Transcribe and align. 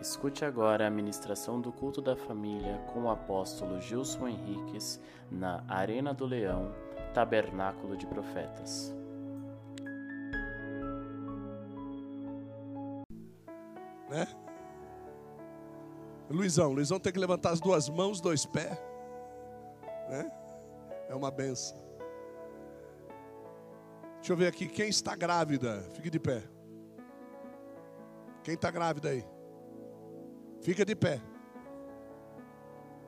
Escute 0.00 0.44
agora 0.44 0.86
a 0.86 0.90
ministração 0.90 1.60
do 1.60 1.72
culto 1.72 2.02
da 2.02 2.14
família 2.14 2.76
com 2.92 3.04
o 3.04 3.10
apóstolo 3.10 3.80
Gilson 3.80 4.28
Henriques 4.28 5.00
na 5.30 5.64
Arena 5.66 6.12
do 6.12 6.26
Leão, 6.26 6.74
Tabernáculo 7.14 7.96
de 7.96 8.06
Profetas. 8.06 8.94
Né? 14.10 14.28
Luizão, 16.28 16.72
Luizão 16.72 17.00
tem 17.00 17.12
que 17.12 17.18
levantar 17.18 17.50
as 17.50 17.60
duas 17.60 17.88
mãos, 17.88 18.20
dois 18.20 18.44
pés. 18.44 18.78
Né? 20.10 20.30
É 21.08 21.14
uma 21.14 21.30
benção. 21.30 21.82
Deixa 24.16 24.32
eu 24.32 24.36
ver 24.36 24.48
aqui, 24.48 24.66
quem 24.66 24.88
está 24.88 25.16
grávida? 25.16 25.82
Fique 25.94 26.10
de 26.10 26.18
pé. 26.18 26.42
Quem 28.44 28.54
está 28.54 28.70
grávida 28.70 29.08
aí? 29.08 29.24
Fica 30.60 30.84
de 30.84 30.94
pé. 30.94 31.20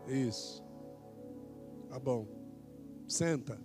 Isso. 0.08 0.64
Tá 1.90 1.98
bom. 1.98 2.26
Senta. 3.06 3.60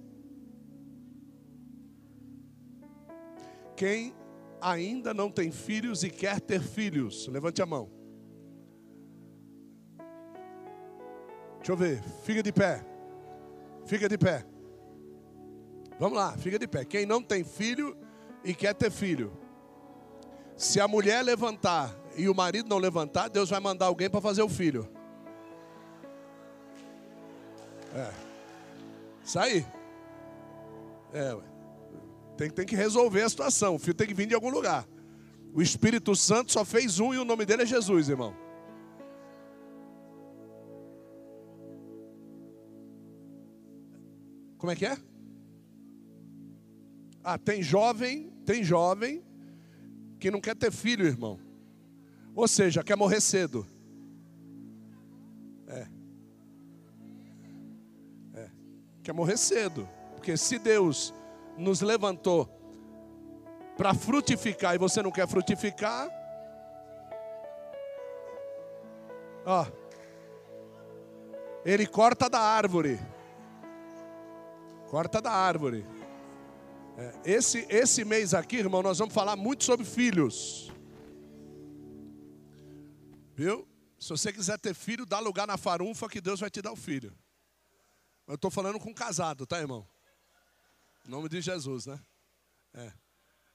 Quem 3.76 4.14
ainda 4.62 5.14
não 5.14 5.32
tem 5.32 5.50
filhos 5.50 6.04
e 6.04 6.10
quer 6.10 6.40
ter 6.40 6.62
filhos, 6.62 7.28
levante 7.28 7.62
a 7.62 7.66
mão. 7.66 7.90
Deixa 11.58 11.72
eu 11.72 11.78
ver. 11.78 12.04
Fica 12.24 12.44
de 12.44 12.52
pé. 12.52 12.86
Fica 13.86 14.10
de 14.10 14.18
pé. 14.18 14.46
Vamos 15.98 16.18
lá, 16.18 16.38
fica 16.38 16.60
de 16.60 16.68
pé. 16.68 16.84
Quem 16.84 17.06
não 17.06 17.24
tem 17.24 17.44
filho 17.44 17.96
e 18.44 18.54
quer 18.54 18.74
ter 18.76 18.92
filho. 18.92 19.41
Se 20.62 20.80
a 20.80 20.88
mulher 20.88 21.24
levantar 21.24 21.92
e 22.16 22.30
o 22.30 22.36
marido 22.36 22.70
não 22.70 22.78
levantar, 22.78 23.30
Deus 23.30 23.50
vai 23.50 23.60
mandar 23.60 23.88
alguém 23.88 24.08
para 24.08 24.22
fazer 24.22 24.44
o 24.44 24.48
filho. 24.48 24.88
É. 27.96 28.12
Isso 29.26 29.40
aí. 29.40 29.66
É. 31.12 31.36
Tem, 32.38 32.52
tem 32.52 32.64
que 32.64 32.76
resolver 32.76 33.24
a 33.24 33.30
situação. 33.30 33.74
O 33.74 33.80
filho 33.80 33.96
tem 33.96 34.06
que 34.06 34.14
vir 34.14 34.28
de 34.28 34.36
algum 34.36 34.52
lugar. 34.52 34.88
O 35.52 35.64
Espírito 35.64 36.16
Santo 36.16 36.52
só 36.52 36.64
fez 36.64 37.00
um 37.00 37.12
e 37.12 37.18
o 37.18 37.26
nome 37.26 37.44
dele 37.44 37.64
é 37.64 37.66
Jesus, 37.66 38.08
irmão. 38.08 38.36
Como 44.60 44.72
é 44.72 44.76
que 44.76 44.86
é? 44.86 44.96
Ah, 47.24 47.40
tem 47.40 47.64
jovem, 47.64 48.30
tem 48.46 48.64
jovem 48.64 49.31
que 50.22 50.30
não 50.30 50.40
quer 50.40 50.56
ter 50.56 50.72
filho, 50.72 51.04
irmão. 51.04 51.40
Ou 52.36 52.48
seja, 52.48 52.84
quer 52.84 52.96
morrer 52.96 53.20
cedo. 53.20 53.66
É. 55.68 55.88
É. 58.36 58.50
Quer 59.02 59.14
morrer 59.14 59.36
cedo. 59.36 59.90
Porque 60.14 60.38
se 60.38 60.60
Deus 60.60 61.12
nos 61.58 61.82
levantou 61.82 62.48
para 63.76 63.96
frutificar 63.96 64.76
e 64.76 64.78
você 64.78 65.02
não 65.02 65.10
quer 65.10 65.28
frutificar, 65.28 66.08
ó, 69.44 69.66
ele 71.66 71.88
corta 71.88 72.30
da 72.30 72.40
árvore. 72.40 73.00
Corta 74.88 75.20
da 75.20 75.32
árvore. 75.32 75.84
É, 77.02 77.32
esse, 77.34 77.66
esse 77.68 78.06
mês 78.06 78.36
aqui, 78.36 78.58
irmão, 78.58 78.84
nós 78.84 79.00
vamos 79.00 79.12
falar 79.12 79.36
muito 79.36 79.64
sobre 79.64 79.84
filhos. 79.84 80.72
Viu? 83.34 83.68
Se 83.98 84.10
você 84.10 84.32
quiser 84.32 84.60
ter 84.60 84.76
filho, 84.76 85.04
dá 85.04 85.20
lugar 85.20 85.48
na 85.48 85.58
farunfa 85.58 86.08
que 86.08 86.22
Deus 86.22 86.40
vai 86.40 86.50
te 86.52 86.62
dar 86.62 86.72
o 86.72 86.76
filho. 86.76 87.12
Eu 88.28 88.36
estou 88.36 88.52
falando 88.52 88.80
com 88.80 88.94
casado, 88.94 89.48
tá, 89.48 89.60
irmão? 89.60 89.88
Em 91.08 91.10
nome 91.10 91.28
de 91.28 91.42
Jesus, 91.42 91.88
né? 91.88 92.00
É. 92.74 92.92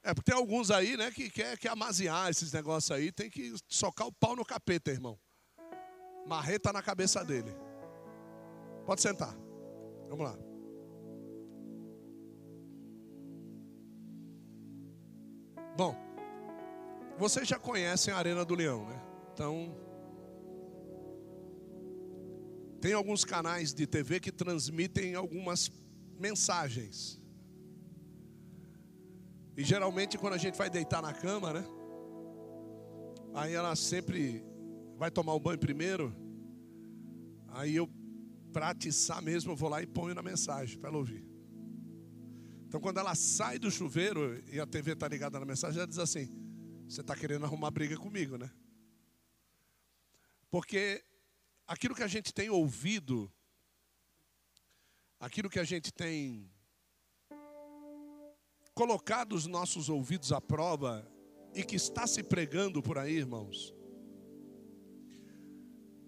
É, 0.02 0.14
porque 0.14 0.30
tem 0.30 0.38
alguns 0.38 0.72
aí, 0.72 0.96
né, 0.96 1.10
que 1.12 1.30
quer 1.30 1.56
que 1.56 1.68
amaziar 1.68 2.28
esses 2.30 2.52
negócios 2.52 2.90
aí, 2.90 3.12
tem 3.12 3.30
que 3.30 3.54
socar 3.68 4.06
o 4.08 4.12
pau 4.12 4.34
no 4.34 4.44
capeta, 4.44 4.90
irmão. 4.90 5.18
Marreta 6.26 6.72
na 6.72 6.82
cabeça 6.82 7.24
dele. 7.24 7.52
Pode 8.84 9.00
sentar. 9.00 9.34
Vamos 10.08 10.24
lá. 10.24 10.55
Bom, 15.76 15.94
vocês 17.18 17.46
já 17.46 17.58
conhecem 17.58 18.14
a 18.14 18.16
Arena 18.16 18.46
do 18.46 18.54
Leão, 18.54 18.86
né? 18.86 18.98
Então, 19.34 19.76
tem 22.80 22.94
alguns 22.94 23.26
canais 23.26 23.74
de 23.74 23.86
TV 23.86 24.18
que 24.18 24.32
transmitem 24.32 25.14
algumas 25.14 25.70
mensagens. 26.18 27.20
E 29.54 29.62
geralmente 29.62 30.16
quando 30.16 30.32
a 30.32 30.38
gente 30.38 30.56
vai 30.56 30.70
deitar 30.70 31.02
na 31.02 31.12
cama, 31.12 31.52
né? 31.52 31.64
Aí 33.34 33.52
ela 33.52 33.76
sempre 33.76 34.42
vai 34.96 35.10
tomar 35.10 35.34
o 35.34 35.40
banho 35.40 35.58
primeiro. 35.58 36.14
Aí 37.48 37.76
eu, 37.76 37.86
para 38.50 38.70
atiçar 38.70 39.20
mesmo, 39.20 39.52
eu 39.52 39.56
vou 39.56 39.68
lá 39.68 39.82
e 39.82 39.86
ponho 39.86 40.14
na 40.14 40.22
mensagem 40.22 40.78
para 40.78 40.88
ela 40.88 40.98
ouvir. 40.98 41.35
Então 42.76 42.82
quando 42.82 42.98
ela 42.98 43.14
sai 43.14 43.58
do 43.58 43.70
chuveiro 43.70 44.38
e 44.52 44.60
a 44.60 44.66
TV 44.66 44.92
está 44.92 45.08
ligada 45.08 45.40
na 45.40 45.46
mensagem, 45.46 45.78
ela 45.78 45.86
diz 45.86 45.98
assim: 45.98 46.28
Você 46.86 47.00
está 47.00 47.16
querendo 47.16 47.46
arrumar 47.46 47.70
briga 47.70 47.96
comigo, 47.96 48.36
né? 48.36 48.50
Porque 50.50 51.02
aquilo 51.66 51.94
que 51.94 52.02
a 52.02 52.06
gente 52.06 52.34
tem 52.34 52.50
ouvido, 52.50 53.32
aquilo 55.18 55.48
que 55.48 55.58
a 55.58 55.64
gente 55.64 55.90
tem 55.90 56.52
colocado 58.74 59.32
os 59.32 59.46
nossos 59.46 59.88
ouvidos 59.88 60.30
à 60.30 60.38
prova 60.38 61.10
e 61.54 61.64
que 61.64 61.76
está 61.76 62.06
se 62.06 62.22
pregando 62.22 62.82
por 62.82 62.98
aí, 62.98 63.16
irmãos. 63.16 63.72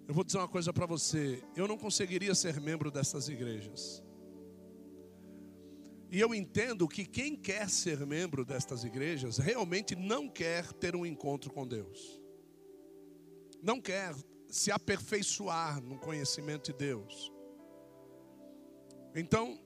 Eu 0.07 0.13
vou 0.13 0.23
dizer 0.23 0.37
uma 0.37 0.49
coisa 0.49 0.71
para 0.71 0.85
você: 0.85 1.43
eu 1.57 1.67
não 1.67 1.79
conseguiria 1.79 2.35
ser 2.35 2.61
membro 2.61 2.91
dessas 2.91 3.27
igrejas. 3.27 4.07
E 6.11 6.19
eu 6.19 6.35
entendo 6.35 6.89
que 6.89 7.05
quem 7.05 7.37
quer 7.37 7.69
ser 7.69 8.07
membro 8.07 8.43
destas 8.45 8.83
igrejas 8.83 9.37
realmente 9.37 9.95
não 9.95 10.27
quer 10.29 10.73
ter 10.73 10.97
um 10.97 11.05
encontro 11.05 11.53
com 11.53 11.67
Deus. 11.67 12.19
Não 13.63 13.79
quer 13.81 14.15
se 14.49 14.71
aperfeiçoar 14.71 15.83
no 15.83 15.99
conhecimento 15.99 16.73
de 16.73 16.79
Deus. 16.79 17.31
Então, 19.15 19.61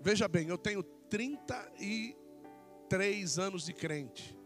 veja 0.00 0.26
bem, 0.26 0.48
eu 0.48 0.58
tenho 0.58 0.82
33 0.82 3.38
anos 3.38 3.64
de 3.64 3.72
crente. 3.72 4.36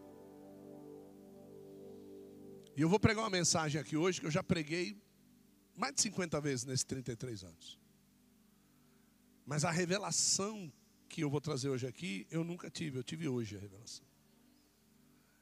E 2.75 2.81
eu 2.81 2.89
vou 2.89 2.99
pregar 2.99 3.23
uma 3.23 3.31
mensagem 3.31 3.81
aqui 3.81 3.97
hoje 3.97 4.19
que 4.19 4.27
eu 4.27 4.31
já 4.31 4.43
preguei 4.43 5.01
mais 5.75 5.95
de 5.95 6.01
50 6.01 6.39
vezes 6.39 6.65
nesses 6.65 6.83
33 6.83 7.43
anos. 7.43 7.79
Mas 9.43 9.65
a 9.65 9.71
revelação 9.71 10.71
que 11.07 11.21
eu 11.21 11.29
vou 11.29 11.41
trazer 11.41 11.69
hoje 11.69 11.87
aqui, 11.87 12.27
eu 12.29 12.43
nunca 12.43 12.69
tive, 12.69 12.99
eu 12.99 13.03
tive 13.03 13.27
hoje 13.27 13.55
a 13.55 13.59
revelação. 13.59 14.05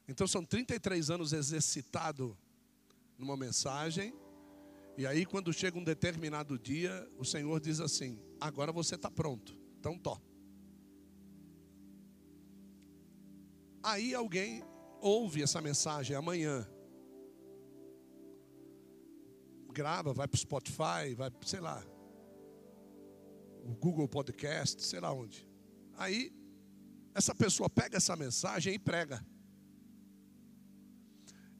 Então 0.08 0.26
são 0.26 0.44
33 0.44 1.10
anos 1.10 1.32
exercitado 1.32 2.36
numa 3.18 3.36
mensagem, 3.36 4.14
e 4.96 5.06
aí 5.06 5.26
quando 5.26 5.52
chega 5.52 5.78
um 5.78 5.84
determinado 5.84 6.58
dia, 6.58 7.08
o 7.18 7.24
Senhor 7.24 7.60
diz 7.60 7.80
assim: 7.80 8.18
agora 8.40 8.72
você 8.72 8.94
está 8.94 9.10
pronto, 9.10 9.58
então 9.78 9.98
tó. 9.98 10.20
Aí 13.82 14.14
alguém 14.14 14.62
ouve 15.00 15.42
essa 15.42 15.60
mensagem 15.60 16.16
amanhã, 16.16 16.66
grava, 19.76 20.12
vai 20.14 20.26
para 20.26 20.36
o 20.36 20.40
Spotify, 20.40 21.14
vai, 21.14 21.30
sei 21.44 21.60
lá, 21.60 21.84
o 23.62 23.74
Google 23.74 24.08
Podcast, 24.08 24.82
sei 24.82 25.00
lá 25.00 25.12
onde. 25.12 25.45
Aí, 25.96 26.32
essa 27.14 27.34
pessoa 27.34 27.68
pega 27.70 27.96
essa 27.96 28.14
mensagem 28.14 28.74
e 28.74 28.78
prega. 28.78 29.24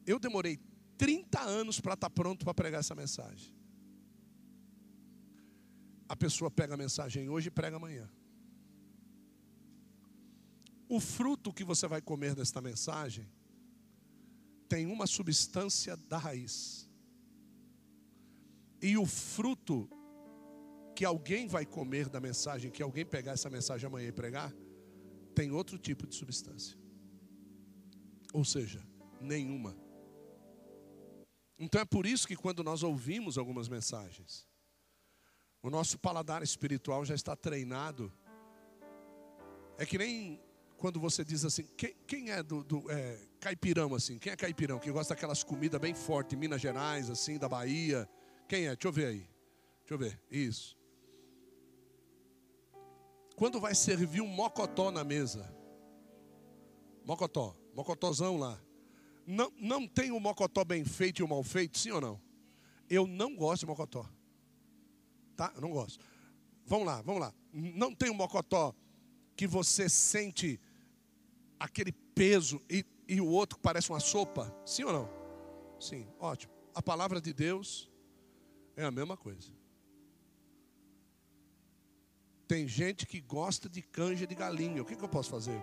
Eu 0.05 0.19
demorei 0.19 0.59
30 0.97 1.41
anos 1.41 1.79
para 1.79 1.93
estar 1.93 2.09
tá 2.09 2.13
pronto 2.13 2.45
para 2.45 2.53
pregar 2.53 2.79
essa 2.79 2.95
mensagem. 2.95 3.53
A 6.07 6.15
pessoa 6.15 6.49
pega 6.49 6.75
a 6.75 6.77
mensagem 6.77 7.27
hoje 7.27 7.47
e 7.47 7.51
prega 7.51 7.75
amanhã. 7.77 8.09
O 10.87 10.99
fruto 10.99 11.51
que 11.51 11.65
você 11.65 11.87
vai 11.87 12.01
comer 12.01 12.33
desta 12.33 12.61
mensagem 12.61 13.29
tem 14.69 14.85
uma 14.85 15.07
substância 15.07 15.97
da 15.97 16.17
raiz. 16.17 16.89
E 18.81 18.97
o 18.97 19.05
fruto 19.05 19.89
que 20.97 21.05
alguém 21.05 21.47
vai 21.47 21.63
comer 21.63 22.09
da 22.09 22.19
mensagem, 22.19 22.71
que 22.71 22.81
alguém 22.81 23.05
pegar 23.05 23.33
essa 23.33 23.51
mensagem 23.51 23.85
amanhã 23.85 24.07
e 24.07 24.11
pregar, 24.11 24.51
tem 25.35 25.51
outro 25.51 25.77
tipo 25.77 26.07
de 26.07 26.15
substância. 26.15 26.75
Ou 28.33 28.43
seja, 28.43 28.83
nenhuma. 29.21 29.77
Então 31.55 31.79
é 31.79 31.85
por 31.85 32.07
isso 32.07 32.27
que 32.27 32.35
quando 32.35 32.63
nós 32.63 32.81
ouvimos 32.81 33.37
algumas 33.37 33.69
mensagens, 33.69 34.47
o 35.61 35.69
nosso 35.69 35.99
paladar 35.99 36.41
espiritual 36.41 37.05
já 37.05 37.13
está 37.13 37.35
treinado. 37.35 38.11
É 39.77 39.85
que 39.85 39.99
nem 39.99 40.41
quando 40.77 40.99
você 40.99 41.23
diz 41.23 41.45
assim, 41.45 41.67
quem, 41.77 41.95
quem 42.07 42.31
é 42.31 42.41
do, 42.41 42.63
do 42.63 42.89
é, 42.89 43.19
caipirão 43.39 43.93
assim? 43.93 44.17
Quem 44.17 44.33
é 44.33 44.35
caipirão? 44.35 44.79
Que 44.79 44.91
gosta 44.91 45.13
daquelas 45.13 45.43
comidas 45.43 45.79
bem 45.79 45.93
fortes, 45.93 46.35
Minas 46.35 46.59
Gerais, 46.59 47.07
assim, 47.07 47.37
da 47.37 47.47
Bahia. 47.47 48.09
Quem 48.49 48.65
é? 48.65 48.75
Deixa 48.75 48.87
eu 48.87 48.91
ver 48.91 49.05
aí. 49.05 49.29
Deixa 49.81 49.93
eu 49.93 49.97
ver. 49.99 50.19
Isso. 50.31 50.76
Quando 53.37 53.59
vai 53.59 53.75
servir 53.75 54.19
um 54.19 54.27
mocotó 54.27 54.89
na 54.89 55.03
mesa. 55.03 55.47
Mocotó, 57.05 57.55
mocotozão 57.75 58.35
lá. 58.35 58.59
Não, 59.27 59.53
não 59.59 59.87
tem 59.87 60.09
o 60.09 60.19
mocotó 60.19 60.65
bem 60.65 60.83
feito 60.83 61.19
e 61.19 61.23
o 61.23 61.27
mal 61.27 61.43
feito, 61.43 61.77
sim 61.77 61.91
ou 61.91 62.01
não? 62.01 62.19
Eu 62.89 63.05
não 63.05 63.35
gosto 63.35 63.59
de 63.59 63.67
mocotó. 63.67 64.09
Tá? 65.35 65.51
Eu 65.53 65.61
não 65.61 65.69
gosto. 65.69 66.03
Vamos 66.65 66.87
lá, 66.87 66.99
vamos 67.03 67.21
lá. 67.21 67.33
Não 67.53 67.93
tem 67.93 68.09
o 68.09 68.15
mocotó 68.15 68.73
que 69.35 69.45
você 69.45 69.87
sente 69.87 70.59
aquele 71.59 71.91
peso 71.91 72.59
e, 72.67 72.83
e 73.07 73.21
o 73.21 73.27
outro 73.27 73.57
que 73.57 73.61
parece 73.61 73.91
uma 73.91 73.99
sopa? 73.99 74.51
Sim 74.65 74.85
ou 74.85 74.93
não? 74.93 75.09
Sim, 75.79 76.07
ótimo. 76.19 76.51
A 76.73 76.81
palavra 76.81 77.21
de 77.21 77.31
Deus 77.33 77.87
é 78.75 78.83
a 78.83 78.89
mesma 78.89 79.15
coisa. 79.15 79.56
Tem 82.47 82.67
gente 82.67 83.05
que 83.05 83.19
gosta 83.19 83.67
de 83.67 83.81
canja 83.81 84.25
de 84.25 84.33
galinha. 84.33 84.81
O 84.81 84.85
que, 84.85 84.95
que 84.95 85.03
eu 85.03 85.09
posso 85.09 85.29
fazer? 85.29 85.61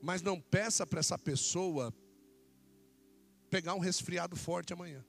Mas 0.00 0.22
não 0.22 0.40
peça 0.40 0.86
para 0.86 1.00
essa 1.00 1.18
pessoa 1.18 1.92
pegar 3.50 3.74
um 3.74 3.78
resfriado 3.78 4.34
forte 4.34 4.72
amanhã. 4.72 5.04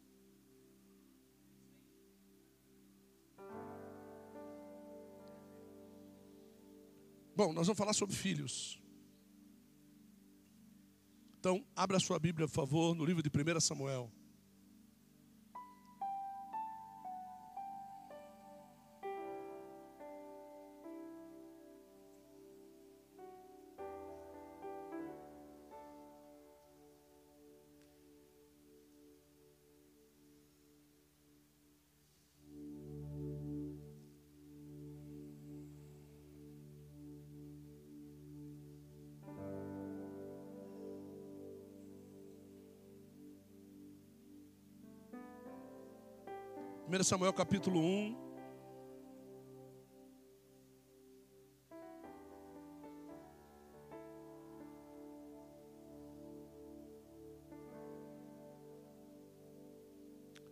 Bom, 7.35 7.51
nós 7.51 7.67
vamos 7.67 7.77
falar 7.77 7.93
sobre 7.93 8.15
filhos. 8.15 8.81
Então, 11.39 11.65
abra 11.75 11.99
sua 11.99 12.17
Bíblia, 12.17 12.47
por 12.47 12.53
favor, 12.53 12.95
no 12.95 13.05
livro 13.05 13.21
de 13.21 13.29
1 13.29 13.59
Samuel. 13.59 14.11
Samuel 47.03 47.33
capítulo 47.33 47.79
1. 47.79 48.25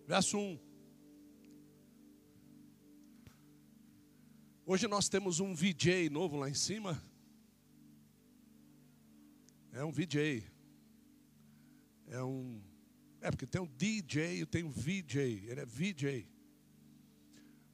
Verso 0.06 0.38
1. 0.38 0.60
Hoje 4.66 4.88
nós 4.88 5.08
temos 5.10 5.40
um 5.40 5.54
VJ 5.54 6.10
novo 6.10 6.38
lá 6.38 6.50
em 6.50 6.54
cima. 6.54 7.02
É 9.72 9.84
um 9.84 9.92
VJ. 9.92 10.44
É 12.08 12.24
um. 12.24 12.62
É 13.22 13.32
porque 13.32 13.48
tem 13.48 13.62
um 13.62 13.68
DJ 13.68 14.42
e 14.42 14.46
tem 14.46 14.64
um 14.64 14.70
VJ. 14.70 15.48
Ele 15.48 15.62
é 15.62 15.66
VJ. 15.66 16.33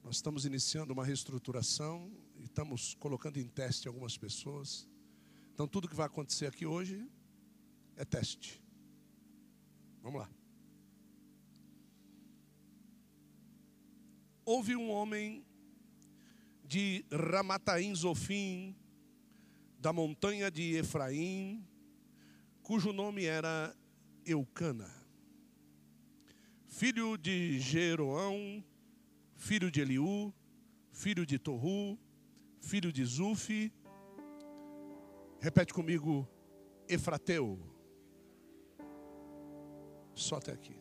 Nós 0.09 0.15
estamos 0.15 0.43
iniciando 0.43 0.91
uma 0.91 1.05
reestruturação 1.05 2.11
e 2.35 2.45
estamos 2.45 2.95
colocando 2.95 3.37
em 3.37 3.47
teste 3.47 3.87
algumas 3.87 4.17
pessoas. 4.17 4.89
Então 5.53 5.67
tudo 5.67 5.87
que 5.87 5.93
vai 5.93 6.07
acontecer 6.07 6.47
aqui 6.47 6.65
hoje 6.65 7.07
é 7.95 8.03
teste. 8.03 8.59
Vamos 10.01 10.21
lá. 10.21 10.29
Houve 14.43 14.75
um 14.75 14.89
homem 14.89 15.45
de 16.65 17.05
Ramataim 17.11 17.93
Zofim, 17.93 18.75
da 19.77 19.93
montanha 19.93 20.49
de 20.49 20.73
Efraim, 20.73 21.63
cujo 22.63 22.91
nome 22.91 23.25
era 23.25 23.77
Eucana, 24.25 24.89
filho 26.67 27.15
de 27.15 27.59
Jeroão, 27.59 28.63
filho 29.39 29.71
de 29.71 29.79
Eliú, 29.79 30.33
filho 30.91 31.25
de 31.25 31.39
Torru, 31.39 31.97
filho 32.59 32.91
de 32.91 33.03
Zufi. 33.05 33.73
Repete 35.39 35.73
comigo, 35.73 36.27
Efrateu. 36.87 37.57
Só 40.13 40.35
até 40.35 40.51
aqui. 40.51 40.77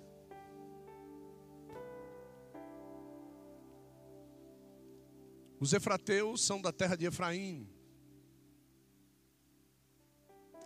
Os 5.60 5.72
Efrateus 5.72 6.44
são 6.44 6.60
da 6.60 6.72
terra 6.72 6.96
de 6.96 7.06
Efraim. 7.06 7.68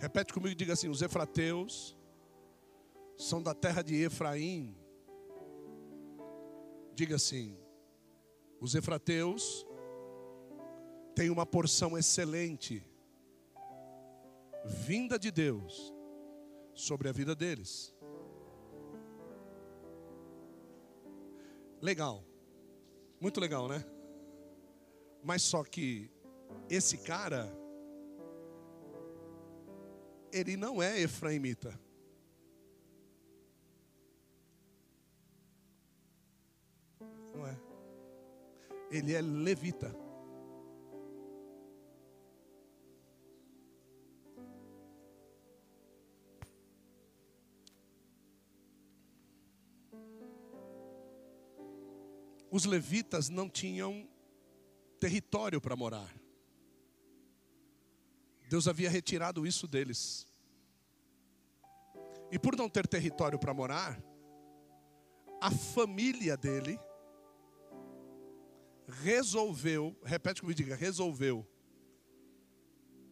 Repete 0.00 0.32
comigo 0.32 0.52
e 0.52 0.54
diga 0.54 0.72
assim: 0.72 0.88
os 0.88 1.02
Efrateus 1.02 1.96
são 3.18 3.42
da 3.42 3.54
terra 3.54 3.82
de 3.82 3.94
Efraim. 4.02 4.74
Diga 6.94 7.16
assim: 7.16 7.61
os 8.62 8.76
Efrateus 8.76 9.66
têm 11.16 11.30
uma 11.30 11.44
porção 11.44 11.98
excelente, 11.98 12.86
vinda 14.64 15.18
de 15.18 15.32
Deus, 15.32 15.92
sobre 16.72 17.08
a 17.08 17.12
vida 17.12 17.34
deles. 17.34 17.92
Legal, 21.80 22.24
muito 23.20 23.40
legal, 23.40 23.66
né? 23.66 23.84
Mas 25.24 25.42
só 25.42 25.64
que 25.64 26.08
esse 26.70 26.98
cara, 26.98 27.52
ele 30.32 30.56
não 30.56 30.80
é 30.80 31.00
efraimita. 31.00 31.76
Ele 38.92 39.14
é 39.14 39.22
levita. 39.22 39.90
Os 52.50 52.66
levitas 52.66 53.30
não 53.30 53.48
tinham 53.48 54.06
território 55.00 55.58
para 55.58 55.74
morar. 55.74 56.14
Deus 58.50 58.68
havia 58.68 58.90
retirado 58.90 59.46
isso 59.46 59.66
deles. 59.66 60.26
E 62.30 62.38
por 62.38 62.54
não 62.54 62.68
ter 62.68 62.86
território 62.86 63.38
para 63.38 63.54
morar, 63.54 63.98
a 65.40 65.50
família 65.50 66.36
dele 66.36 66.78
resolveu, 69.00 69.96
repete 70.04 70.40
comigo, 70.40 70.56
diga, 70.56 70.76
resolveu 70.76 71.46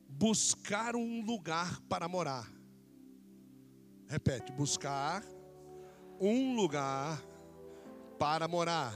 buscar 0.09 0.97
um 0.97 1.25
lugar 1.25 1.81
para 1.83 2.09
morar. 2.09 2.51
Repete, 4.09 4.53
buscar 4.53 5.25
um 6.21 6.55
lugar 6.57 7.23
para 8.19 8.47
morar. 8.49 8.93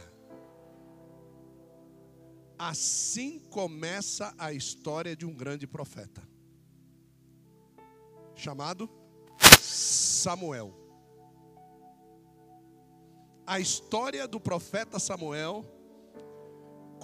Assim 2.59 3.39
começa 3.39 4.35
a 4.37 4.53
história 4.53 5.17
de 5.17 5.25
um 5.25 5.35
grande 5.35 5.67
profeta, 5.67 6.23
chamado 8.35 8.89
Samuel. 9.61 10.75
A 13.47 13.61
história 13.61 14.27
do 14.27 14.41
profeta 14.41 14.99
Samuel 14.99 15.65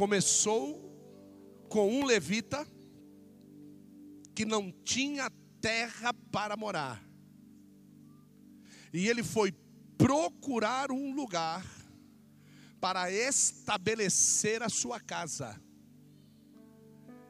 começou 0.00 0.80
com 1.68 1.86
um 1.86 2.06
levita 2.06 2.66
que 4.34 4.46
não 4.46 4.72
tinha 4.72 5.30
terra 5.60 6.14
para 6.32 6.56
morar. 6.56 7.04
E 8.94 9.06
ele 9.06 9.22
foi 9.22 9.52
procurar 9.98 10.90
um 10.90 11.14
lugar 11.14 11.66
para 12.80 13.12
estabelecer 13.12 14.62
a 14.62 14.70
sua 14.70 14.98
casa. 14.98 15.60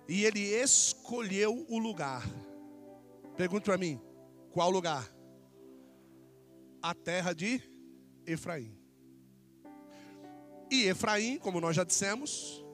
E 0.09 0.25
ele 0.25 0.39
escolheu 0.39 1.67
o 1.69 1.77
lugar. 1.77 2.23
Pergunta 3.37 3.65
para 3.65 3.79
mim, 3.79 4.01
qual 4.53 4.71
lugar? 4.71 5.13
A 6.81 6.95
terra 6.95 7.35
de 7.35 7.61
Efraim. 8.25 8.80
E 10.71 10.85
Efraim, 10.85 11.39
como 11.39 11.61
nós 11.61 11.75
já 11.75 11.83
dissemos, 11.83 12.65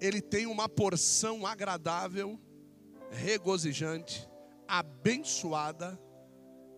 ele 0.00 0.20
tem 0.20 0.46
uma 0.46 0.68
porção 0.68 1.46
agradável, 1.46 2.38
regozijante, 3.10 4.28
abençoada, 4.66 5.98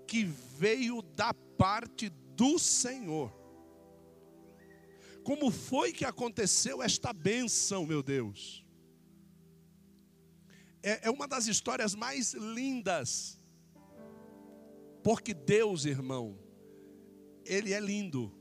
que 0.07 0.25
veio 0.25 1.01
da 1.01 1.33
parte 1.33 2.11
do 2.11 2.59
Senhor. 2.59 3.33
Como 5.25 5.51
foi 5.51 5.93
que 5.93 6.05
aconteceu 6.05 6.83
esta 6.83 7.13
benção, 7.13 7.87
meu 7.87 8.03
Deus? 8.03 8.65
É, 10.83 11.09
é 11.09 11.11
uma 11.11 11.27
das 11.27 11.49
histórias 11.49 11.95
mais 11.97 12.35
lindas, 12.35 13.41
porque 15.03 15.35
Deus, 15.35 15.85
irmão, 15.85 16.39
Ele 17.45 17.73
é 17.73 17.81
lindo. 17.81 18.33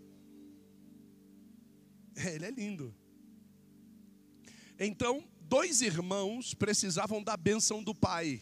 É, 2.16 2.36
ele 2.36 2.46
é 2.46 2.52
lindo. 2.52 2.96
Então, 4.80 5.28
dois 5.42 5.82
irmãos 5.82 6.54
precisavam 6.54 7.24
da 7.24 7.36
bênção 7.36 7.84
do 7.84 7.94
pai. 7.94 8.42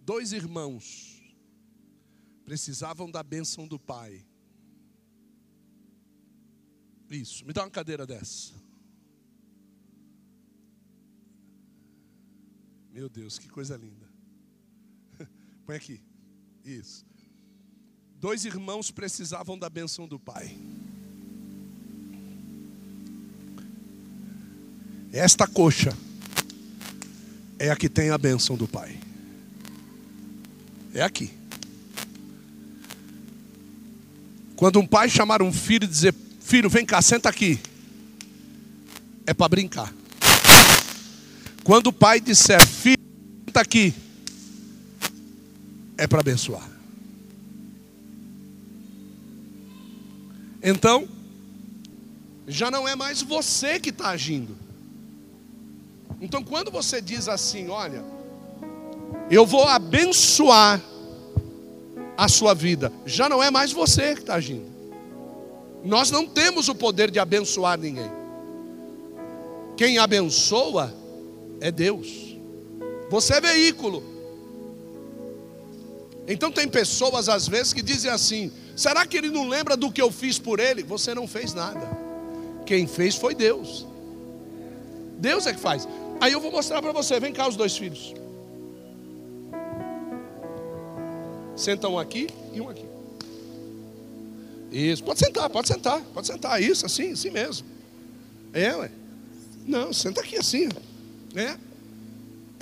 Dois 0.00 0.32
irmãos 0.32 1.22
precisavam 2.44 3.10
da 3.10 3.22
bênção 3.22 3.66
do 3.66 3.78
pai. 3.78 4.26
Isso, 7.08 7.44
me 7.44 7.52
dá 7.52 7.64
uma 7.64 7.70
cadeira 7.70 8.06
dessa. 8.06 8.54
Meu 12.90 13.08
Deus, 13.08 13.38
que 13.38 13.48
coisa 13.48 13.76
linda. 13.76 14.08
Põe 15.64 15.76
aqui. 15.76 16.02
Isso. 16.64 17.06
Dois 18.16 18.44
irmãos 18.44 18.90
precisavam 18.90 19.58
da 19.58 19.70
bênção 19.70 20.06
do 20.06 20.18
pai. 20.18 20.58
Esta 25.12 25.46
coxa 25.46 25.96
é 27.58 27.70
a 27.70 27.76
que 27.76 27.88
tem 27.88 28.10
a 28.10 28.18
bênção 28.18 28.56
do 28.56 28.68
pai. 28.68 28.96
É 30.94 31.02
aqui. 31.02 31.30
Quando 34.56 34.78
um 34.78 34.86
pai 34.86 35.08
chamar 35.08 35.42
um 35.42 35.52
filho 35.52 35.84
e 35.84 35.88
dizer: 35.88 36.14
Filho, 36.40 36.70
vem 36.70 36.84
cá, 36.84 37.02
senta 37.02 37.28
aqui. 37.28 37.58
É 39.26 39.34
para 39.34 39.48
brincar. 39.48 39.92
Quando 41.64 41.88
o 41.88 41.92
pai 41.92 42.20
disser: 42.20 42.64
Filho, 42.66 43.00
senta 43.46 43.60
aqui. 43.60 43.94
É 45.96 46.06
para 46.06 46.20
abençoar. 46.20 46.68
Então, 50.62 51.08
já 52.46 52.70
não 52.70 52.86
é 52.86 52.94
mais 52.94 53.22
você 53.22 53.80
que 53.80 53.90
está 53.90 54.10
agindo. 54.10 54.69
Então, 56.20 56.44
quando 56.44 56.70
você 56.70 57.00
diz 57.00 57.28
assim: 57.28 57.68
Olha, 57.68 58.04
eu 59.30 59.46
vou 59.46 59.64
abençoar 59.64 60.80
a 62.16 62.28
sua 62.28 62.54
vida, 62.54 62.92
já 63.06 63.28
não 63.28 63.42
é 63.42 63.50
mais 63.50 63.72
você 63.72 64.14
que 64.14 64.20
está 64.20 64.34
agindo. 64.34 64.70
Nós 65.82 66.10
não 66.10 66.26
temos 66.26 66.68
o 66.68 66.74
poder 66.74 67.10
de 67.10 67.18
abençoar 67.18 67.78
ninguém. 67.78 68.10
Quem 69.76 69.98
abençoa 69.98 70.94
é 71.60 71.70
Deus. 71.70 72.36
Você 73.08 73.34
é 73.34 73.40
veículo. 73.40 74.04
Então 76.28 76.52
tem 76.52 76.68
pessoas 76.68 77.28
às 77.28 77.48
vezes 77.48 77.72
que 77.72 77.80
dizem 77.80 78.10
assim: 78.10 78.52
será 78.76 79.06
que 79.06 79.16
ele 79.16 79.30
não 79.30 79.48
lembra 79.48 79.76
do 79.76 79.90
que 79.90 80.02
eu 80.02 80.12
fiz 80.12 80.38
por 80.38 80.60
ele? 80.60 80.82
Você 80.82 81.14
não 81.14 81.26
fez 81.26 81.54
nada. 81.54 81.88
Quem 82.66 82.86
fez 82.86 83.16
foi 83.16 83.34
Deus. 83.34 83.86
Deus 85.18 85.46
é 85.46 85.52
que 85.52 85.60
faz. 85.60 85.88
Aí 86.20 86.32
eu 86.32 86.40
vou 86.40 86.52
mostrar 86.52 86.82
para 86.82 86.92
você. 86.92 87.18
Vem 87.18 87.32
cá 87.32 87.48
os 87.48 87.56
dois 87.56 87.76
filhos. 87.76 88.14
Sentam 91.56 91.94
um 91.94 91.98
aqui 91.98 92.28
e 92.52 92.60
um 92.60 92.68
aqui. 92.68 92.84
Isso, 94.70 95.02
pode 95.02 95.18
sentar, 95.18 95.50
pode 95.50 95.68
sentar, 95.68 96.00
pode 96.14 96.26
sentar. 96.26 96.62
Isso, 96.62 96.86
assim, 96.86 97.12
assim 97.12 97.30
mesmo. 97.30 97.66
É, 98.52 98.74
ué. 98.76 98.90
Não, 99.66 99.92
senta 99.92 100.20
aqui 100.20 100.36
assim. 100.36 100.68
É. 101.34 101.56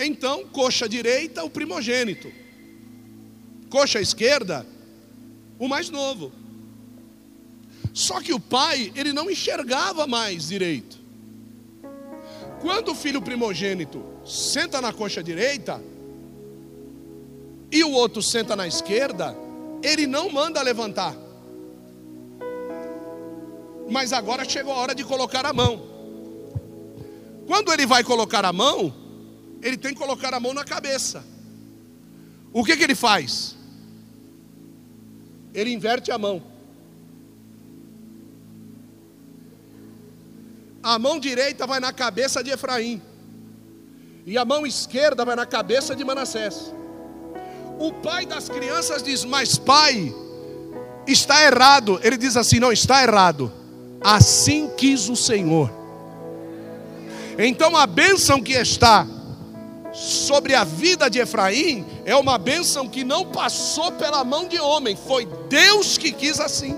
Então, 0.05 0.45
coxa 0.47 0.89
direita, 0.89 1.45
o 1.45 1.51
primogênito. 1.51 2.31
Coxa 3.69 4.01
esquerda, 4.01 4.67
o 5.59 5.69
mais 5.69 5.91
novo. 5.91 6.33
Só 7.93 8.21
que 8.21 8.33
o 8.33 8.41
pai, 8.41 8.93
ele 8.95 9.13
não 9.13 9.31
enxergava 9.31 10.07
mais 10.07 10.49
direito. 10.49 10.98
Quando 12.61 12.93
o 12.93 12.95
filho 12.95 13.23
primogênito 13.23 14.05
senta 14.25 14.81
na 14.81 14.93
coxa 14.93 15.23
direita 15.23 15.83
e 17.71 17.85
o 17.85 17.91
outro 17.91 18.23
senta 18.23 18.57
na 18.57 18.67
esquerda, 18.67 19.37
ele 19.83 20.07
não 20.07 20.31
manda 20.31 20.61
levantar 20.63 21.15
mas 23.91 24.13
agora 24.13 24.49
chegou 24.49 24.73
a 24.73 24.77
hora 24.77 24.95
de 24.95 25.03
colocar 25.03 25.45
a 25.47 25.53
mão. 25.53 25.83
Quando 27.47 27.73
ele 27.73 27.87
vai 27.87 28.05
colocar 28.05 28.45
a 28.45 28.53
mão, 28.53 28.95
ele 29.63 29.77
tem 29.77 29.95
que 29.95 29.99
colocar 29.99 30.35
a 30.35 30.41
mão 30.41 30.53
na 30.53 30.65
cabeça. 30.65 31.25
O 32.53 32.65
que, 32.65 32.77
que 32.77 32.83
ele 32.83 32.95
faz? 32.95 33.57
Ele 35.55 35.73
inverte 35.73 36.13
a 36.13 36.19
mão. 36.19 36.43
A 40.83 40.99
mão 40.99 41.19
direita 41.19 41.67
vai 41.67 41.81
na 41.81 41.93
cabeça 41.93 42.43
de 42.43 42.51
Efraim, 42.51 43.03
e 44.25 44.37
a 44.37 44.45
mão 44.45 44.67
esquerda 44.67 45.25
vai 45.25 45.35
na 45.35 45.47
cabeça 45.47 45.97
de 45.97 46.05
Manassés. 46.05 46.73
O 47.79 47.93
pai 47.93 48.27
das 48.27 48.49
crianças 48.49 49.03
diz: 49.03 49.25
Mas 49.25 49.57
pai, 49.57 50.15
está 51.07 51.45
errado. 51.45 51.99
Ele 52.03 52.17
diz 52.17 52.37
assim: 52.37 52.61
Não, 52.61 52.73
está 52.73 53.03
errado. 53.03 53.53
Assim 54.01 54.71
quis 54.77 55.09
o 55.09 55.17
Senhor. 55.17 55.71
Então 57.39 57.77
a 57.77 57.87
bênção 57.87 58.41
que 58.41 58.53
está 58.53 59.07
sobre 59.93 60.55
a 60.55 60.65
vida 60.65 61.09
de 61.09 61.19
Efraim 61.19 61.85
é 62.05 62.15
uma 62.15 62.39
bênção 62.39 62.89
que 62.89 63.03
não 63.05 63.27
passou 63.27 63.93
pela 63.93 64.23
mão 64.25 64.47
de 64.47 64.59
homem, 64.61 64.97
foi 64.97 65.27
Deus 65.49 65.99
que 65.99 66.13
quis 66.13 66.39
assim. 66.39 66.77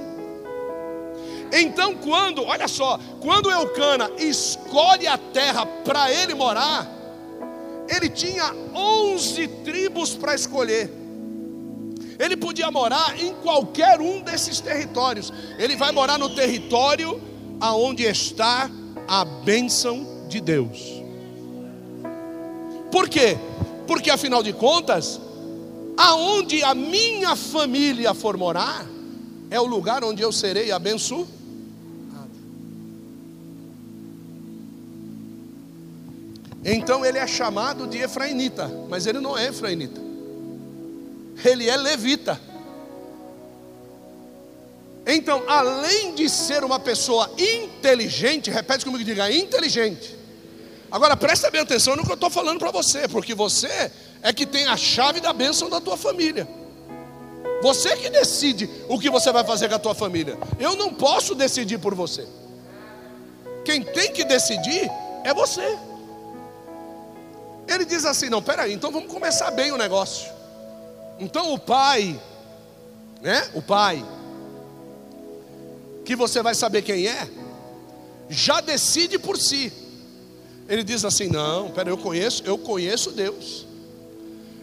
Então, 1.52 1.97
quando, 1.97 2.45
olha 2.45 2.69
só, 2.69 2.99
quando 3.21 3.50
Eucana 3.50 4.11
escolhe 4.19 5.07
a 5.07 5.19
terra 5.19 5.67
para 5.67 6.11
ele 6.11 6.35
morar, 6.35 6.91
ele 7.89 8.09
tinha 8.09 8.55
11 8.75 9.49
tribos 9.65 10.15
para 10.15 10.35
escolher. 10.35 10.91
Ele 12.19 12.37
podia 12.37 12.71
morar 12.71 13.19
em 13.19 13.35
qualquer 13.35 14.00
um 14.00 14.21
desses 14.21 14.61
territórios. 14.61 15.33
Ele 15.59 15.77
vai 15.77 15.91
morar 15.91 16.19
no 16.19 16.35
território 16.35 17.21
aonde 17.59 18.05
está 18.05 18.71
a 19.09 19.25
bênção 19.25 20.07
de 20.29 20.41
Deus. 20.41 21.03
Por 22.93 23.09
quê? 23.09 23.39
Porque 23.87 24.11
afinal 24.11 24.43
de 24.43 24.53
contas, 24.53 25.21
aonde 25.97 26.62
a 26.62 26.75
minha 26.75 27.35
família 27.37 28.15
for 28.15 28.37
morar, 28.37 28.87
é 29.50 29.61
o 29.61 29.67
lugar 29.67 30.05
onde 30.05 30.23
eu 30.23 30.31
serei 30.31 30.71
abençoado. 30.71 31.40
Então 36.64 37.05
ele 37.05 37.19
é 37.19 37.26
chamado 37.26 37.87
de 37.87 37.99
Efrainita, 37.99 38.69
mas 38.88 39.07
ele 39.07 39.21
não 39.21 39.37
é 39.37 39.49
Efrainita 39.49 40.11
ele 41.49 41.69
é 41.69 41.76
levita. 41.76 42.40
Então, 45.07 45.43
além 45.49 46.14
de 46.14 46.29
ser 46.29 46.62
uma 46.62 46.79
pessoa 46.79 47.31
inteligente, 47.38 48.50
repete 48.50 48.85
comigo, 48.85 49.02
diga 49.02 49.33
inteligente. 49.33 50.17
Agora 50.90 51.17
presta 51.17 51.50
bem 51.50 51.61
atenção 51.61 51.97
no 51.97 52.05
que 52.05 52.11
eu 52.11 52.14
estou 52.14 52.31
falando 52.31 52.59
para 52.59 52.71
você, 52.71 53.09
porque 53.09 53.35
você 53.35 53.90
é 54.23 54.33
que 54.33 54.45
tem 54.45 54.67
a 54.67 54.76
chave 54.76 55.21
da 55.21 55.33
bênção 55.33 55.71
da 55.71 55.81
tua 55.81 55.97
família. 55.97 56.47
Você 57.62 57.97
que 57.97 58.11
decide 58.11 58.69
o 58.88 58.99
que 58.99 59.11
você 59.11 59.33
vai 59.33 59.45
fazer 59.45 59.69
com 59.69 59.75
a 59.75 59.79
tua 59.79 59.95
família. 59.95 60.38
Eu 60.59 60.76
não 60.76 60.93
posso 60.93 61.35
decidir 61.35 61.79
por 61.79 61.95
você. 61.95 62.26
Quem 63.64 63.83
tem 63.83 64.12
que 64.12 64.25
decidir 64.25 64.90
é 65.25 65.35
você. 65.35 65.79
Ele 67.71 67.85
diz 67.85 68.05
assim: 68.05 68.29
não, 68.29 68.43
peraí, 68.43 68.73
então 68.73 68.91
vamos 68.91 69.11
começar 69.11 69.53
bem 69.53 69.71
o 69.71 69.79
negócio. 69.79 70.29
Então 71.21 71.55
o 71.55 71.59
pai, 71.59 72.21
né? 73.23 73.49
O 73.55 73.62
pai, 73.62 74.05
que 76.05 76.17
você 76.17 76.43
vai 76.43 76.55
saber 76.55 76.83
quem 76.83 77.07
é, 77.07 77.31
já 78.29 78.61
decide 78.61 79.21
por 79.21 79.39
si. 79.39 79.73
Ele 80.69 80.83
diz 80.83 81.05
assim: 81.05 81.29
"Não, 81.29 81.71
pera, 81.71 81.89
eu 81.89 81.97
conheço, 81.97 82.43
eu 82.45 82.59
conheço 82.59 83.12
Deus. 83.12 83.67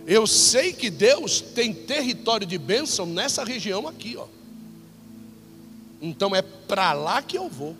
Eu 0.05 0.27
sei 0.27 0.73
que 0.73 0.89
Deus 0.89 1.39
tem 1.39 1.73
território 1.73 2.45
de 2.45 2.57
bênção 2.57 3.05
nessa 3.05 3.43
região 3.43 3.87
aqui, 3.87 4.17
ó. 4.17 4.27
Então 6.01 6.35
é 6.35 6.41
para 6.41 6.91
lá 6.91 7.21
que 7.21 7.37
eu 7.37 7.47
vou. 7.47 7.75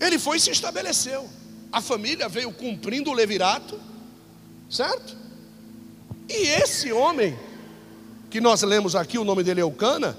Ele 0.00 0.18
foi 0.18 0.36
e 0.36 0.40
se 0.40 0.50
estabeleceu. 0.50 1.28
A 1.72 1.80
família 1.80 2.28
veio 2.28 2.52
cumprindo 2.52 3.10
o 3.10 3.14
levirato, 3.14 3.80
certo? 4.68 5.16
E 6.28 6.34
esse 6.34 6.92
homem, 6.92 7.38
que 8.30 8.40
nós 8.40 8.62
lemos 8.62 8.94
aqui, 8.94 9.18
o 9.18 9.24
nome 9.24 9.42
dele 9.42 9.60
é 9.60 9.64
Eucana, 9.64 10.16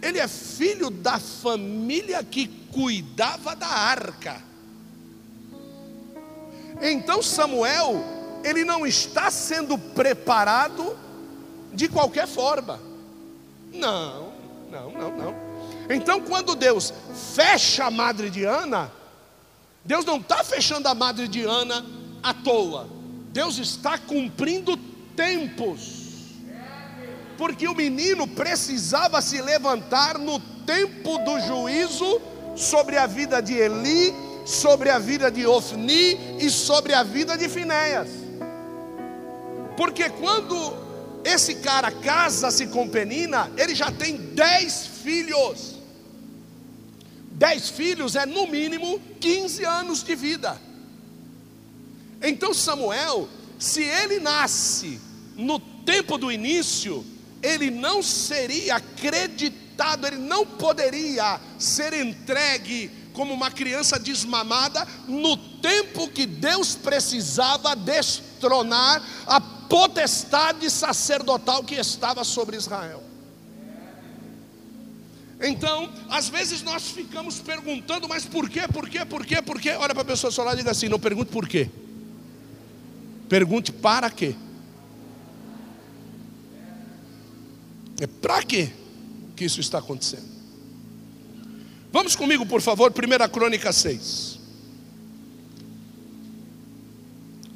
ele 0.00 0.18
é 0.18 0.28
filho 0.28 0.90
da 0.90 1.18
família 1.18 2.22
que 2.22 2.46
cuidava 2.72 3.54
da 3.54 3.68
arca. 3.68 4.42
Então 6.80 7.22
Samuel, 7.22 8.02
ele 8.44 8.64
não 8.64 8.86
está 8.86 9.30
sendo 9.30 9.76
preparado 9.76 10.96
de 11.72 11.88
qualquer 11.88 12.26
forma. 12.26 12.80
Não, 13.72 14.32
não, 14.70 14.90
não, 14.90 15.16
não. 15.16 15.52
Então, 15.88 16.20
quando 16.20 16.54
Deus 16.54 16.92
fecha 17.34 17.84
a 17.84 17.90
madre 17.90 18.30
de 18.30 18.44
Ana, 18.44 18.90
Deus 19.84 20.04
não 20.04 20.18
está 20.18 20.44
fechando 20.44 20.88
a 20.88 20.94
madre 20.94 21.26
de 21.26 21.42
Ana 21.42 21.84
à 22.22 22.32
toa. 22.32 22.88
Deus 23.32 23.58
está 23.58 23.98
cumprindo 23.98 24.76
tempos. 25.16 26.02
Porque 27.36 27.66
o 27.66 27.74
menino 27.74 28.26
precisava 28.28 29.20
se 29.20 29.40
levantar 29.40 30.18
no 30.18 30.38
tempo 30.64 31.18
do 31.18 31.40
juízo 31.40 32.20
sobre 32.54 32.96
a 32.96 33.06
vida 33.06 33.40
de 33.40 33.54
Eli, 33.54 34.14
sobre 34.44 34.90
a 34.90 34.98
vida 34.98 35.30
de 35.30 35.46
Ofni 35.46 36.38
e 36.38 36.50
sobre 36.50 36.94
a 36.94 37.02
vida 37.02 37.36
de 37.36 37.48
Finéias. 37.48 38.08
Porque 39.76 40.10
quando 40.10 40.76
esse 41.24 41.56
cara 41.56 41.90
casa-se 41.90 42.66
com 42.68 42.88
Penina, 42.88 43.50
ele 43.56 43.74
já 43.74 43.90
tem 43.90 44.16
dez 44.16 44.86
filhos. 45.02 45.71
Dez 47.42 47.70
filhos 47.70 48.14
é 48.14 48.24
no 48.24 48.46
mínimo 48.46 49.02
15 49.18 49.64
anos 49.64 50.04
de 50.04 50.14
vida. 50.14 50.56
Então 52.22 52.54
Samuel, 52.54 53.28
se 53.58 53.82
ele 53.82 54.20
nasce 54.20 55.00
no 55.34 55.58
tempo 55.58 56.16
do 56.16 56.30
início, 56.30 57.04
ele 57.42 57.68
não 57.68 58.00
seria 58.00 58.76
acreditado, 58.76 60.06
ele 60.06 60.18
não 60.18 60.46
poderia 60.46 61.40
ser 61.58 61.92
entregue 61.94 62.88
como 63.12 63.34
uma 63.34 63.50
criança 63.50 63.98
desmamada 63.98 64.86
no 65.08 65.36
tempo 65.36 66.06
que 66.06 66.26
Deus 66.26 66.76
precisava 66.76 67.74
destronar 67.74 69.02
a 69.26 69.40
potestade 69.40 70.70
sacerdotal 70.70 71.64
que 71.64 71.74
estava 71.74 72.22
sobre 72.22 72.56
Israel. 72.56 73.11
Então, 75.42 75.92
às 76.08 76.28
vezes 76.28 76.62
nós 76.62 76.90
ficamos 76.90 77.40
perguntando, 77.40 78.08
mas 78.08 78.24
por 78.24 78.48
quê, 78.48 78.62
por 78.72 78.88
quê, 78.88 79.04
por 79.04 79.26
quê, 79.26 79.42
por 79.42 79.60
quê? 79.60 79.70
Olha 79.70 79.92
para 79.92 80.02
a 80.02 80.06
pessoa 80.06 80.30
solar 80.30 80.54
e 80.54 80.58
diga 80.58 80.70
assim: 80.70 80.88
não 80.88 81.00
pergunte 81.00 81.30
por 81.30 81.48
quê. 81.48 81.68
Pergunte 83.28 83.72
para 83.72 84.08
quê. 84.10 84.34
É 88.00 88.06
para 88.06 88.42
quê 88.42 88.70
que 89.36 89.44
isso 89.44 89.60
está 89.60 89.78
acontecendo? 89.78 90.30
Vamos 91.92 92.16
comigo, 92.16 92.46
por 92.46 92.60
favor, 92.60 92.90
1 92.92 93.28
Crônica 93.30 93.72
6. 93.72 94.42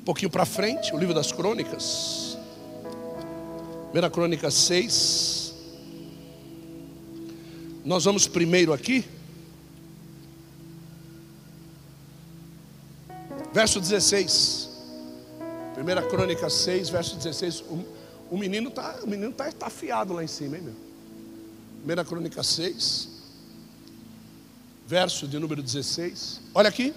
pouquinho 0.07 0.31
para 0.31 0.47
frente, 0.47 0.95
o 0.95 0.99
livro 0.99 1.13
das 1.13 1.33
crônicas. 1.33 2.39
1 3.93 4.11
Crônica 4.11 4.49
6. 4.49 5.46
Nós 7.87 8.05
vamos 8.05 8.27
primeiro 8.27 8.73
aqui. 8.73 9.05
Verso 13.55 13.81
16. 13.81 14.69
1 15.79 16.09
Crônica 16.09 16.51
6, 16.51 16.89
verso 16.89 17.15
16. 17.15 17.61
O, 17.61 17.85
o 18.33 18.37
menino 18.37 18.71
está 18.71 18.95
tá, 19.37 19.53
tá 19.53 19.67
afiado 19.69 20.13
lá 20.13 20.25
em 20.25 20.27
cima, 20.27 20.57
hein, 20.57 20.65
meu? 20.65 21.97
1 21.97 22.05
Crônica 22.05 22.43
6, 22.43 23.09
verso 24.85 25.29
de 25.29 25.39
número 25.39 25.63
16. 25.63 26.41
Olha 26.53 26.69
aqui. 26.69 26.93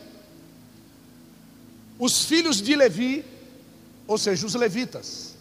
Os 1.99 2.25
filhos 2.25 2.59
de 2.59 2.75
Levi, 2.75 3.23
ou 4.07 4.17
seja, 4.17 4.43
os 4.43 4.55
levitas, 4.55 5.35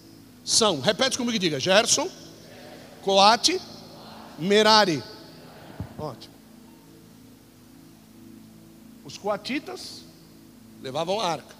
são, 0.45 0.81
repete 0.81 1.17
comigo 1.17 1.37
e 1.37 1.39
diga: 1.39 1.59
Gerson, 1.59 2.07
Coate, 3.01 3.59
Merari. 4.39 5.03
Ótimo. 5.99 6.35
Os 9.05 9.19
coatitas 9.19 10.03
levavam 10.81 11.21
a 11.21 11.27
arca. 11.27 11.57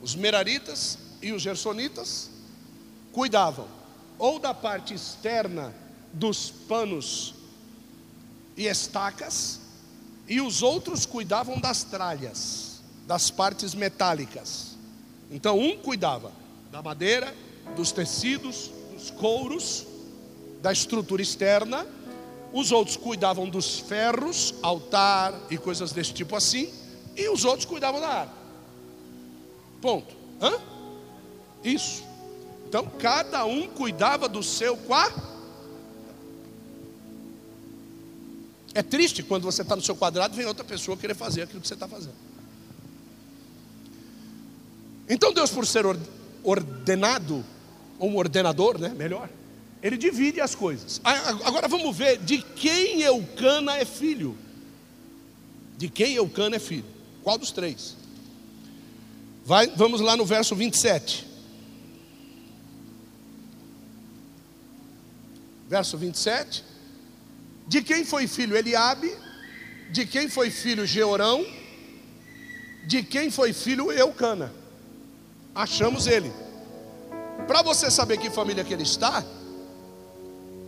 Os 0.00 0.14
meraritas 0.14 0.98
e 1.20 1.32
os 1.32 1.42
gersonitas 1.42 2.30
cuidavam 3.12 3.68
ou 4.18 4.38
da 4.38 4.54
parte 4.54 4.94
externa 4.94 5.74
dos 6.12 6.50
panos 6.50 7.34
e 8.56 8.66
estacas, 8.66 9.60
e 10.28 10.40
os 10.40 10.62
outros 10.62 11.06
cuidavam 11.06 11.58
das 11.58 11.84
tralhas 11.84 12.70
das 13.10 13.28
partes 13.28 13.74
metálicas. 13.74 14.76
Então, 15.32 15.58
um 15.58 15.76
cuidava 15.76 16.30
da 16.70 16.80
madeira, 16.80 17.34
dos 17.74 17.90
tecidos, 17.90 18.70
dos 18.92 19.10
couros, 19.10 19.84
da 20.62 20.72
estrutura 20.72 21.20
externa, 21.20 21.84
os 22.52 22.72
outros 22.72 22.96
cuidavam 22.96 23.48
dos 23.48 23.78
ferros, 23.78 24.54
altar 24.62 25.34
e 25.50 25.56
coisas 25.56 25.92
desse 25.92 26.12
tipo 26.12 26.34
assim, 26.34 26.72
e 27.16 27.28
os 27.28 27.44
outros 27.44 27.64
cuidavam 27.64 28.00
da 28.00 28.08
água. 28.08 28.34
Ponto. 29.80 30.14
Hã? 30.40 30.52
Isso. 31.62 32.02
Então, 32.68 32.86
cada 32.98 33.44
um 33.44 33.68
cuidava 33.68 34.28
do 34.28 34.42
seu 34.42 34.76
quarto. 34.76 35.30
É 38.74 38.82
triste 38.82 39.22
quando 39.22 39.42
você 39.42 39.62
está 39.62 39.74
no 39.74 39.82
seu 39.82 39.96
quadrado 39.96 40.34
e 40.34 40.36
vem 40.36 40.46
outra 40.46 40.64
pessoa 40.64 40.96
querer 40.96 41.14
fazer 41.14 41.42
aquilo 41.42 41.60
que 41.60 41.66
você 41.66 41.74
está 41.74 41.88
fazendo. 41.88 42.14
Então 45.08 45.32
Deus, 45.32 45.50
por 45.50 45.66
ser 45.66 45.84
ordenado, 46.44 47.44
ou 47.98 48.10
um 48.10 48.16
ordenador, 48.16 48.78
né? 48.78 48.90
Melhor, 48.90 49.28
ele 49.82 49.96
divide 49.96 50.40
as 50.40 50.54
coisas. 50.54 51.00
Agora 51.04 51.68
vamos 51.68 51.96
ver 51.96 52.18
de 52.18 52.42
quem 52.42 53.02
Eucana 53.02 53.76
é 53.76 53.84
filho. 53.84 54.36
De 55.76 55.88
quem 55.88 56.14
Eucana 56.14 56.56
é 56.56 56.58
filho? 56.58 56.84
Qual 57.22 57.38
dos 57.38 57.50
três? 57.50 57.96
Vai, 59.44 59.66
vamos 59.68 60.00
lá 60.00 60.16
no 60.16 60.24
verso 60.24 60.54
27. 60.54 61.26
Verso 65.68 65.96
27. 65.96 66.64
De 67.66 67.82
quem 67.82 68.04
foi 68.04 68.26
filho 68.26 68.56
Eliabe? 68.56 69.12
De 69.90 70.04
quem 70.04 70.28
foi 70.28 70.50
filho 70.50 70.86
Georão? 70.86 71.46
De 72.86 73.02
quem 73.02 73.30
foi 73.30 73.52
filho 73.52 73.90
Eucana? 73.90 74.52
achamos 75.54 76.06
ele. 76.06 76.32
Para 77.46 77.62
você 77.62 77.90
saber 77.90 78.18
que 78.18 78.30
família 78.30 78.64
que 78.64 78.72
ele 78.72 78.82
está, 78.82 79.24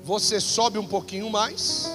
você 0.04 0.40
sobe 0.40 0.78
um 0.78 0.86
pouquinho 0.86 1.30
mais. 1.30 1.90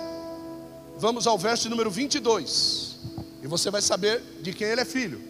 Vamos 0.98 1.28
ao 1.28 1.38
verso 1.38 1.70
número 1.70 1.92
22. 1.92 2.98
E 3.44 3.48
você 3.48 3.70
vai 3.70 3.82
saber 3.82 4.22
de 4.42 4.54
quem 4.54 4.68
ele 4.68 4.82
é 4.82 4.86
filho. 4.86 5.22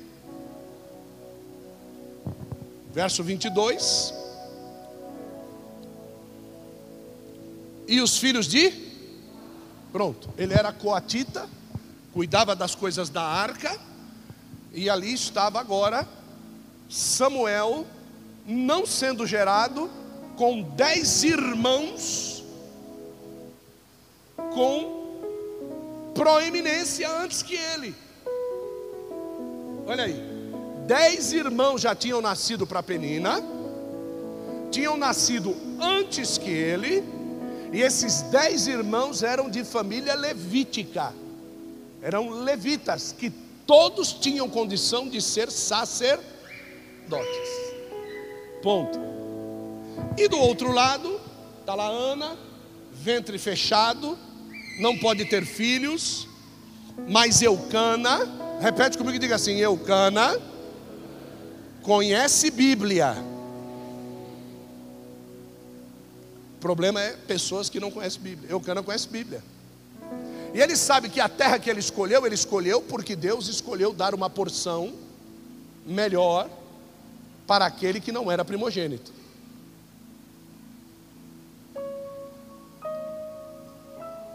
Verso 2.94 3.24
22. 3.24 4.14
E 7.88 8.02
os 8.02 8.18
filhos 8.18 8.48
de? 8.48 8.74
Pronto, 9.92 10.30
ele 10.38 10.54
era 10.54 10.72
coatita, 10.74 11.50
cuidava 12.14 12.56
das 12.56 12.76
coisas 12.76 13.10
da 13.10 13.24
arca, 13.24 13.80
e 14.74 14.90
ali 14.90 15.14
estava 15.14 15.60
agora 15.60 16.08
Samuel, 16.90 17.86
não 18.46 18.86
sendo 18.86 19.26
gerado, 19.26 19.90
com 20.36 20.62
dez 20.62 21.24
irmãos, 21.24 22.37
com 24.54 26.12
proeminência 26.14 27.10
antes 27.10 27.42
que 27.44 27.56
ele. 27.56 27.96
Olha 29.86 30.04
aí, 30.04 30.22
dez 30.86 31.32
irmãos 31.34 31.82
já 31.82 31.96
tinham 31.96 32.22
nascido 32.22 32.68
para 32.68 32.84
Penina, 32.84 33.42
tinham 34.72 34.98
nascido 34.98 35.56
antes 35.80 36.38
que 36.38 36.50
ele, 36.50 37.04
e 37.72 37.82
esses 37.82 38.24
dez 38.24 38.68
irmãos 38.68 39.24
eram 39.24 39.50
de 39.50 39.64
família 39.64 40.16
levítica, 40.16 41.14
eram 42.02 42.30
levitas, 42.30 43.12
que 43.18 43.30
todos 43.66 44.14
tinham 44.14 44.50
condição 44.50 45.08
de 45.08 45.22
ser 45.22 45.52
sacerdotes. 45.52 46.26
Ponto. 48.62 49.00
E 50.18 50.28
do 50.28 50.38
outro 50.40 50.72
lado, 50.72 51.20
está 51.60 51.76
lá 51.76 51.88
Ana, 51.88 52.38
ventre 52.92 53.38
fechado, 53.38 54.18
não 54.80 54.98
pode 54.98 55.26
ter 55.26 55.46
filhos, 55.46 56.28
mas 57.08 57.42
Eucana, 57.42 58.20
repete 58.60 58.98
comigo 58.98 59.16
e 59.16 59.20
diga 59.20 59.36
assim: 59.36 59.58
Eucana 59.58 60.40
conhece 61.82 62.52
Bíblia. 62.52 63.16
O 66.58 66.60
problema 66.60 67.02
é 67.02 67.12
pessoas 67.12 67.70
que 67.70 67.80
não 67.80 67.92
conhecem 67.92 68.22
Bíblia. 68.22 68.52
Eucana 68.52 68.82
conhece 68.82 69.08
Bíblia. 69.08 69.44
E 70.54 70.60
ele 70.60 70.76
sabe 70.76 71.10
que 71.10 71.20
a 71.20 71.30
terra 71.30 71.60
que 71.60 71.70
ele 71.70 71.80
escolheu, 71.80 72.26
ele 72.26 72.36
escolheu 72.36 72.82
porque 72.82 73.16
Deus 73.16 73.48
escolheu 73.48 73.94
dar 73.94 74.16
uma 74.16 74.30
porção 74.30 74.94
melhor 75.86 76.50
para 77.46 77.66
aquele 77.66 78.02
que 78.02 78.12
não 78.12 78.32
era 78.32 78.44
primogênito. 78.44 79.17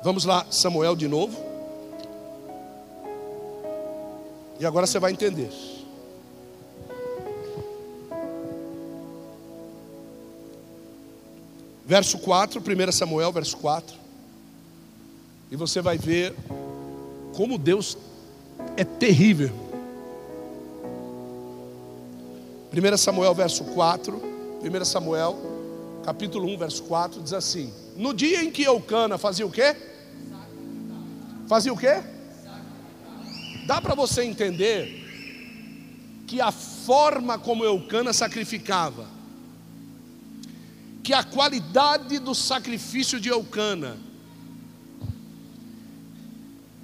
Vamos 0.03 0.25
lá, 0.25 0.45
Samuel 0.51 0.97
de 0.97 1.07
novo. 1.07 1.39
E 4.59 4.67
agora 4.67 4.85
você 4.85 4.99
vai 4.99 5.13
entender. 5.13 5.49
Verso 11.87 12.19
4, 12.19 12.61
1 12.61 12.93
Samuel, 12.93 13.31
verso 13.31 13.57
4. 13.59 13.97
E 15.53 15.57
você 15.57 15.81
vai 15.81 15.97
ver 15.99 16.35
como 17.37 17.57
Deus 17.57 17.97
é 18.77 18.85
terrível. 18.85 19.53
1 22.73 22.97
Samuel, 22.97 23.35
verso 23.35 23.63
4. 23.67 24.21
1 24.63 24.85
Samuel, 24.85 25.39
capítulo 26.05 26.49
1, 26.49 26.59
verso 26.59 26.83
4, 26.85 27.23
diz 27.23 27.33
assim: 27.33 27.73
No 27.97 28.13
dia 28.13 28.43
em 28.43 28.51
que 28.51 28.65
Eucana 28.65 29.17
fazia 29.17 29.47
o 29.47 29.51
quê? 29.51 29.92
Fazia 31.53 31.71
o 31.71 31.77
quê? 31.77 32.03
Dá 33.67 33.79
para 33.79 33.95
você 33.95 34.25
entender 34.25 36.25
que 36.27 36.41
a 36.41 36.51
forma 36.51 37.39
como 37.39 37.63
Eucana 37.63 38.15
sacrificava, 38.15 39.07
que 41.03 41.13
a 41.13 41.23
qualidade 41.23 42.19
do 42.21 42.35
sacrifício 42.35 43.21
de 43.21 43.29
Eucana, 43.29 43.99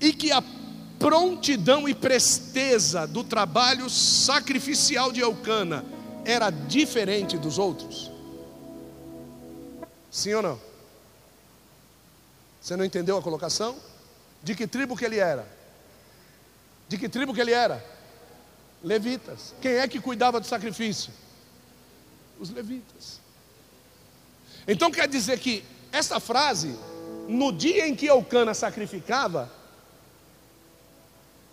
e 0.03 0.13
que 0.13 0.31
a 0.31 0.45
prontidão 0.99 1.89
e 1.89 1.95
presteza 1.95 3.07
do 3.07 3.25
trabalho 3.25 3.89
sacrificial 3.89 5.11
de 5.11 5.21
Eucana 5.21 5.83
era 6.27 6.51
diferente 6.51 7.39
dos 7.39 7.59
outros? 7.59 8.11
Sim 10.11 10.35
ou 10.35 10.43
não? 10.43 10.61
Você 12.61 12.77
não 12.77 12.85
entendeu 12.85 13.17
a 13.17 13.23
colocação? 13.23 13.88
De 14.43 14.55
que 14.55 14.67
tribo 14.67 14.97
que 14.97 15.05
ele 15.05 15.19
era? 15.19 15.47
De 16.89 16.97
que 16.97 17.09
tribo 17.09 17.35
que 17.35 17.41
ele 17.41 17.53
era? 17.53 17.85
Levitas. 18.83 19.55
Quem 19.61 19.73
é 19.73 19.89
que 19.89 20.01
cuidava 20.01 20.41
do 20.41 20.47
sacrifício? 20.47 21.13
Os 22.39 22.51
levitas. 22.51 23.21
Então 24.67 24.91
quer 24.91 25.09
dizer 25.09 25.39
que 25.39 25.65
essa 25.91 26.21
frase, 26.21 26.79
no 27.29 27.53
dia 27.53 27.89
em 27.89 27.95
que 27.95 28.07
Eucana 28.07 28.55
sacrificava, 28.55 29.51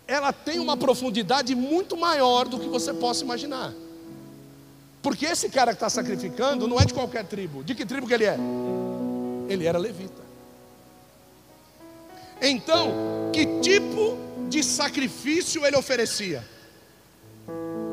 ela 0.06 0.32
tem 0.32 0.58
uma 0.60 0.76
profundidade 0.76 1.54
muito 1.54 1.96
maior 1.96 2.46
do 2.46 2.60
que 2.60 2.68
você 2.68 2.94
possa 2.94 3.24
imaginar. 3.24 3.72
Porque 5.02 5.26
esse 5.26 5.48
cara 5.48 5.72
que 5.72 5.76
está 5.76 5.90
sacrificando 5.90 6.68
não 6.68 6.80
é 6.80 6.84
de 6.84 6.94
qualquer 6.94 7.24
tribo. 7.24 7.64
De 7.64 7.74
que 7.74 7.84
tribo 7.84 8.06
que 8.06 8.14
ele 8.14 8.24
é? 8.24 8.36
Ele 9.48 9.66
era 9.66 9.78
levita. 9.78 10.25
Então, 12.40 13.30
que 13.32 13.46
tipo 13.60 14.16
de 14.48 14.62
sacrifício 14.62 15.64
ele 15.64 15.76
oferecia? 15.76 16.44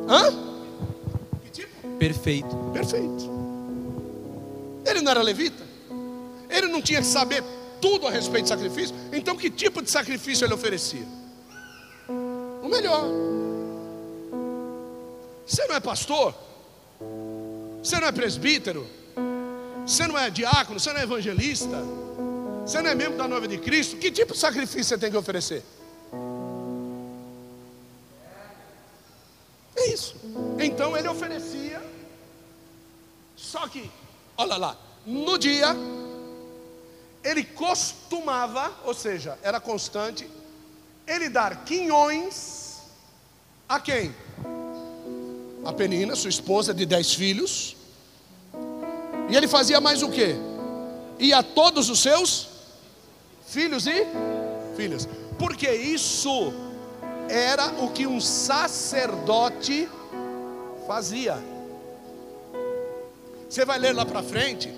Hã? 0.07 0.31
Que 1.43 1.49
tipo? 1.51 1.87
Perfeito. 1.97 2.55
Perfeito. 2.73 3.31
Ele 4.85 5.01
não 5.01 5.11
era 5.11 5.21
levita? 5.21 5.63
Ele 6.49 6.67
não 6.67 6.81
tinha 6.81 6.99
que 6.99 7.07
saber 7.07 7.43
tudo 7.81 8.07
a 8.07 8.11
respeito 8.11 8.43
de 8.43 8.49
sacrifício? 8.49 8.95
Então, 9.11 9.35
que 9.35 9.49
tipo 9.49 9.81
de 9.81 9.89
sacrifício 9.89 10.45
ele 10.45 10.53
oferecia? 10.53 11.05
O 12.07 12.67
melhor. 12.67 13.05
Você 15.45 15.65
não 15.67 15.75
é 15.75 15.79
pastor? 15.79 16.33
Você 17.81 17.99
não 17.99 18.07
é 18.07 18.11
presbítero? 18.11 18.87
Você 19.85 20.07
não 20.07 20.17
é 20.17 20.29
diácono? 20.29 20.79
Você 20.79 20.93
não 20.93 20.99
é 20.99 21.03
evangelista? 21.03 21.77
Você 22.65 22.81
não 22.81 22.89
é 22.89 22.95
membro 22.95 23.17
da 23.17 23.27
noiva 23.27 23.47
de 23.47 23.57
Cristo? 23.57 23.97
Que 23.97 24.09
tipo 24.09 24.33
de 24.33 24.39
sacrifício 24.39 24.85
você 24.85 24.97
tem 24.97 25.11
que 25.11 25.17
oferecer? 25.17 25.63
É 29.75 29.87
isso. 29.87 30.15
Então 30.59 30.95
ele 30.95 31.09
oferecia. 31.09 31.81
Só 33.35 33.67
que, 33.67 33.91
olha 34.37 34.55
lá, 34.55 34.77
no 35.05 35.37
dia, 35.37 35.75
ele 37.21 37.43
costumava, 37.43 38.71
ou 38.85 38.93
seja, 38.93 39.37
era 39.43 39.59
constante, 39.59 40.29
ele 41.05 41.27
dar 41.27 41.65
quinhões 41.65 42.77
a 43.67 43.79
quem? 43.79 44.15
A 45.65 45.73
Penina, 45.73 46.15
sua 46.15 46.29
esposa 46.29 46.73
de 46.73 46.85
dez 46.85 47.13
filhos. 47.13 47.75
E 49.29 49.35
ele 49.35 49.49
fazia 49.49 49.81
mais 49.81 50.01
o 50.01 50.09
que? 50.09 50.35
E 51.19 51.33
a 51.33 51.43
todos 51.43 51.89
os 51.89 52.01
seus 52.01 52.52
filhos 53.53 53.85
e 53.85 54.05
filhas. 54.75 55.07
Porque 55.37 55.71
isso 55.71 56.51
era 57.29 57.67
o 57.83 57.91
que 57.91 58.07
um 58.07 58.19
sacerdote 58.19 59.87
fazia. 60.87 61.37
Você 63.47 63.63
vai 63.63 63.77
ler 63.77 63.93
lá 63.93 64.05
para 64.05 64.23
frente 64.23 64.73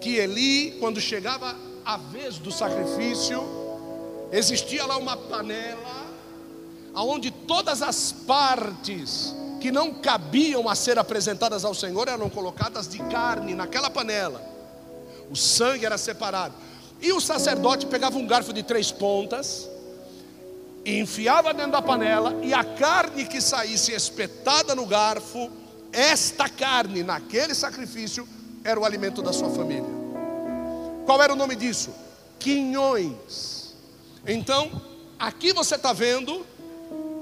que 0.00 0.16
Eli, 0.16 0.72
quando 0.78 1.00
chegava 1.00 1.56
a 1.84 1.96
vez 1.96 2.36
do 2.36 2.52
sacrifício, 2.52 3.42
existia 4.30 4.84
lá 4.84 4.98
uma 4.98 5.16
panela 5.16 6.04
aonde 6.94 7.30
todas 7.30 7.82
as 7.82 8.12
partes 8.12 9.34
que 9.60 9.72
não 9.72 9.94
cabiam 9.94 10.68
a 10.68 10.74
ser 10.74 10.98
apresentadas 10.98 11.64
ao 11.64 11.74
Senhor 11.74 12.06
eram 12.06 12.28
colocadas 12.28 12.86
de 12.86 12.98
carne 12.98 13.54
naquela 13.54 13.90
panela. 13.90 14.40
O 15.30 15.34
sangue 15.34 15.86
era 15.86 15.96
separado. 15.96 16.54
E 17.04 17.12
o 17.12 17.20
sacerdote 17.20 17.84
pegava 17.84 18.16
um 18.16 18.26
garfo 18.26 18.50
de 18.50 18.62
três 18.62 18.90
pontas, 18.90 19.68
enfiava 20.86 21.52
dentro 21.52 21.72
da 21.72 21.82
panela, 21.82 22.34
e 22.42 22.54
a 22.54 22.64
carne 22.64 23.26
que 23.26 23.42
saísse 23.42 23.92
espetada 23.92 24.74
no 24.74 24.86
garfo, 24.86 25.50
esta 25.92 26.48
carne 26.48 27.02
naquele 27.02 27.54
sacrifício 27.54 28.26
era 28.64 28.80
o 28.80 28.86
alimento 28.86 29.20
da 29.20 29.34
sua 29.34 29.50
família. 29.50 29.84
Qual 31.04 31.22
era 31.22 31.34
o 31.34 31.36
nome 31.36 31.54
disso? 31.54 31.90
Quinhões. 32.38 33.74
Então, 34.26 34.80
aqui 35.18 35.52
você 35.52 35.74
está 35.74 35.92
vendo 35.92 36.46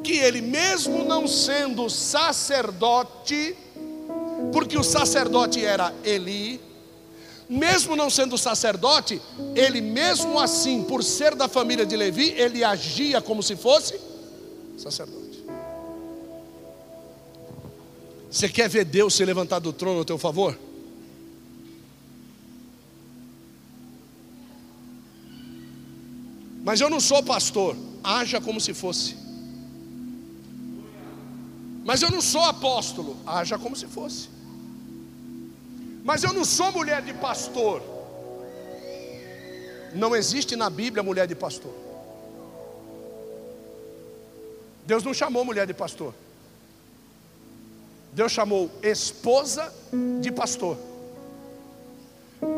que 0.05 0.13
ele, 0.13 0.41
mesmo 0.41 1.05
não 1.05 1.27
sendo 1.27 1.91
sacerdote, 1.91 3.57
porque 4.53 4.79
o 4.79 4.85
sacerdote 4.85 5.65
era 5.65 5.93
Eli, 6.05 6.61
mesmo 7.49 7.97
não 7.97 8.09
sendo 8.09 8.39
sacerdote, 8.39 9.21
ele 9.55 9.81
mesmo 9.81 10.39
assim, 10.39 10.83
por 10.85 11.03
ser 11.03 11.35
da 11.35 11.49
família 11.49 11.85
de 11.85 11.97
Levi, 11.97 12.31
ele 12.31 12.65
agia 12.65 13.21
como 13.21 13.43
se 13.43 13.57
fosse 13.57 13.99
sacerdote. 14.79 15.45
Você 18.31 18.49
quer 18.49 18.69
ver 18.69 18.85
Deus 18.85 19.15
se 19.15 19.25
levantar 19.25 19.59
do 19.59 19.73
trono 19.73 20.01
a 20.01 20.05
teu 20.05 20.17
favor? 20.17 20.59
Mas 26.65 26.81
eu 26.81 26.89
não 26.89 27.01
sou 27.01 27.23
pastor, 27.23 27.77
haja 28.03 28.41
como 28.41 28.61
se 28.61 28.73
fosse. 28.73 29.17
Mas 31.85 32.01
eu 32.01 32.11
não 32.11 32.21
sou 32.21 32.43
apóstolo, 32.43 33.17
haja 33.27 33.59
como 33.59 33.75
se 33.77 33.87
fosse. 33.87 34.29
Mas 36.05 36.25
eu 36.25 36.33
não 36.33 36.45
sou 36.45 36.73
mulher 36.73 37.03
de 37.03 37.15
pastor. 37.15 37.83
Não 39.95 40.17
existe 40.17 40.57
na 40.57 40.69
Bíblia 40.69 41.03
mulher 41.03 41.27
de 41.27 41.35
pastor. 41.35 41.73
Deus 44.85 45.05
não 45.05 45.15
chamou 45.15 45.45
mulher 45.45 45.67
de 45.67 45.75
pastor. 45.75 46.13
Deus 48.13 48.33
chamou 48.33 48.71
esposa 48.83 49.73
de 50.21 50.33
pastor. 50.33 50.77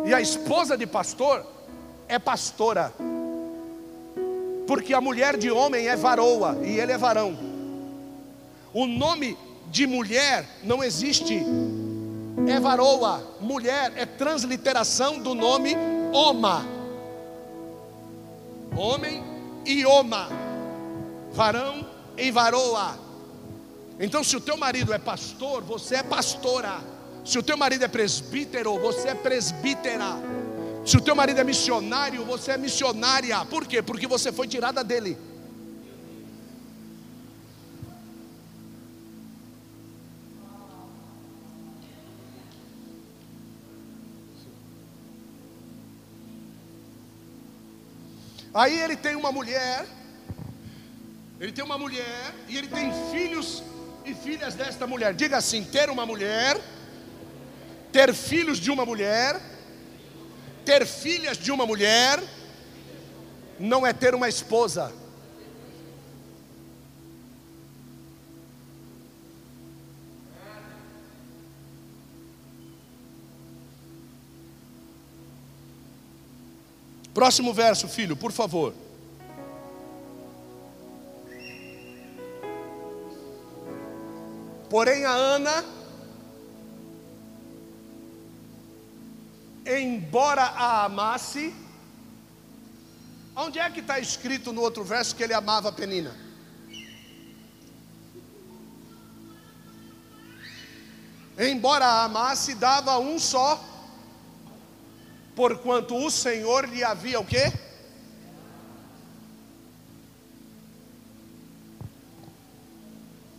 E 0.07 0.15
a 0.15 0.21
esposa 0.21 0.77
de 0.77 0.87
pastor 0.87 1.45
é 2.09 2.19
pastora. 2.19 2.93
Porque 4.67 4.95
a 4.95 5.01
mulher 5.01 5.37
de 5.37 5.51
homem 5.51 5.87
é 5.87 5.97
varoa 5.97 6.59
e 6.65 6.81
ele 6.81 6.93
é 6.93 6.99
varão. 6.99 7.37
O 8.73 8.87
nome 8.87 9.37
de 9.71 9.87
mulher 9.87 10.49
não 10.63 10.83
existe. 10.83 11.43
É 12.49 12.61
varoa, 12.61 13.23
mulher 13.41 13.93
é 13.97 14.05
transliteração 14.05 15.19
do 15.19 15.35
nome 15.35 15.77
Oma. 16.13 16.67
Homem 18.77 19.25
e 19.65 19.85
Oma. 19.87 20.29
Varão 21.33 21.87
e 22.17 22.31
varoa. 22.31 22.99
Então, 23.99 24.23
se 24.23 24.37
o 24.37 24.41
teu 24.41 24.57
marido 24.57 24.93
é 24.93 24.99
pastor, 24.99 25.63
você 25.63 25.97
é 25.97 26.03
pastora. 26.03 26.81
Se 27.25 27.39
o 27.39 27.43
teu 27.43 27.57
marido 27.57 27.85
é 27.85 27.89
presbítero, 27.89 28.79
você 28.79 29.09
é 29.09 29.15
presbítera. 29.15 30.17
Se 30.85 30.97
o 30.97 31.01
teu 31.01 31.17
marido 31.17 31.41
é 31.41 31.45
missionário, 31.45 32.25
você 32.25 32.53
é 32.53 32.59
missionária. 32.59 33.43
Por 33.47 33.67
quê? 33.67 33.81
Porque 33.81 34.07
você 34.07 34.31
foi 34.31 34.47
tirada 34.47 34.85
dele. 34.85 35.17
Aí 48.55 48.79
ele 48.79 48.97
tem 48.97 49.17
uma 49.17 49.33
mulher, 49.33 49.85
ele 51.41 51.51
tem 51.51 51.65
uma 51.65 51.77
mulher 51.77 52.33
e 52.49 52.57
ele 52.57 52.69
tem 52.69 52.93
filhos 53.11 53.65
e 54.05 54.15
filhas 54.15 54.55
desta 54.55 54.87
mulher. 54.87 55.13
Diga 55.13 55.39
assim: 55.39 55.65
ter 55.65 55.91
uma 55.91 56.07
mulher, 56.07 56.61
ter 57.91 58.15
filhos 58.15 58.59
de 58.59 58.71
uma 58.71 58.87
mulher, 58.87 59.41
ter 60.65 60.87
filhas 60.87 61.37
de 61.37 61.51
uma 61.51 61.67
mulher, 61.67 62.23
não 63.59 63.85
é 63.85 63.93
ter 63.93 64.15
uma 64.15 64.29
esposa. 64.29 64.93
Próximo 77.15 77.55
verso, 77.55 77.87
filho, 77.87 78.17
por 78.17 78.33
favor. 78.33 78.75
Porém, 84.69 85.05
a 85.05 85.13
Ana, 85.13 85.65
embora 89.65 90.43
a 90.43 90.87
amasse, 90.87 91.55
onde 93.37 93.61
é 93.61 93.71
que 93.71 93.79
está 93.79 94.01
escrito 94.01 94.53
no 94.53 94.61
outro 94.61 94.83
verso 94.83 95.15
que 95.15 95.23
ele 95.23 95.33
amava 95.33 95.69
a 95.69 95.73
Penina? 95.73 96.17
Embora 101.39 101.85
a 101.85 102.05
amasse, 102.05 102.57
dava 102.57 102.99
um 102.99 103.21
só 103.21 103.74
porquanto 105.35 105.97
o 105.97 106.11
Senhor 106.11 106.69
lhe 106.69 106.85
havia 106.85 107.21
o 107.21 107.25
quê? 107.25 107.53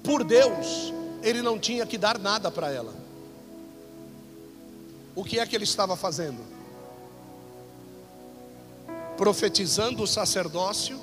Por 0.03 0.23
Deus, 0.23 0.93
ele 1.23 1.41
não 1.41 1.57
tinha 1.57 1.85
que 1.85 1.97
dar 1.97 2.19
nada 2.19 2.51
para 2.51 2.71
ela. 2.71 2.93
O 5.15 5.23
que 5.23 5.39
é 5.39 5.45
que 5.45 5.55
ele 5.55 5.63
estava 5.63 5.95
fazendo? 5.95 6.43
Profetizando 9.17 10.03
o 10.03 10.07
sacerdócio 10.07 10.99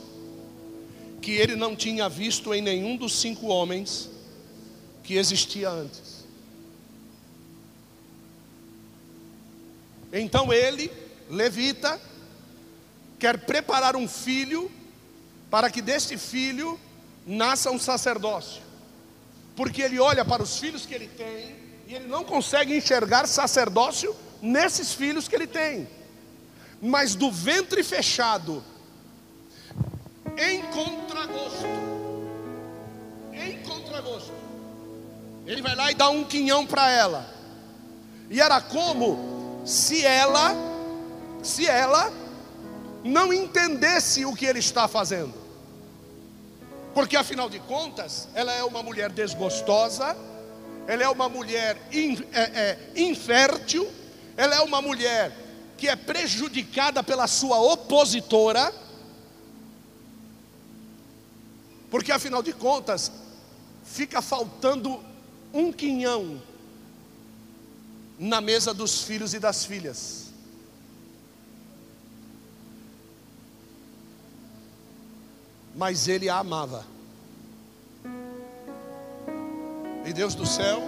que 1.20 1.32
ele 1.32 1.56
não 1.56 1.74
tinha 1.74 2.08
visto 2.08 2.52
em 2.52 2.60
nenhum 2.60 2.96
dos 2.96 3.14
cinco 3.14 3.46
homens 3.46 4.10
que 5.02 5.14
existia 5.14 5.70
antes. 5.70 6.11
Então 10.12 10.52
ele, 10.52 10.92
levita, 11.30 11.98
quer 13.18 13.38
preparar 13.38 13.96
um 13.96 14.06
filho 14.06 14.70
para 15.50 15.70
que 15.70 15.80
deste 15.80 16.18
filho 16.18 16.78
nasça 17.26 17.70
um 17.70 17.78
sacerdócio. 17.78 18.62
Porque 19.56 19.80
ele 19.80 19.98
olha 19.98 20.24
para 20.24 20.42
os 20.42 20.58
filhos 20.58 20.84
que 20.84 20.94
ele 20.94 21.08
tem 21.08 21.56
e 21.86 21.94
ele 21.94 22.06
não 22.06 22.24
consegue 22.24 22.76
enxergar 22.76 23.26
sacerdócio 23.26 24.14
nesses 24.42 24.92
filhos 24.92 25.28
que 25.28 25.34
ele 25.34 25.46
tem. 25.46 25.88
Mas 26.80 27.14
do 27.14 27.30
ventre 27.30 27.82
fechado, 27.82 28.62
em 30.36 30.62
contragosto, 30.62 31.66
em 33.32 33.62
contragosto, 33.62 34.32
ele 35.46 35.62
vai 35.62 35.74
lá 35.74 35.90
e 35.90 35.94
dá 35.94 36.10
um 36.10 36.24
quinhão 36.24 36.66
para 36.66 36.90
ela. 36.90 37.26
E 38.30 38.40
era 38.40 38.60
como 38.60 39.31
se 39.64 40.04
ela, 40.04 40.54
se 41.42 41.66
ela 41.66 42.12
não 43.04 43.32
entendesse 43.32 44.24
o 44.24 44.34
que 44.34 44.46
ele 44.46 44.58
está 44.58 44.86
fazendo. 44.88 45.34
Porque 46.94 47.16
afinal 47.16 47.48
de 47.48 47.58
contas, 47.60 48.28
ela 48.34 48.52
é 48.52 48.62
uma 48.62 48.82
mulher 48.82 49.10
desgostosa, 49.10 50.16
ela 50.86 51.02
é 51.02 51.08
uma 51.08 51.28
mulher 51.28 51.80
in, 51.92 52.18
é, 52.32 52.42
é, 52.42 52.78
infértil, 52.96 53.90
ela 54.36 54.56
é 54.56 54.60
uma 54.60 54.82
mulher 54.82 55.32
que 55.78 55.88
é 55.88 55.96
prejudicada 55.96 57.02
pela 57.02 57.26
sua 57.26 57.60
opositora. 57.60 58.72
Porque 61.90 62.12
afinal 62.12 62.42
de 62.42 62.52
contas, 62.52 63.10
fica 63.84 64.20
faltando 64.20 65.02
um 65.52 65.72
quinhão 65.72 66.40
na 68.22 68.40
mesa 68.40 68.72
dos 68.72 69.02
filhos 69.02 69.34
e 69.34 69.40
das 69.40 69.64
filhas. 69.64 70.32
Mas 75.74 76.06
ele 76.06 76.28
a 76.28 76.38
amava. 76.38 76.86
E 80.06 80.12
Deus 80.12 80.36
do 80.36 80.46
céu, 80.46 80.80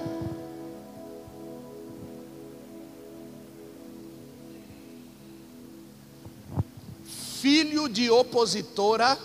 filho 7.41 7.89
de 7.89 8.09
opositora 8.11 9.19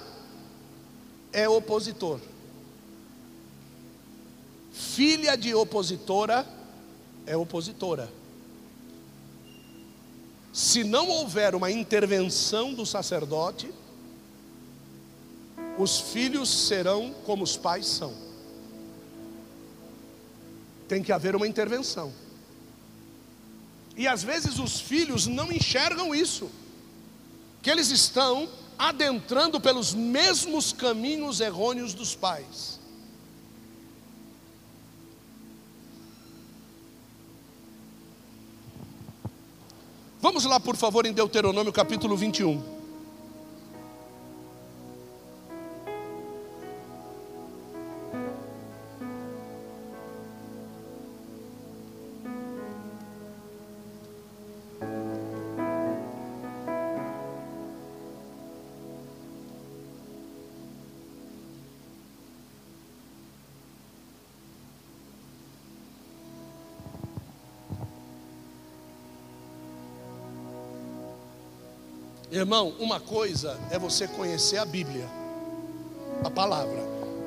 é 1.32 1.48
opositor. 1.48 2.20
Filha 4.74 5.38
de 5.38 5.54
opositora 5.54 6.58
é 7.26 7.36
opositora. 7.38 8.12
Se 10.52 10.84
não 10.84 11.08
houver 11.08 11.54
uma 11.56 11.72
intervenção 11.72 12.74
do 12.74 12.86
sacerdote, 12.86 13.72
os 15.78 16.00
filhos 16.00 16.50
serão 16.50 17.14
como 17.26 17.44
os 17.44 17.56
pais 17.56 17.86
são. 17.86 18.14
Tem 20.88 21.04
que 21.04 21.12
haver 21.12 21.36
uma 21.36 21.48
intervenção. 21.48 22.12
E 23.96 24.08
às 24.08 24.24
vezes 24.24 24.60
os 24.60 24.80
filhos 24.80 25.28
não 25.28 25.52
enxergam 25.52 26.16
isso, 26.16 26.50
que 27.62 27.70
eles 27.70 27.92
estão 27.92 28.50
adentrando 28.78 29.60
pelos 29.60 29.94
mesmos 29.94 30.72
caminhos 30.72 31.42
errôneos 31.42 31.94
dos 31.94 32.16
pais. 32.16 32.79
Vamos 40.22 40.44
lá, 40.44 40.60
por 40.60 40.76
favor, 40.76 41.06
em 41.06 41.14
Deuteronômio 41.14 41.72
capítulo 41.72 42.18
21. 42.18 42.79
Irmão, 72.32 72.76
uma 72.80 73.00
coisa 73.00 73.60
é 73.72 73.80
você 73.80 74.08
conhecer 74.08 74.58
a 74.58 74.66
Bíblia, 74.66 75.10
a 76.24 76.30
palavra. 76.30 76.78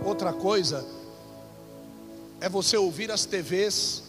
Outra 0.05 0.33
coisa 0.33 0.87
é 2.41 2.49
você 2.49 2.77
ouvir 2.77 3.11
as 3.11 3.25
TVs 3.25 4.05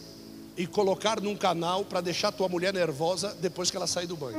e 0.56 0.68
colocar 0.68 1.20
num 1.20 1.36
canal 1.36 1.84
para 1.84 2.00
deixar 2.00 2.30
tua 2.30 2.48
mulher 2.48 2.72
nervosa 2.72 3.36
depois 3.40 3.72
que 3.72 3.76
ela 3.76 3.88
sair 3.88 4.06
do 4.06 4.16
banho. 4.16 4.38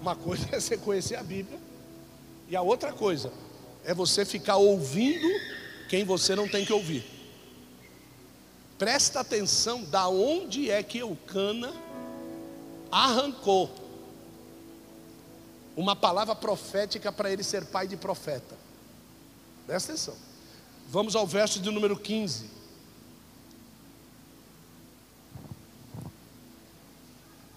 Uma 0.00 0.14
coisa 0.14 0.46
é 0.52 0.60
você 0.60 0.76
conhecer 0.76 1.16
a 1.16 1.24
Bíblia, 1.24 1.58
e 2.48 2.54
a 2.54 2.62
outra 2.62 2.92
coisa 2.92 3.32
é 3.84 3.92
você 3.92 4.24
ficar 4.24 4.58
ouvindo 4.58 5.28
quem 5.88 6.04
você 6.04 6.36
não 6.36 6.46
tem 6.46 6.64
que 6.64 6.72
ouvir. 6.72 7.04
Presta 8.78 9.20
atenção 9.20 9.82
da 9.82 10.08
onde 10.08 10.70
é 10.70 10.84
que 10.84 10.98
Eucana 10.98 11.72
arrancou 12.92 13.81
uma 15.76 15.96
palavra 15.96 16.34
profética 16.34 17.10
para 17.10 17.30
ele 17.30 17.42
ser 17.42 17.64
pai 17.66 17.86
de 17.86 17.96
profeta. 17.96 18.56
Presta 19.66 19.92
atenção. 19.92 20.16
Vamos 20.88 21.16
ao 21.16 21.26
verso 21.26 21.60
de 21.60 21.70
número 21.70 21.98
15. 21.98 22.50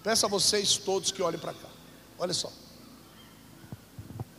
Peço 0.02 0.24
a 0.24 0.28
vocês 0.28 0.76
todos 0.78 1.10
que 1.10 1.20
olhem 1.20 1.38
para 1.38 1.52
cá. 1.52 1.68
Olha 2.18 2.32
só. 2.32 2.50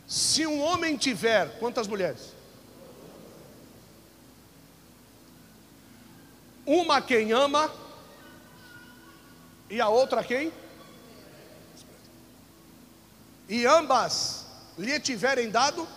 Se 0.06 0.46
um 0.46 0.60
homem 0.62 0.96
tiver, 0.96 1.58
quantas 1.58 1.86
mulheres? 1.86 2.32
Uma 6.64 7.00
quem 7.00 7.32
ama 7.32 7.70
e 9.70 9.80
a 9.80 9.88
outra 9.88 10.24
quem? 10.24 10.50
E 13.48 13.66
ambas 13.66 14.44
lhe 14.76 15.00
tiverem 15.00 15.50
dado 15.50 15.88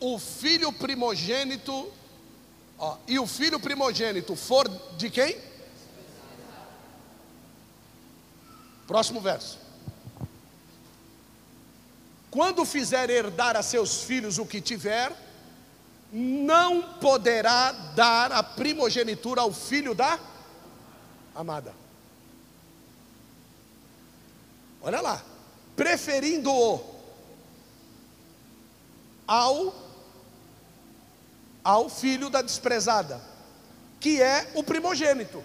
o 0.00 0.18
filho 0.18 0.72
primogênito, 0.72 1.92
ó, 2.78 2.96
e 3.06 3.18
o 3.18 3.26
filho 3.26 3.60
primogênito 3.60 4.34
for 4.34 4.68
de 4.96 5.10
quem? 5.10 5.38
Próximo 8.86 9.20
verso. 9.20 9.58
Quando 12.30 12.64
fizer 12.64 13.10
herdar 13.10 13.56
a 13.56 13.62
seus 13.62 14.02
filhos 14.02 14.38
o 14.38 14.46
que 14.46 14.60
tiver, 14.60 15.12
não 16.12 16.82
poderá 16.94 17.70
dar 17.94 18.32
a 18.32 18.42
primogenitura 18.42 19.42
ao 19.42 19.52
filho 19.52 19.94
da 19.94 20.18
amada. 21.34 21.79
Olha 24.82 25.00
lá, 25.00 25.22
preferindo-o 25.76 26.82
ao 29.26 29.90
ao 31.62 31.90
filho 31.90 32.30
da 32.30 32.40
desprezada, 32.40 33.20
que 34.00 34.20
é 34.20 34.50
o 34.54 34.62
primogênito. 34.62 35.44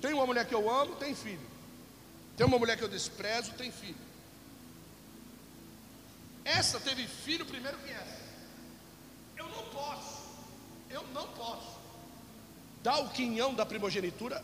Tem 0.00 0.14
uma 0.14 0.24
mulher 0.24 0.46
que 0.46 0.54
eu 0.54 0.70
amo, 0.70 0.94
tem 0.96 1.14
filho. 1.14 1.46
Tem 2.36 2.46
uma 2.46 2.58
mulher 2.58 2.76
que 2.76 2.84
eu 2.84 2.88
desprezo, 2.88 3.52
tem 3.52 3.70
filho. 3.70 3.98
Essa 6.44 6.80
teve 6.80 7.06
filho 7.06 7.44
primeiro 7.44 7.76
que 7.78 7.90
essa. 7.90 8.20
Eu 9.36 9.48
não 9.48 9.64
posso, 9.66 10.22
eu 10.88 11.02
não 11.08 11.26
posso 11.28 11.78
dar 12.82 13.00
o 13.00 13.10
quinhão 13.10 13.54
da 13.54 13.66
primogenitura 13.66 14.42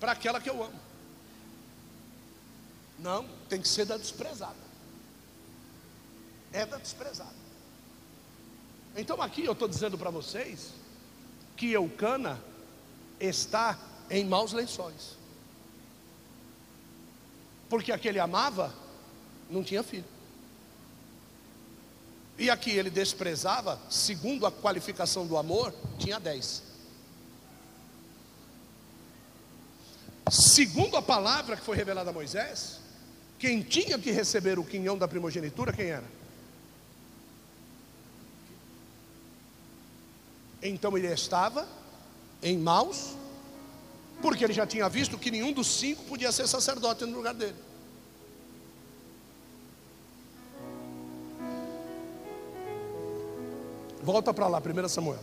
para 0.00 0.12
aquela 0.12 0.40
que 0.40 0.48
eu 0.48 0.62
amo. 0.62 0.91
Não, 3.02 3.26
tem 3.48 3.60
que 3.60 3.66
ser 3.66 3.84
da 3.84 3.96
desprezada. 3.96 4.54
É 6.52 6.64
da 6.64 6.76
desprezada. 6.76 7.34
Então 8.96 9.20
aqui 9.20 9.44
eu 9.44 9.52
estou 9.52 9.66
dizendo 9.66 9.98
para 9.98 10.10
vocês 10.10 10.70
que 11.56 11.72
Eucana 11.72 12.40
está 13.18 13.76
em 14.08 14.24
maus 14.24 14.52
lençóis. 14.52 15.16
Porque 17.68 17.90
aquele 17.90 18.20
amava, 18.20 18.72
não 19.50 19.64
tinha 19.64 19.82
filho. 19.82 20.04
E 22.38 22.50
aqui 22.50 22.70
ele 22.70 22.90
desprezava, 22.90 23.80
segundo 23.90 24.46
a 24.46 24.52
qualificação 24.52 25.26
do 25.26 25.36
amor, 25.36 25.74
tinha 25.98 26.20
dez. 26.20 26.62
Segundo 30.30 30.96
a 30.96 31.02
palavra 31.02 31.56
que 31.56 31.64
foi 31.64 31.76
revelada 31.76 32.10
a 32.10 32.12
Moisés, 32.12 32.81
quem 33.42 33.60
tinha 33.60 33.98
que 33.98 34.12
receber 34.12 34.56
o 34.56 34.62
quinhão 34.62 34.96
da 34.96 35.08
primogenitura, 35.08 35.72
quem 35.72 35.86
era? 35.86 36.04
Então 40.62 40.96
ele 40.96 41.08
estava 41.08 41.66
em 42.40 42.56
maus, 42.56 43.16
porque 44.20 44.44
ele 44.44 44.52
já 44.52 44.64
tinha 44.64 44.88
visto 44.88 45.18
que 45.18 45.28
nenhum 45.28 45.52
dos 45.52 45.66
cinco 45.66 46.04
podia 46.04 46.30
ser 46.30 46.46
sacerdote 46.46 47.04
no 47.04 47.16
lugar 47.16 47.34
dele. 47.34 47.56
Volta 54.04 54.32
para 54.32 54.46
lá, 54.46 54.62
1 54.62 54.88
Samuel. 54.88 55.18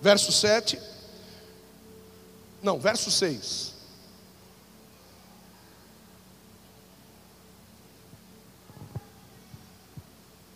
Verso 0.00 0.32
7. 0.32 0.95
Não, 2.62 2.78
verso 2.78 3.10
6. 3.10 3.74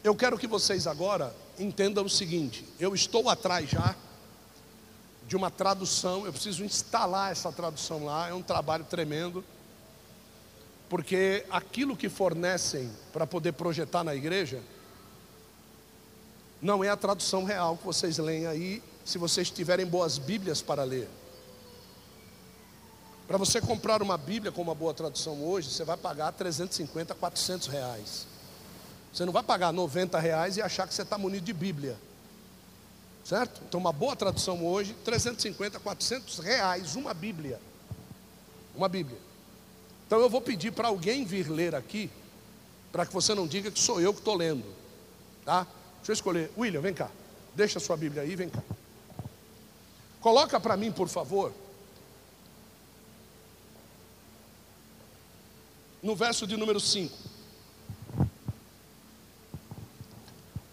Eu 0.03 0.15
quero 0.15 0.39
que 0.39 0.47
vocês 0.47 0.87
agora 0.87 1.35
entendam 1.59 2.05
o 2.05 2.11
seguinte: 2.11 2.67
eu 2.79 2.95
estou 2.95 3.29
atrás 3.29 3.69
já 3.69 3.95
de 5.27 5.37
uma 5.37 5.51
tradução, 5.51 6.27
eu 6.27 6.33
preciso 6.33 6.65
instalar 6.65 7.31
essa 7.31 7.53
tradução 7.53 8.05
lá, 8.05 8.29
é 8.29 8.35
um 8.35 8.43
trabalho 8.43 8.85
tremendo 8.85 9.45
porque 10.91 11.47
aquilo 11.49 11.97
que 11.97 12.09
fornecem 12.09 12.91
para 13.13 13.25
poder 13.25 13.53
projetar 13.53 14.03
na 14.03 14.13
igreja 14.13 14.61
não 16.61 16.83
é 16.83 16.89
a 16.89 16.97
tradução 16.97 17.45
real 17.45 17.77
que 17.77 17.87
vocês 17.87 18.19
leem 18.19 18.49
aí, 18.49 18.83
se 19.05 19.17
vocês 19.17 19.49
tiverem 19.51 19.87
boas 19.87 20.19
Bíblias 20.19 20.61
para 20.61 20.83
ler. 20.83 21.09
Para 23.31 23.38
você 23.38 23.61
comprar 23.61 24.03
uma 24.03 24.19
Bíblia 24.19 24.51
com 24.51 24.61
uma 24.61 24.75
boa 24.75 24.93
tradução 24.93 25.45
hoje, 25.45 25.71
você 25.71 25.85
vai 25.85 25.97
pagar 25.97 26.33
350, 26.33 27.14
400 27.14 27.69
reais. 27.69 28.27
Você 29.12 29.25
não 29.25 29.33
vai 29.33 29.45
pagar 29.45 29.73
90 29.73 30.19
reais 30.19 30.57
e 30.57 30.62
achar 30.62 30.85
que 30.88 30.93
você 30.93 31.03
está 31.03 31.16
munido 31.16 31.45
de 31.45 31.53
Bíblia. 31.53 31.97
Certo? 33.23 33.62
Então, 33.69 33.79
uma 33.79 33.93
boa 33.93 34.16
tradução 34.16 34.66
hoje, 34.66 34.97
350, 35.05 35.79
400 35.79 36.40
reais, 36.40 36.97
uma 36.97 37.14
Bíblia. 37.14 37.61
Uma 38.75 38.88
Bíblia. 38.88 39.19
Então 40.09 40.19
eu 40.19 40.29
vou 40.29 40.40
pedir 40.40 40.73
para 40.73 40.88
alguém 40.88 41.25
vir 41.25 41.49
ler 41.49 41.77
aqui, 41.77 42.11
para 42.90 43.07
que 43.07 43.14
você 43.14 43.33
não 43.33 43.47
diga 43.47 43.71
que 43.71 43.79
sou 43.79 44.01
eu 44.01 44.12
que 44.12 44.19
estou 44.19 44.35
lendo. 44.35 44.66
Tá? 45.45 45.69
Deixa 45.99 46.11
eu 46.11 46.14
escolher. 46.14 46.51
William, 46.59 46.81
vem 46.81 46.95
cá. 46.95 47.09
Deixa 47.55 47.79
a 47.79 47.81
sua 47.81 47.97
Bíblia 47.97 48.23
aí, 48.25 48.35
vem 48.35 48.49
cá. 48.49 48.62
Coloca 50.21 50.59
para 50.59 50.77
mim, 50.77 50.90
por 50.90 51.07
favor. 51.07 51.53
No 56.03 56.17
verso 56.17 56.47
de 56.47 56.57
número 56.57 56.81
5. 56.81 57.17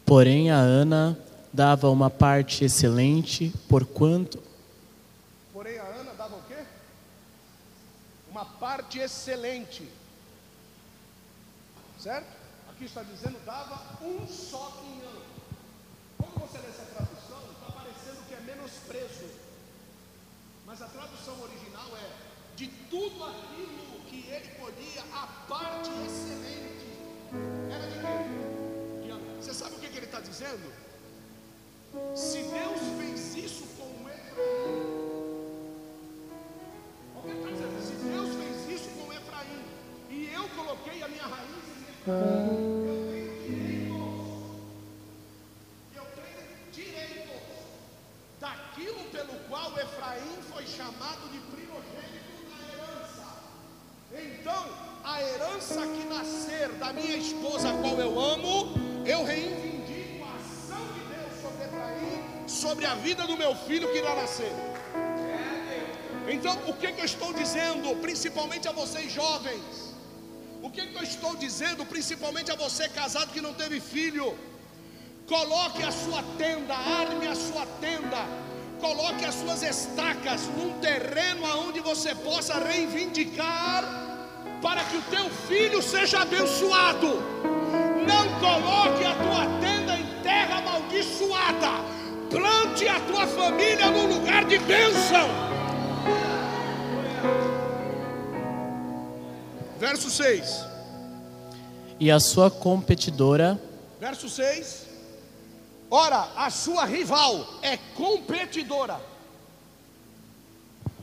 Porém, 0.06 0.50
a 0.50 0.58
Ana 0.58 1.18
dava 1.52 1.90
uma 1.90 2.10
parte 2.10 2.64
excelente, 2.64 3.54
porquanto 3.68 4.48
parte 8.88 9.00
excelente. 9.00 9.88
Certo? 12.00 12.28
Aqui 12.70 12.86
está 12.86 13.04
dizendo, 13.04 13.44
dava 13.46 14.04
um 14.04 14.28
só 14.28 14.72
quinhão. 14.82 15.22
Quando 16.18 16.40
você 16.40 16.58
lê 16.60 16.68
essa 16.68 16.86
tradução, 16.86 17.40
está 17.52 17.72
parecendo 17.72 18.24
que 18.28 18.34
é 18.34 18.40
menosprezo. 18.42 19.26
Mas 20.66 20.82
a 20.82 20.88
tradução 20.88 21.42
original 21.42 21.88
é 21.98 22.56
de 22.56 22.68
tudo 22.90 23.24
aquilo 23.24 23.77
a 25.24 25.28
parte 25.48 25.90
excelente. 26.06 26.88
Era 27.72 27.88
de 27.88 28.00
quê? 28.00 29.14
Você 29.42 29.54
sabe 29.54 29.76
o 29.76 29.80
que, 29.80 29.88
que 29.88 29.98
ele 29.98 30.06
está 30.06 30.20
dizendo? 30.20 30.72
Se 32.16 32.44
Deus 32.44 32.82
fez 33.00 33.36
isso 33.36 33.64
com 33.78 33.90
Efraim, 34.10 34.98
o 37.16 37.20
está 37.28 37.50
dizendo? 37.50 37.82
Se 37.82 37.94
Deus 37.94 38.30
fez 38.36 38.58
eu 40.38 40.48
coloquei 40.50 41.02
a 41.02 41.08
minha 41.08 41.24
raiz 41.24 41.50
em 41.50 41.82
direitos 46.72 47.42
daquilo 48.40 49.04
pelo 49.06 49.34
qual 49.50 49.78
Efraim 49.80 50.42
foi 50.52 50.66
chamado 50.68 51.30
de 51.32 51.40
primogênito. 51.40 52.27
Então, 54.18 54.66
a 55.04 55.22
herança 55.22 55.82
que 55.88 56.04
nascer 56.06 56.70
da 56.80 56.92
minha 56.92 57.18
esposa, 57.18 57.70
a 57.70 57.78
qual 57.78 58.00
eu 58.00 58.20
amo, 58.20 58.74
eu 59.06 59.24
reivindico 59.24 60.26
a 60.26 60.36
ação 60.36 60.86
de 60.94 61.02
Deus 61.14 61.42
sobre 61.42 61.66
Efraim, 61.66 62.48
sobre 62.48 62.86
a 62.86 62.96
vida 62.96 63.26
do 63.26 63.38
meu 63.38 63.56
filho 63.56 63.92
que 63.92 64.00
irá 64.00 64.16
nascer. 64.16 64.52
Então, 66.30 66.58
o 66.68 66.74
que, 66.74 66.92
que 66.92 67.00
eu 67.00 67.06
estou 67.06 67.32
dizendo, 67.32 67.96
principalmente 68.02 68.68
a 68.68 68.72
vocês 68.72 69.12
jovens? 69.12 69.96
O 70.62 70.70
que, 70.70 70.86
que 70.88 70.98
eu 70.98 71.04
estou 71.04 71.36
dizendo, 71.36 71.86
principalmente 71.86 72.52
a 72.52 72.56
você 72.56 72.90
casado 72.90 73.32
que 73.32 73.40
não 73.40 73.54
teve 73.54 73.80
filho? 73.80 74.38
Coloque 75.28 75.84
a 75.84 75.92
sua 75.92 76.24
tenda, 76.38 76.74
arme 76.74 77.28
a 77.28 77.36
sua 77.36 77.66
tenda, 77.80 78.26
coloque 78.82 79.24
as 79.24 79.36
suas 79.36 79.62
estacas 79.62 80.42
num 80.48 80.80
terreno 80.80 81.46
aonde 81.46 81.80
você 81.80 82.16
possa 82.16 82.60
reivindicar 82.60 84.07
para 84.62 84.84
que 84.84 84.98
o 84.98 85.02
teu 85.04 85.30
filho 85.30 85.82
seja 85.82 86.22
abençoado. 86.22 87.08
Não 88.08 88.40
coloque 88.40 89.04
a 89.04 89.16
tua 89.16 89.46
tenda 89.60 89.98
em 89.98 90.06
terra 90.22 90.58
amaldiçoada. 90.58 91.84
Plante 92.30 92.88
a 92.88 93.00
tua 93.02 93.28
família 93.28 93.90
num 93.92 94.08
lugar 94.16 94.46
de 94.46 94.58
bênção. 94.60 95.28
Verso 99.80 100.10
6. 100.10 100.66
E 102.00 102.12
a 102.12 102.20
sua 102.20 102.50
competidora, 102.50 103.60
Verso 104.00 104.30
6. 104.30 104.86
Ora, 105.90 106.30
a 106.36 106.50
sua 106.50 106.86
rival 106.86 107.48
é 107.62 107.78
competidora. 107.96 109.00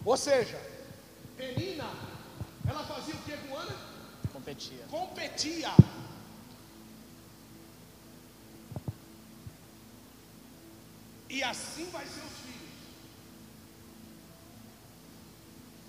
Ou 0.04 0.16
seja, 0.16 0.60
Penina, 1.36 1.86
ela 2.68 2.84
fazia 2.84 3.14
o 3.14 3.18
que 3.18 3.36
com 3.48 3.56
Ana? 3.56 3.74
Competia. 4.44 4.84
Competia. 4.90 5.72
E 11.30 11.42
assim 11.42 11.86
vai 11.90 12.04
ser 12.04 12.20
os 12.20 12.36
filhos. 12.44 12.70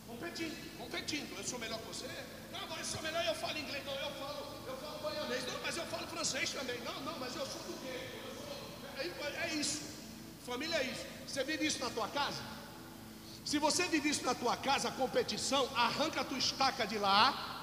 Competindo, 0.08 0.78
competindo. 0.78 1.38
Eu 1.38 1.43
sou 1.43 1.60
melhor 1.60 1.80
que 1.80 1.88
você? 1.88 2.08
Não, 2.51 2.62
agora 2.62 2.80
eu 2.80 2.86
sou 2.86 3.01
melhor 3.01 3.26
eu 3.26 3.36
falo 3.36 3.58
inglês. 3.58 3.86
Não, 3.86 3.93
eu 3.93 4.12
falo, 4.12 4.64
eu 4.68 4.78
falo 4.78 4.99
baianês. 5.03 5.45
Não, 5.45 5.60
mas 5.62 5.78
eu 5.78 5.86
falo 5.88 6.08
francês 6.08 6.49
também. 6.51 6.80
Não, 6.82 6.99
não, 7.01 7.20
mas 7.20 7.36
eu 7.36 7.45
sou 7.45 7.62
do 7.62 7.74
quê? 7.84 8.10
Sou- 8.34 9.28
É, 9.28 9.49
é 9.49 9.53
isso. 9.56 9.82
Família 10.45 10.78
é 10.78 10.84
isso. 10.84 11.06
Você 11.28 11.43
vive 11.43 11.66
isso 11.68 11.80
na 11.84 11.89
tua 11.89 12.08
casa? 12.08 12.41
Se 13.43 13.60
você 13.60 13.84
vive 13.88 14.10
isso 14.10 14.24
na 14.26 14.34
tua 14.34 14.56
casa, 14.58 14.88
a 14.88 14.91
competição, 14.91 15.70
arranca 15.76 16.22
a 16.22 16.24
tua 16.24 16.38
estaca 16.38 16.88
de 16.88 16.97
lá 16.97 17.55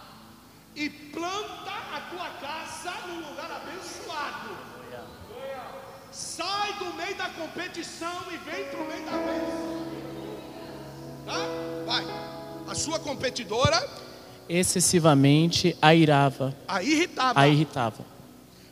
e 0.75 0.89
planta 0.89 1.71
a 1.71 2.01
tua 2.11 2.29
casa 2.41 2.93
num 3.07 3.29
lugar 3.29 3.51
abençoado. 3.51 4.57
Sai 6.11 6.75
do 6.75 6.93
meio 6.95 7.15
da 7.17 7.29
competição 7.31 8.23
e 8.31 8.37
vem 8.39 8.65
para 8.67 8.81
o 8.81 8.87
meio 8.87 9.05
da 9.07 9.13
bênção. 9.13 9.87
Tá? 11.25 11.39
Vai. 11.87 12.05
A 12.69 12.75
sua 12.75 12.99
competidora 12.99 14.03
Excessivamente 14.49 15.77
a 15.81 15.95
irava, 15.95 16.55
a 16.69 16.83
irritava. 16.83 17.41
a 17.41 17.49
irritava. 17.49 18.05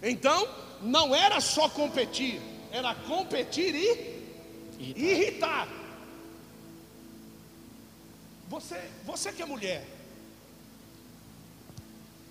Então, 0.03 0.47
não 0.83 1.15
era 1.15 1.41
só 1.41 1.69
competir, 1.69 2.41
era 2.73 2.95
competir 2.95 3.75
e 3.75 4.21
Irritava. 4.81 4.99
irritar. 4.99 5.69
Você, 8.49 8.81
você 9.07 9.33
que 9.33 9.43
é 9.43 9.47
mulher. 9.47 9.87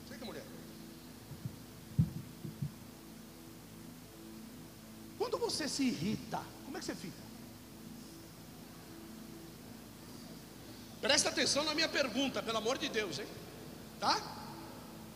Você 0.07 0.17
que 0.17 0.23
é 0.23 0.27
mulher. 0.27 0.43
Quando 5.19 5.37
você 5.37 5.67
se 5.67 5.83
irrita, 5.83 6.41
como 6.63 6.77
é 6.77 6.79
que 6.79 6.85
você 6.85 6.95
fica? 6.95 7.21
Presta 11.01 11.27
atenção 11.27 11.63
na 11.65 11.75
minha 11.75 11.89
pergunta, 11.89 12.41
pelo 12.41 12.57
amor 12.57 12.77
de 12.77 12.87
Deus, 12.87 13.19
hein? 13.19 13.27
Tá? 13.99 14.17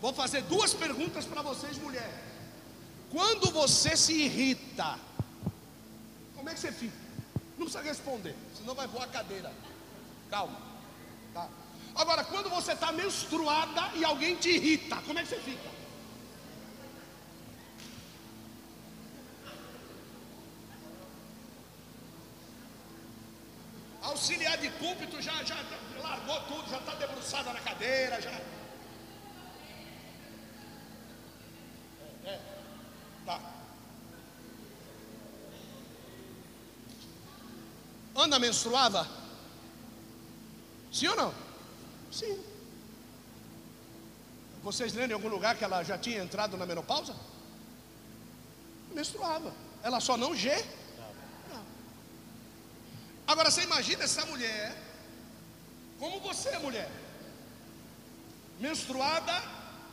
Vou 0.02 0.14
fazer 0.14 0.42
duas 0.42 0.74
perguntas 0.74 1.24
para 1.24 1.42
vocês, 1.42 1.78
mulheres. 1.78 2.14
Quando 3.10 3.50
você 3.52 3.96
se 3.96 4.14
irrita, 4.14 5.00
como 6.36 6.50
é 6.50 6.54
que 6.54 6.60
você 6.60 6.72
fica? 6.74 6.98
Não 7.58 7.66
precisa 7.66 7.82
responder, 7.82 8.36
senão 8.58 8.76
vai 8.76 8.88
voar 8.88 9.06
a 9.06 9.08
cadeira. 9.08 9.54
Calma. 10.30 10.60
Tá? 11.34 11.48
Agora, 11.96 12.26
quando 12.26 12.50
você 12.50 12.74
está 12.74 12.92
menstruada 12.92 13.96
e 13.96 14.04
alguém 14.04 14.36
te 14.36 14.50
irrita, 14.50 14.98
como 15.08 15.18
é 15.18 15.24
que 15.24 15.30
você 15.30 15.40
fica? 15.40 15.73
Auxiliar 24.04 24.58
de 24.58 24.70
púlpito 24.72 25.22
já, 25.22 25.44
já, 25.44 25.56
já 25.56 26.02
largou 26.02 26.42
tudo, 26.42 26.70
já 26.70 26.78
está 26.78 26.94
debruçada 26.96 27.54
na 27.54 27.60
cadeira, 27.62 28.22
já. 28.22 28.32
É, 28.32 28.44
é. 32.26 32.42
Tá. 33.26 33.40
Ana 38.16 38.40
menstruava? 38.40 39.08
Sim 40.92 41.08
ou 41.08 41.16
não? 41.16 41.34
Sim. 42.12 42.44
Vocês 44.62 44.94
lembram 44.94 45.12
em 45.12 45.14
algum 45.14 45.30
lugar 45.30 45.58
que 45.58 45.64
ela 45.64 45.84
já 45.84 45.98
tinha 45.98 46.22
entrado 46.22 46.56
na 46.58 46.66
menopausa? 46.66 47.16
Menstruava. 48.94 49.54
Ela 49.82 50.00
só 50.00 50.16
não 50.16 50.36
G. 50.36 50.52
Agora 53.26 53.50
você 53.50 53.62
imagina 53.64 54.04
essa 54.04 54.26
mulher, 54.26 54.76
como 56.00 56.20
você 56.20 56.50
é 56.50 56.60
mulher, 56.60 56.92
menstruada 58.60 59.34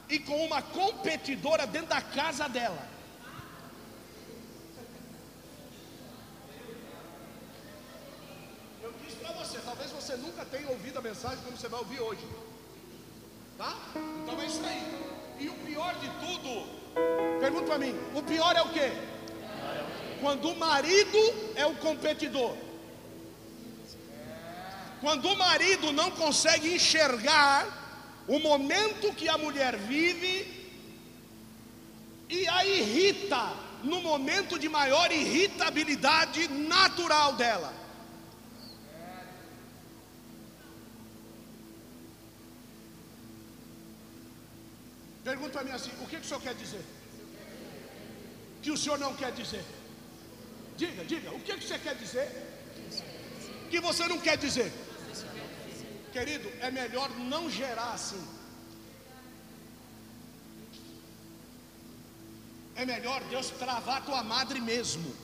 e 0.09 0.19
com 0.19 0.45
uma 0.45 0.61
competidora 0.61 1.67
dentro 1.67 1.89
da 1.89 2.03
casa 2.03 2.49
dela. 2.49 2.89
Eu 8.83 8.93
disse 9.05 9.17
para 9.17 9.33
você, 9.33 9.59
talvez 9.61 9.91
você 9.93 10.17
nunca 10.17 10.45
tenha 10.45 10.69
ouvido 10.69 10.99
a 10.99 11.03
mensagem 11.03 11.39
como 11.45 11.57
você 11.57 11.69
vai 11.69 11.81
ouvir 11.81 12.01
hoje. 12.01 12.27
Tá? 13.57 13.77
Então 14.23 14.41
é 14.41 14.47
isso 14.47 14.65
aí. 14.65 15.11
E 15.39 15.49
o 15.49 15.55
pior 15.55 15.95
de 15.95 16.09
tudo, 16.19 17.41
pergunta 17.41 17.67
para 17.67 17.79
mim, 17.79 17.95
o 18.15 18.23
pior 18.23 18.57
é 18.57 18.63
o 18.63 18.73
quê? 18.73 18.91
Quando 20.21 20.51
o 20.51 20.57
marido 20.57 21.19
é 21.55 21.65
o 21.65 21.77
competidor. 21.77 22.70
Quando 25.01 25.29
o 25.29 25.37
marido 25.37 25.93
não 25.93 26.11
consegue 26.11 26.75
enxergar 26.75 27.79
o 28.29 28.39
momento 28.39 29.15
que 29.15 29.29
a 29.29 29.39
mulher 29.39 29.77
vive 29.77 30.35
e 32.29 32.47
a 32.47 32.65
irrita 32.65 33.43
no 33.83 34.01
momento 34.03 34.59
de 34.59 34.69
maior 34.69 35.11
irritabilidade 35.11 36.49
natural 36.49 37.33
dela. 37.35 37.73
Pergunta 45.25 45.51
para 45.51 45.65
mim 45.65 45.73
assim: 45.73 45.91
o 46.03 46.07
que, 46.07 46.17
que 46.17 46.27
o 46.27 46.29
senhor 46.29 46.43
quer 46.43 46.55
dizer? 46.55 46.85
Que 48.63 48.71
o 48.71 48.77
senhor 48.77 48.99
não 48.99 49.15
quer 49.15 49.33
dizer? 49.33 49.65
Diga, 50.77 51.05
diga, 51.05 51.31
o 51.33 51.41
que, 51.41 51.57
que 51.57 51.67
você 51.67 51.79
quer 51.79 51.95
dizer? 51.95 52.29
Que 53.71 53.81
você 53.81 54.07
não 54.07 54.19
quer 54.19 54.37
dizer? 54.37 54.71
Querido, 56.13 56.51
é 56.61 56.71
melhor 56.71 57.09
não 57.19 57.49
gerar 57.51 57.93
assim. 57.93 58.23
É 62.75 62.85
melhor 62.85 63.23
Deus 63.25 63.51
travar 63.51 64.05
tua 64.05 64.23
madre 64.23 64.61
mesmo. 64.61 65.15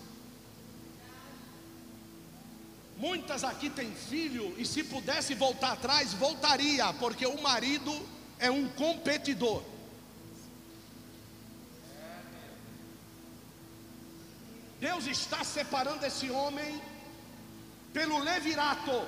Muitas 2.97 3.45
aqui 3.45 3.68
têm 3.68 3.95
filho 3.95 4.55
e 4.57 4.64
se 4.64 4.82
pudesse 4.84 5.34
voltar 5.34 5.72
atrás, 5.72 6.14
voltaria, 6.14 6.93
porque 6.95 7.26
o 7.26 7.41
marido 7.43 7.93
é 8.39 8.51
um 8.51 8.68
competidor. 8.68 9.62
Deus 14.78 15.07
está 15.07 15.43
separando 15.43 16.05
esse 16.05 16.30
homem 16.30 16.80
pelo 17.93 18.18
levirato. 18.18 19.07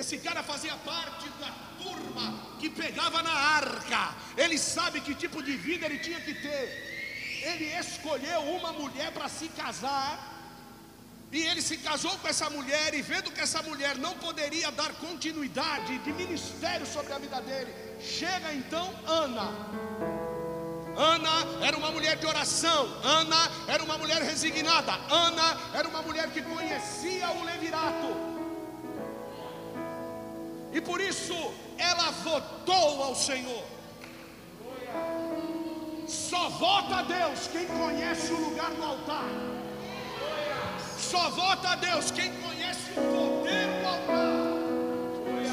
Esse 0.00 0.16
cara 0.18 0.42
fazia 0.44 0.76
parte 0.76 1.28
da 1.40 1.50
turma 1.82 2.26
que 2.60 2.68
pegava 2.70 3.20
na 3.20 3.32
arca. 3.32 4.14
Ele 4.36 4.56
sabe 4.56 5.00
que 5.00 5.12
tipo 5.12 5.42
de 5.42 5.56
vida 5.56 5.86
ele 5.86 5.98
tinha 5.98 6.20
que 6.20 6.34
ter. 6.34 6.66
Ele 7.48 7.64
escolheu 7.76 8.40
uma 8.42 8.72
mulher 8.72 9.10
para 9.10 9.28
se 9.28 9.48
casar. 9.48 10.12
E 11.32 11.42
ele 11.48 11.60
se 11.60 11.78
casou 11.78 12.16
com 12.18 12.28
essa 12.28 12.48
mulher 12.48 12.94
e 12.94 13.02
vendo 13.02 13.32
que 13.32 13.40
essa 13.40 13.60
mulher 13.62 13.98
não 13.98 14.14
poderia 14.14 14.70
dar 14.70 14.92
continuidade 14.94 15.98
de 15.98 16.12
ministério 16.12 16.86
sobre 16.86 17.12
a 17.12 17.18
vida 17.18 17.40
dele, 17.40 17.74
chega 18.00 18.54
então 18.54 18.88
Ana. 19.04 19.48
Ana 20.96 21.64
era 21.66 21.76
uma 21.76 21.90
mulher 21.90 22.16
de 22.16 22.26
oração. 22.26 22.86
Ana 23.02 23.50
era 23.66 23.82
uma 23.82 23.98
mulher 23.98 24.22
resignada. 24.22 24.92
Ana 25.10 25.60
era 25.74 25.88
uma 25.88 26.02
mulher 26.02 26.30
que 26.30 26.40
conhecia 26.40 27.30
o 27.30 27.44
levirato. 27.44 28.27
E 30.72 30.80
por 30.80 31.00
isso 31.00 31.34
ela 31.78 32.10
votou 32.10 33.02
ao 33.02 33.14
Senhor. 33.14 33.64
Só 36.06 36.48
vota 36.50 36.96
a 36.96 37.02
Deus 37.02 37.48
quem 37.52 37.66
conhece 37.66 38.32
o 38.32 38.40
lugar 38.40 38.70
no 38.70 38.84
altar. 38.84 39.28
Só 40.96 41.30
vota 41.30 41.70
a 41.70 41.76
Deus 41.76 42.10
quem 42.10 42.32
conhece 42.40 42.90
o 42.90 42.94
poder 42.94 43.66
do 43.80 43.86
altar. 43.86 44.38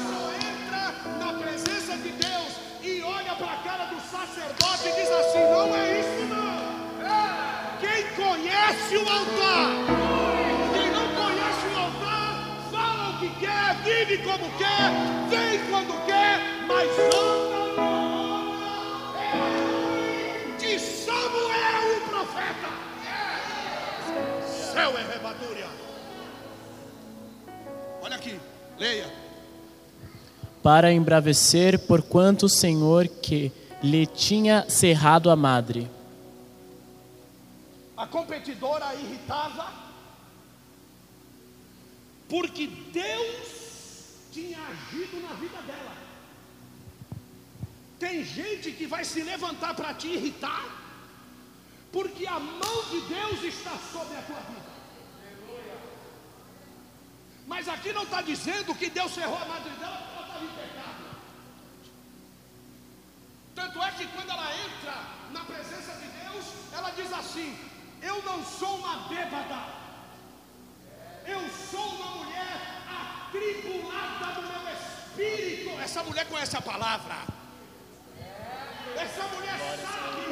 Só 0.06 0.24
entra 0.50 0.92
na 1.18 1.32
presença 1.38 1.96
de 1.96 2.10
Deus 2.10 2.52
e 2.82 3.02
olha 3.02 3.34
para 3.34 3.52
a 3.52 3.56
cara 3.58 3.84
do 3.86 4.00
sacerdote 4.00 4.88
e 4.88 4.92
diz 4.92 5.10
assim: 5.10 5.40
não 5.40 5.74
é 5.74 6.00
isso 6.00 6.24
não. 6.34 6.66
Quem 7.80 8.04
conhece 8.14 8.96
o 8.96 9.08
altar, 9.08 9.95
quer, 13.38 13.74
vive 13.82 14.18
como 14.18 14.50
quer, 14.58 14.90
vem 15.28 15.58
quando 15.70 16.06
quer, 16.06 16.40
mas 16.66 16.90
anda 16.98 17.66
na 17.76 17.92
obra 19.14 19.36
de 20.58 20.78
Samuel, 20.78 21.96
o 21.96 22.00
profeta. 22.08 22.70
Céu 24.46 24.98
é 24.98 25.02
rebadúria. 25.12 25.68
Olha 28.02 28.16
aqui, 28.16 28.40
leia 28.78 29.26
para 30.66 30.92
embravecer, 30.92 31.78
porquanto 31.78 32.46
o 32.46 32.48
Senhor 32.48 33.06
que 33.06 33.52
lhe 33.80 34.04
tinha 34.04 34.68
cerrado 34.68 35.30
a 35.30 35.36
madre. 35.36 35.88
A 37.96 38.04
competidora 38.04 38.92
irritava, 38.96 39.66
porque 42.28 42.66
Deus 42.66 43.46
tinha 44.32 44.58
agido 44.60 45.22
na 45.22 45.34
vida 45.34 45.60
dela. 45.62 45.96
Tem 47.98 48.24
gente 48.24 48.72
que 48.72 48.86
vai 48.86 49.04
se 49.04 49.22
levantar 49.22 49.74
para 49.74 49.94
te 49.94 50.08
irritar, 50.08 50.64
porque 51.90 52.26
a 52.26 52.38
mão 52.38 52.84
de 52.90 53.00
Deus 53.02 53.42
está 53.42 53.78
sobre 53.92 54.16
a 54.16 54.22
tua 54.22 54.40
vida. 54.40 54.76
Mas 57.46 57.68
aqui 57.68 57.92
não 57.92 58.02
está 58.02 58.20
dizendo 58.20 58.74
que 58.74 58.90
Deus 58.90 59.12
cerrou 59.12 59.38
a 59.38 59.46
madre 59.46 59.70
dela 59.76 60.16
estava 60.36 60.44
em 60.44 60.48
pecado. 60.48 61.04
Tanto 63.54 63.82
é 63.82 63.90
que 63.92 64.06
quando 64.08 64.30
ela 64.30 64.50
entra 64.54 64.94
na 65.32 65.44
presença 65.44 65.92
de 65.92 66.08
Deus, 66.08 66.44
ela 66.72 66.90
diz 66.90 67.12
assim: 67.12 67.56
Eu 68.02 68.22
não 68.22 68.44
sou 68.44 68.76
uma 68.78 69.08
bêbada, 69.08 69.85
eu 71.26 71.48
sou 71.70 71.86
uma 71.96 72.24
mulher 72.24 72.56
atribulada 72.88 74.40
no 74.40 74.48
meu 74.48 74.72
espírito. 74.72 75.80
Essa 75.80 76.02
mulher 76.04 76.26
conhece 76.26 76.56
a 76.56 76.62
palavra. 76.62 77.16
Essa 78.96 79.24
mulher 79.34 79.58
sabe 79.58 80.26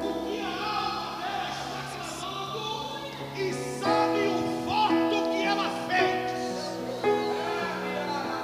o 0.00 0.24
que 0.24 0.40
a 0.40 0.46
alma 0.46 1.18
dela 1.18 1.50
está 1.50 2.02
clamando 2.18 3.08
e 3.36 3.52
sabe 3.80 4.20
o 4.28 4.64
voto 4.64 5.16
que 5.32 5.44
ela 5.44 5.68
fez. 5.88 6.30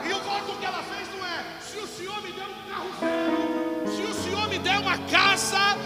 E 0.06 0.12
o 0.12 0.20
voto 0.20 0.58
que 0.58 0.66
ela 0.66 0.82
fez 0.82 1.08
não 1.16 1.24
é: 1.24 1.60
se 1.60 1.78
o 1.78 1.86
Senhor 1.86 2.20
me 2.22 2.32
der 2.32 2.46
um 2.46 2.68
carro 2.68 2.90
zero, 3.00 3.96
se 3.96 4.02
o 4.02 4.14
Senhor 4.14 4.48
me 4.48 4.58
der 4.58 4.78
uma 4.80 4.98
casa, 4.98 5.78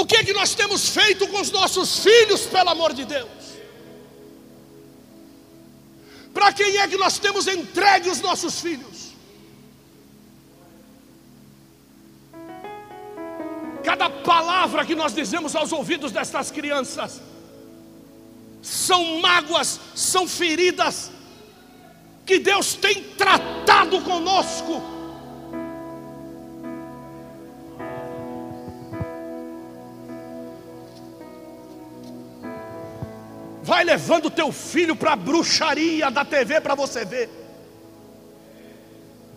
O 0.00 0.06
que 0.06 0.16
é 0.16 0.24
que 0.24 0.32
nós 0.32 0.54
temos 0.54 0.88
feito 0.88 1.28
com 1.28 1.38
os 1.38 1.50
nossos 1.50 1.98
filhos, 1.98 2.46
pelo 2.46 2.70
amor 2.70 2.94
de 2.94 3.04
Deus? 3.04 3.28
Para 6.32 6.54
quem 6.54 6.78
é 6.78 6.88
que 6.88 6.96
nós 6.96 7.18
temos 7.18 7.46
entregue 7.46 8.08
os 8.08 8.22
nossos 8.22 8.60
filhos? 8.60 9.10
Cada 13.84 14.08
palavra 14.08 14.86
que 14.86 14.94
nós 14.94 15.14
dizemos 15.14 15.54
aos 15.54 15.70
ouvidos 15.70 16.12
destas 16.12 16.50
crianças 16.50 17.20
são 18.62 19.20
mágoas, 19.20 19.78
são 19.94 20.26
feridas 20.26 21.10
que 22.24 22.38
Deus 22.38 22.72
tem 22.72 23.02
tratado 23.02 24.00
conosco. 24.00 24.99
Vai 33.80 33.84
levando 33.86 34.28
teu 34.30 34.52
filho 34.52 34.94
para 34.94 35.14
a 35.14 35.16
bruxaria 35.16 36.10
da 36.10 36.22
TV 36.22 36.60
para 36.60 36.74
você 36.74 37.02
ver. 37.02 37.30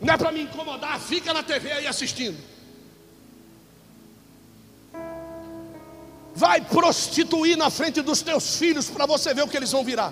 Não 0.02 0.14
é 0.14 0.18
para 0.18 0.34
me 0.34 0.42
incomodar, 0.42 1.00
fica 1.00 1.34
na 1.34 1.42
TV 1.42 1.72
aí 1.72 1.88
assistindo. 1.88 2.38
Vai 6.36 6.60
prostituir 6.60 7.56
na 7.56 7.70
frente 7.70 8.02
dos 8.02 8.22
teus 8.22 8.58
filhos 8.58 8.90
para 8.90 9.06
você 9.06 9.34
ver 9.34 9.44
o 9.44 9.48
que 9.48 9.56
eles 9.56 9.72
vão 9.72 9.82
virar. 9.82 10.12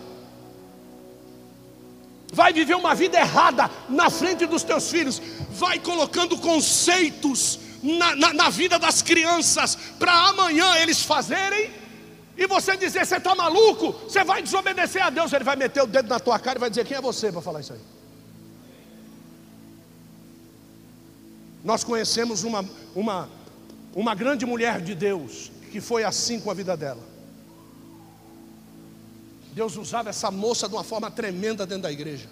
Vai 2.31 2.53
viver 2.53 2.75
uma 2.75 2.95
vida 2.95 3.19
errada 3.19 3.69
na 3.89 4.09
frente 4.09 4.45
dos 4.45 4.63
teus 4.63 4.89
filhos. 4.89 5.21
Vai 5.49 5.77
colocando 5.77 6.37
conceitos 6.37 7.59
na, 7.83 8.15
na, 8.15 8.33
na 8.33 8.49
vida 8.49 8.79
das 8.79 9.01
crianças 9.01 9.75
para 9.99 10.13
amanhã 10.29 10.77
eles 10.77 11.03
fazerem 11.03 11.80
e 12.41 12.47
você 12.47 12.75
dizer, 12.75 13.05
você 13.05 13.17
está 13.17 13.35
maluco, 13.35 13.91
você 13.91 14.23
vai 14.23 14.41
desobedecer 14.41 15.03
a 15.03 15.11
Deus, 15.11 15.31
ele 15.31 15.43
vai 15.43 15.55
meter 15.55 15.83
o 15.83 15.85
dedo 15.85 16.09
na 16.09 16.19
tua 16.19 16.39
cara 16.39 16.57
e 16.57 16.59
vai 16.59 16.71
dizer, 16.71 16.83
quem 16.85 16.97
é 16.97 17.01
você 17.01 17.31
para 17.31 17.39
falar 17.39 17.59
isso 17.59 17.73
aí? 17.73 17.79
Nós 21.63 21.83
conhecemos 21.83 22.43
uma, 22.43 22.67
uma, 22.95 23.29
uma 23.93 24.15
grande 24.15 24.43
mulher 24.43 24.81
de 24.81 24.95
Deus, 24.95 25.51
que 25.71 25.79
foi 25.79 26.03
assim 26.03 26.39
com 26.39 26.49
a 26.49 26.55
vida 26.55 26.75
dela. 26.75 27.03
Deus 29.53 29.77
usava 29.77 30.09
essa 30.09 30.31
moça 30.31 30.67
de 30.67 30.73
uma 30.73 30.83
forma 30.83 31.11
tremenda 31.11 31.63
dentro 31.67 31.83
da 31.83 31.91
igreja. 31.91 32.27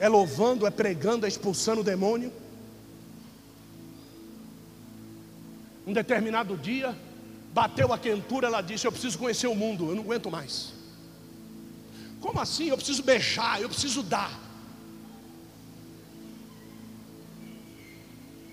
É 0.00 0.08
louvando, 0.08 0.66
é 0.66 0.70
pregando, 0.70 1.26
é 1.26 1.28
expulsando 1.28 1.82
o 1.82 1.84
demônio. 1.84 2.32
Um 5.86 5.92
determinado 5.92 6.56
dia, 6.56 6.96
bateu 7.52 7.92
a 7.92 7.98
quentura, 7.98 8.46
ela 8.46 8.60
disse: 8.60 8.86
Eu 8.86 8.92
preciso 8.92 9.18
conhecer 9.18 9.46
o 9.46 9.54
mundo, 9.54 9.90
eu 9.90 9.96
não 9.96 10.02
aguento 10.02 10.30
mais. 10.30 10.72
Como 12.20 12.40
assim? 12.40 12.68
Eu 12.68 12.76
preciso 12.76 13.02
beijar, 13.02 13.60
eu 13.60 13.68
preciso 13.68 14.02
dar. 14.02 14.38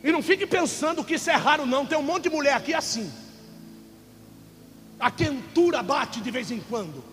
E 0.03 0.11
não 0.11 0.23
fique 0.23 0.47
pensando 0.47 1.03
que 1.03 1.15
isso 1.15 1.29
é 1.29 1.35
raro, 1.35 1.65
não. 1.65 1.85
Tem 1.85 1.97
um 1.97 2.03
monte 2.03 2.23
de 2.23 2.29
mulher 2.29 2.53
aqui 2.53 2.73
assim. 2.73 3.11
A 4.99 5.11
quentura 5.11 5.83
bate 5.83 6.19
de 6.21 6.31
vez 6.31 6.51
em 6.51 6.59
quando. 6.59 7.03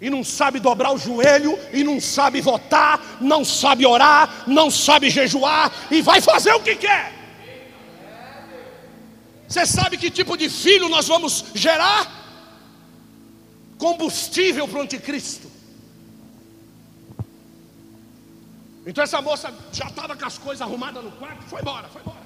E 0.00 0.10
não 0.10 0.24
sabe 0.24 0.58
dobrar 0.58 0.92
o 0.92 0.98
joelho, 0.98 1.56
e 1.72 1.84
não 1.84 2.00
sabe 2.00 2.40
votar, 2.40 3.18
não 3.20 3.44
sabe 3.44 3.86
orar, 3.86 4.44
não 4.48 4.68
sabe 4.68 5.08
jejuar, 5.08 5.72
e 5.92 6.02
vai 6.02 6.20
fazer 6.20 6.52
o 6.52 6.60
que 6.60 6.74
quer. 6.74 7.21
Você 9.52 9.66
sabe 9.66 9.98
que 9.98 10.10
tipo 10.10 10.34
de 10.34 10.48
filho 10.48 10.88
nós 10.88 11.06
vamos 11.06 11.44
gerar? 11.54 12.10
Combustível 13.76 14.66
para 14.66 14.78
o 14.78 14.82
anticristo. 14.82 15.50
Então 18.86 19.04
essa 19.04 19.20
moça 19.20 19.52
já 19.70 19.88
estava 19.88 20.16
com 20.16 20.24
as 20.24 20.38
coisas 20.38 20.62
arrumadas 20.62 21.04
no 21.04 21.12
quarto, 21.12 21.42
foi 21.42 21.60
embora, 21.60 21.86
foi 21.88 22.00
embora. 22.00 22.22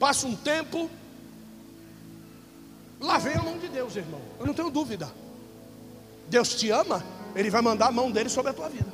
Passa 0.00 0.26
um 0.26 0.34
tempo, 0.34 0.90
lá 3.00 3.16
vem 3.18 3.36
a 3.36 3.42
mão 3.42 3.58
de 3.58 3.68
Deus, 3.68 3.94
irmão. 3.94 4.20
Eu 4.40 4.46
não 4.46 4.54
tenho 4.54 4.70
dúvida. 4.70 5.08
Deus 6.28 6.56
te 6.56 6.68
ama, 6.70 7.00
Ele 7.36 7.48
vai 7.48 7.62
mandar 7.62 7.86
a 7.86 7.92
mão 7.92 8.10
dele 8.10 8.28
sobre 8.28 8.50
a 8.50 8.54
tua 8.54 8.68
vida. 8.68 8.92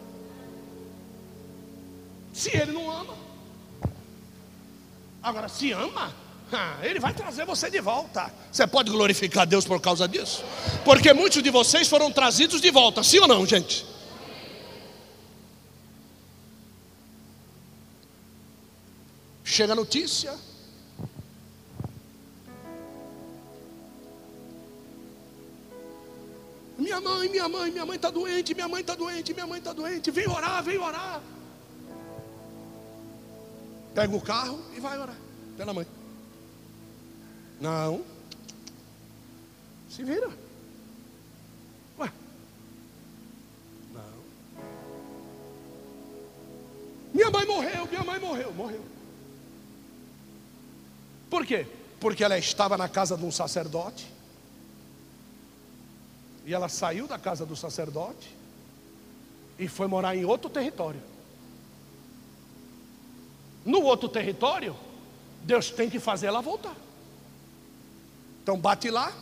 Se 2.35 2.55
Ele 2.55 2.73
não 2.73 2.91
ama, 2.91 3.15
Agora, 5.23 5.49
se 5.49 5.73
ama, 5.73 6.15
ele 6.83 6.99
vai 6.99 7.13
trazer 7.13 7.45
você 7.45 7.71
de 7.71 7.81
volta. 7.81 8.33
Você 8.51 8.67
pode 8.67 8.91
glorificar 8.91 9.47
Deus 9.47 9.65
por 9.65 9.81
causa 9.81 10.09
disso? 10.09 10.45
Porque 10.85 11.13
muitos 11.13 11.43
de 11.43 11.51
vocês 11.51 11.89
foram 11.89 12.11
trazidos 12.11 12.61
de 12.61 12.71
volta, 12.71 13.03
sim 13.03 13.19
ou 13.19 13.29
não, 13.29 13.45
gente? 13.45 13.85
Chega 19.45 19.73
a 19.73 19.77
notícia. 19.77 20.35
Minha 26.79 27.01
mãe, 27.01 27.29
minha 27.29 27.49
mãe, 27.49 27.71
minha 27.73 27.85
mãe 27.85 27.97
está 27.97 28.09
doente, 28.09 28.55
minha 28.55 28.69
mãe 28.69 28.81
está 28.83 28.95
doente, 28.95 29.35
minha 29.35 29.47
mãe 29.47 29.59
está 29.59 29.73
doente. 29.73 30.11
Vem 30.13 30.29
orar, 30.29 30.63
vem 30.63 30.79
orar. 30.79 31.21
Pega 33.99 34.15
o 34.15 34.21
carro 34.21 34.63
e 34.77 34.79
vai 34.79 34.97
orar 34.97 35.17
pela 35.57 35.75
mãe. 35.75 35.85
Não. 37.61 38.05
Se 39.91 40.05
vira. 40.05 40.31
Ué. 41.99 42.13
Não. 43.93 44.25
Minha 47.13 47.29
mãe 47.29 47.45
morreu, 47.45 47.87
minha 47.89 48.05
mãe 48.05 48.21
morreu, 48.21 48.55
morreu. 48.55 48.85
Por 51.29 51.45
quê? 51.45 51.67
Porque 51.99 52.23
ela 52.23 52.39
estava 52.39 52.79
na 52.79 52.89
casa 52.89 53.17
de 53.17 53.25
um 53.25 53.33
sacerdote. 53.33 54.09
E 56.47 56.55
ela 56.55 56.69
saiu 56.69 57.09
da 57.09 57.19
casa 57.19 57.45
do 57.45 57.57
sacerdote 57.57 58.33
e 59.59 59.67
foi 59.67 59.89
morar 59.89 60.15
em 60.15 60.25
outro 60.25 60.49
território. 60.49 61.18
No 63.69 63.83
outro 63.83 64.09
território, 64.09 64.75
Deus 65.43 65.71
tem 65.71 65.91
que 65.91 66.01
fazer 66.01 66.29
ela 66.29 66.41
voltar. 66.41 66.75
Então 68.43 68.59
bate 68.59 68.91
lá, 68.91 69.13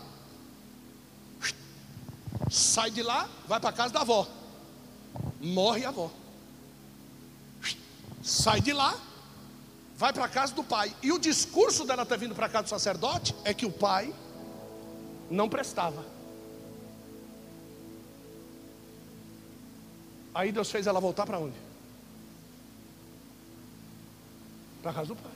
sai 2.49 2.93
de 2.93 3.03
lá, 3.03 3.29
vai 3.49 3.59
para 3.59 3.73
casa 3.73 3.93
da 3.93 4.03
avó. 4.03 4.25
Morre 5.41 5.85
a 5.85 5.89
avó. 5.89 6.13
Sai 8.23 8.61
de 8.61 8.73
lá, 8.73 8.97
vai 9.97 10.13
para 10.13 10.29
casa 10.29 10.55
do 10.55 10.63
pai. 10.63 10.95
E 11.03 11.11
o 11.11 11.19
discurso 11.19 11.85
dela 11.85 12.07
ter 12.07 12.17
vindo 12.17 12.33
para 12.33 12.49
casa 12.49 12.63
do 12.63 12.71
sacerdote 12.71 13.35
é 13.43 13.53
que 13.53 13.67
o 13.67 13.73
pai 13.73 14.15
não 15.29 15.49
prestava. 15.49 16.05
Aí 20.33 20.53
Deus 20.53 20.71
fez 20.71 20.87
ela 20.87 21.01
voltar 21.01 21.27
para 21.27 21.41
onde? 21.41 21.66
Para 24.87 24.93
casa 24.93 25.09
do 25.09 25.17
pai. 25.17 25.33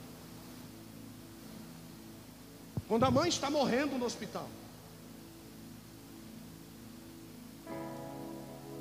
Quando 2.87 3.03
a 3.03 3.11
mãe 3.11 3.27
está 3.27 3.49
morrendo 3.49 3.97
no 3.97 4.05
hospital, 4.05 4.49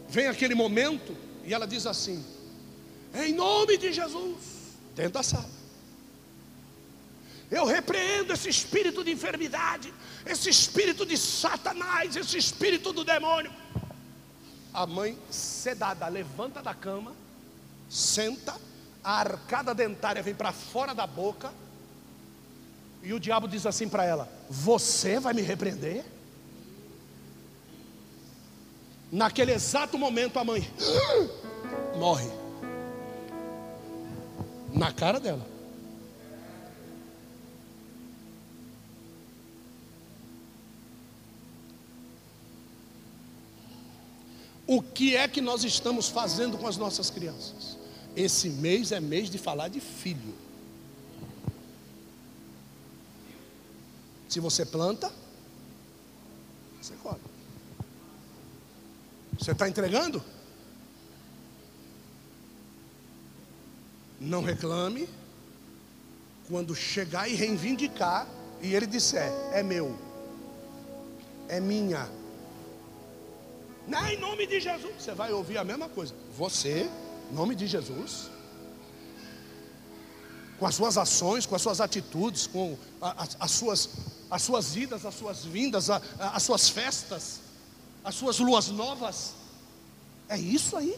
vem 0.09 0.29
aquele 0.29 0.55
momento 0.55 1.17
e 1.45 1.53
ela 1.53 1.67
diz 1.67 1.87
assim: 1.87 2.25
Em 3.13 3.33
nome 3.33 3.79
de 3.79 3.93
Jesus, 3.93 4.77
dentro 4.95 5.15
da 5.15 5.25
sala. 5.25 5.51
Eu 7.51 7.65
repreendo 7.65 8.33
esse 8.33 8.49
espírito 8.49 9.03
de 9.03 9.11
enfermidade, 9.11 9.93
esse 10.25 10.49
espírito 10.49 11.05
de 11.05 11.19
Satanás, 11.19 12.15
esse 12.15 12.39
espírito 12.39 12.93
do 12.93 13.03
demônio. 13.03 13.53
A 14.73 14.87
mãe 14.87 15.19
sedada 15.33 16.07
levanta 16.07 16.63
da 16.63 16.75
cama, 16.75 17.13
senta, 17.89 18.70
a 19.03 19.21
arcada 19.21 19.75
dentária 19.75 20.23
vem 20.23 20.35
para 20.35 20.53
fora 20.53 20.95
da 20.95 21.07
boca, 21.07 21.53
e 23.03 23.13
o 23.13 23.21
diabo 23.21 23.49
diz 23.49 23.65
assim 23.65 23.89
para 23.89 24.05
ela: 24.05 24.29
Você 24.49 25.19
vai 25.19 25.33
me 25.33 25.43
repreender? 25.43 26.05
Naquele 29.11 29.53
exato 29.53 29.99
momento, 29.99 30.39
a 30.39 30.45
mãe 30.45 30.69
morre. 31.97 32.29
Na 34.73 34.93
cara 34.93 35.19
dela. 35.19 35.45
O 44.67 44.81
que 44.81 45.17
é 45.17 45.27
que 45.27 45.41
nós 45.41 45.65
estamos 45.65 46.09
fazendo 46.09 46.57
com 46.57 46.69
as 46.69 46.77
nossas 46.77 47.11
crianças? 47.11 47.80
Esse 48.17 48.49
mês 48.49 48.93
é 48.93 49.01
mês 49.01 49.31
de 49.31 49.39
falar 49.39 49.69
de 49.69 49.81
filho. 49.81 50.35
Se 54.29 54.39
você 54.41 54.65
planta, 54.65 55.13
você 56.81 56.95
colhe. 57.03 57.21
Você 59.39 59.53
está 59.53 59.69
entregando? 59.69 60.23
Não 64.21 64.43
reclame. 64.43 65.09
Quando 66.49 66.75
chegar 66.75 67.29
e 67.29 67.35
reivindicar, 67.35 68.27
e 68.61 68.75
ele 68.75 68.87
disser: 68.87 69.33
É 69.53 69.63
meu, 69.63 69.97
é 71.49 71.59
minha. 71.59 72.09
Não, 73.87 74.07
em 74.07 74.19
nome 74.19 74.47
de 74.47 74.61
Jesus. 74.61 74.95
Você 74.99 75.13
vai 75.13 75.33
ouvir 75.33 75.59
a 75.59 75.65
mesma 75.65 75.89
coisa. 75.89 76.15
Você, 76.37 76.89
nome 77.33 77.55
de 77.55 77.67
Jesus, 77.67 78.31
com 80.59 80.67
as 80.67 80.75
suas 80.75 80.99
ações, 80.99 81.47
com 81.47 81.55
as 81.55 81.63
suas 81.63 81.81
atitudes, 81.81 82.47
com 82.47 82.77
as, 83.01 83.37
as 83.41 83.51
suas, 83.51 83.89
as 84.31 84.43
suas 84.43 84.77
idas, 84.77 85.07
as 85.07 85.15
suas 85.15 85.45
vindas, 85.45 85.89
as 85.91 86.43
suas 86.43 86.69
festas, 86.69 87.41
as 88.05 88.15
suas 88.15 88.39
luas 88.39 88.69
novas. 88.69 89.33
É 90.29 90.39
isso 90.39 90.77
aí. 90.77 90.97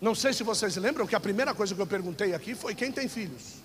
Não 0.00 0.14
sei 0.14 0.32
se 0.32 0.42
vocês 0.42 0.76
lembram 0.76 1.06
que 1.06 1.14
a 1.14 1.20
primeira 1.20 1.54
coisa 1.54 1.74
que 1.74 1.80
eu 1.80 1.86
perguntei 1.86 2.34
aqui 2.34 2.54
foi 2.54 2.74
quem 2.74 2.90
tem 2.90 3.06
filhos. 3.06 3.60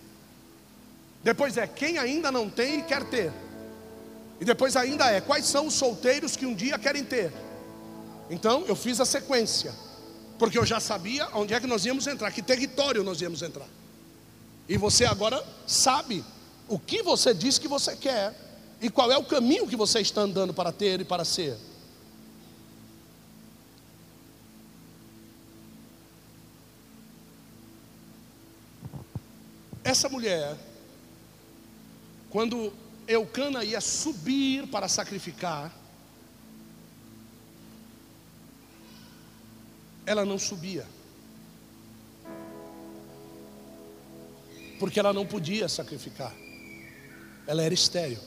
Depois 1.23 1.57
é 1.57 1.65
quem 1.65 1.97
ainda 1.97 2.31
não 2.31 2.49
tem 2.49 2.79
e 2.79 2.83
quer 2.83 3.03
ter. 3.05 3.31
E 4.39 4.45
depois 4.45 4.75
ainda 4.75 5.09
é 5.09 5.21
quais 5.21 5.45
são 5.45 5.67
os 5.67 5.73
solteiros 5.73 6.35
que 6.35 6.45
um 6.45 6.53
dia 6.53 6.77
querem 6.77 7.03
ter. 7.03 7.33
Então 8.29 8.63
eu 8.67 8.75
fiz 8.75 8.99
a 8.99 9.05
sequência, 9.05 9.73
porque 10.37 10.57
eu 10.57 10.65
já 10.65 10.79
sabia 10.79 11.27
onde 11.33 11.53
é 11.53 11.59
que 11.59 11.67
nós 11.67 11.85
íamos 11.85 12.05
entrar, 12.07 12.31
que 12.31 12.41
território 12.41 13.03
nós 13.03 13.21
íamos 13.21 13.41
entrar. 13.41 13.67
E 14.67 14.77
você 14.77 15.05
agora 15.05 15.43
sabe 15.65 16.23
o 16.67 16.79
que 16.79 17.03
você 17.03 17.33
diz 17.33 17.57
que 17.57 17.67
você 17.67 17.95
quer 17.95 18.33
e 18.81 18.89
qual 18.89 19.11
é 19.11 19.17
o 19.17 19.23
caminho 19.23 19.67
que 19.67 19.75
você 19.75 19.99
está 19.99 20.21
andando 20.21 20.53
para 20.53 20.71
ter 20.71 21.01
e 21.01 21.05
para 21.05 21.23
ser. 21.23 21.57
Essa 29.83 30.09
mulher, 30.09 30.57
quando 32.31 32.73
Eucana 33.07 33.63
ia 33.63 33.79
subir 33.79 34.67
para 34.67 34.87
sacrificar, 34.87 35.71
ela 40.05 40.25
não 40.25 40.37
subia. 40.37 40.85
Porque 44.79 44.99
ela 44.99 45.13
não 45.13 45.25
podia 45.25 45.67
sacrificar. 45.67 46.33
Ela 47.47 47.63
era 47.63 47.73
estéril. 47.73 48.19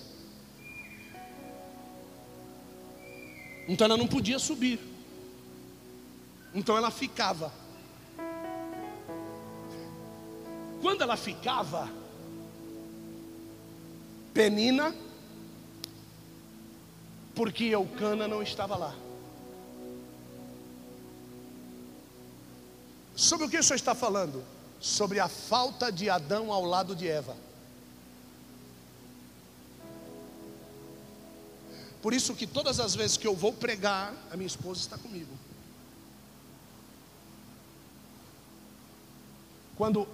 Então 3.68 3.85
ela 3.85 3.97
não 3.97 4.07
podia 4.07 4.39
subir. 4.39 4.81
Então 6.55 6.76
ela 6.76 6.91
ficava. 6.91 7.53
Quando 10.81 11.03
ela 11.03 11.16
ficava, 11.16 11.91
Penina, 14.33 14.95
porque 17.35 17.64
Eucana 17.64 18.26
não 18.26 18.43
estava 18.43 18.76
lá. 18.76 19.08
Sobre 23.19 23.47
o 23.47 23.51
que 23.51 23.59
o 23.59 23.62
senhor 23.64 23.75
está 23.75 23.97
falando? 23.97 24.45
Sobre 24.81 25.19
a 25.19 25.27
falta 25.27 25.91
de 25.91 26.09
Adão 26.09 26.53
ao 26.53 26.64
lado 26.64 26.95
de 26.95 27.09
Eva. 27.09 27.37
Por 32.01 32.14
isso 32.14 32.33
que 32.33 32.47
todas 32.47 32.79
as 32.79 32.95
vezes 32.95 33.16
que 33.16 33.27
eu 33.27 33.35
vou 33.35 33.53
pregar, 33.53 34.14
a 34.31 34.37
minha 34.37 34.47
esposa 34.47 34.79
está 34.79 34.97
comigo. 34.97 35.33
Quando 39.77 40.07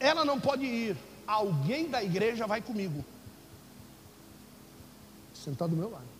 ela 0.00 0.24
não 0.24 0.40
pode 0.40 0.64
ir, 0.64 0.96
alguém 1.24 1.88
da 1.88 2.02
igreja 2.02 2.48
vai 2.48 2.60
comigo. 2.60 3.04
Sentado 5.32 5.70
do 5.70 5.76
meu 5.76 5.88
lado. 5.88 6.11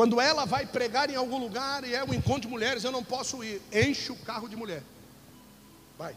Quando 0.00 0.18
ela 0.18 0.46
vai 0.46 0.64
pregar 0.64 1.10
em 1.10 1.14
algum 1.14 1.36
lugar 1.36 1.84
e 1.84 1.94
é 1.94 2.02
um 2.02 2.14
encontro 2.14 2.40
de 2.40 2.48
mulheres, 2.48 2.84
eu 2.84 2.90
não 2.90 3.04
posso 3.04 3.44
ir. 3.44 3.60
Enche 3.70 4.10
o 4.10 4.16
carro 4.16 4.48
de 4.48 4.56
mulher. 4.56 4.82
Vai. 5.98 6.16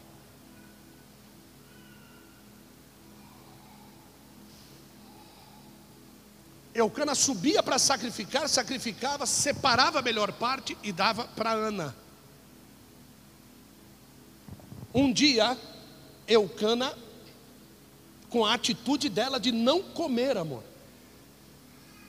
Eucana 6.74 7.14
subia 7.14 7.62
para 7.62 7.78
sacrificar, 7.78 8.48
sacrificava, 8.48 9.26
separava 9.26 9.98
a 9.98 10.02
melhor 10.02 10.32
parte 10.32 10.78
e 10.82 10.90
dava 10.90 11.24
para 11.24 11.52
Ana. 11.52 11.94
Um 14.94 15.12
dia, 15.12 15.58
Eucana, 16.26 16.96
com 18.30 18.46
a 18.46 18.54
atitude 18.54 19.10
dela 19.10 19.38
de 19.38 19.52
não 19.52 19.82
comer, 19.82 20.38
amor, 20.38 20.62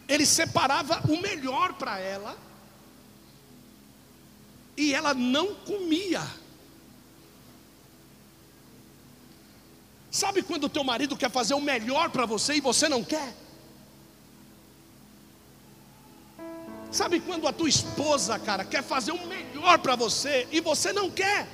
ele 0.07 0.25
separava 0.25 1.01
o 1.09 1.19
melhor 1.19 1.73
para 1.73 1.99
ela 1.99 2.37
e 4.77 4.93
ela 4.93 5.13
não 5.13 5.55
comia. 5.55 6.21
Sabe 10.11 10.41
quando 10.43 10.65
o 10.65 10.69
teu 10.69 10.83
marido 10.83 11.17
quer 11.17 11.29
fazer 11.29 11.53
o 11.53 11.61
melhor 11.61 12.09
para 12.09 12.25
você 12.25 12.55
e 12.55 12.61
você 12.61 12.87
não 12.87 13.03
quer? 13.03 13.35
Sabe 16.91 17.19
quando 17.19 17.45
a 17.47 17.51
tua 17.51 17.67
esposa, 17.67 18.39
cara, 18.39 18.63
quer 18.63 18.81
fazer 18.81 19.11
o 19.11 19.27
melhor 19.27 19.79
para 19.79 19.97
você 19.97 20.47
e 20.51 20.61
você 20.61 20.93
não 20.93 21.11
quer? 21.11 21.45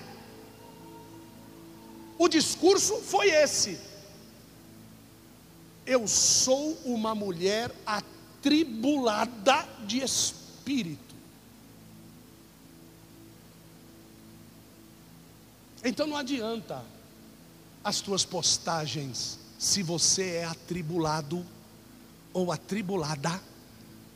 O 2.20 2.28
discurso 2.28 2.98
foi 2.98 3.32
esse: 3.32 3.80
Eu 5.84 6.08
sou 6.08 6.78
uma 6.86 7.16
mulher 7.16 7.72
atribulada 8.42 9.68
de 9.86 10.00
espírito. 10.04 11.16
Então 15.84 16.08
não 16.08 16.18
adianta 16.18 16.84
as 17.84 18.02
tuas 18.02 18.26
postagens 18.26 19.40
se 19.60 19.84
você 19.84 20.38
é 20.38 20.46
atribulado 20.46 21.46
ou 22.34 22.52
atribulada 22.52 23.42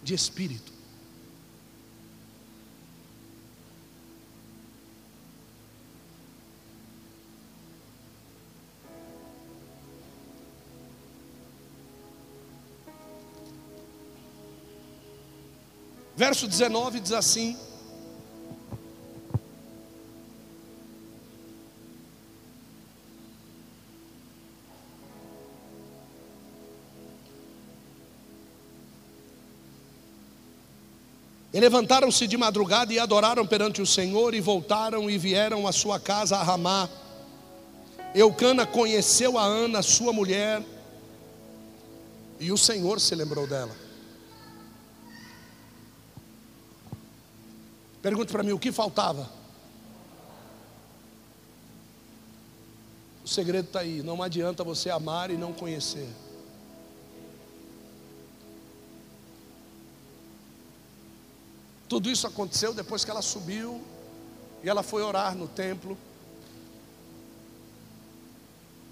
de 0.04 0.16
espírito. 0.16 0.74
Verso 16.16 16.48
19 16.48 17.02
diz 17.02 17.12
assim: 17.12 17.58
E 31.56 31.60
levantaram-se 31.60 32.28
de 32.28 32.36
madrugada 32.36 32.92
e 32.94 33.00
adoraram 33.00 33.48
perante 33.48 33.82
o 33.82 33.86
Senhor, 33.86 34.34
e 34.34 34.42
voltaram 34.42 35.10
e 35.10 35.18
vieram 35.18 35.66
à 35.66 35.72
sua 35.72 35.98
casa 35.98 36.36
a 36.36 36.44
Ramá. 36.44 36.90
Eucana 38.14 38.66
conheceu 38.66 39.38
a 39.38 39.44
Ana, 39.44 39.82
sua 39.82 40.12
mulher, 40.12 40.62
e 42.42 42.52
o 42.52 42.58
Senhor 42.58 43.00
se 43.00 43.16
lembrou 43.16 43.48
dela. 43.48 43.85
Pergunta 48.06 48.32
para 48.32 48.44
mim, 48.44 48.52
o 48.52 48.60
que 48.60 48.72
faltava? 48.72 49.28
O 53.24 53.28
segredo 53.28 53.66
está 53.66 53.80
aí, 53.80 54.04
não 54.04 54.22
adianta 54.22 54.64
você 54.64 54.92
amar 54.92 55.32
e 55.32 55.38
não 55.38 55.52
conhecer. 55.52 56.08
Tudo 61.90 62.08
isso 62.08 62.28
aconteceu 62.28 62.76
depois 62.76 63.04
que 63.04 63.10
ela 63.10 63.24
subiu 63.24 63.84
e 64.64 64.70
ela 64.70 64.84
foi 64.84 65.02
orar 65.02 65.34
no 65.36 65.48
templo. 65.48 65.98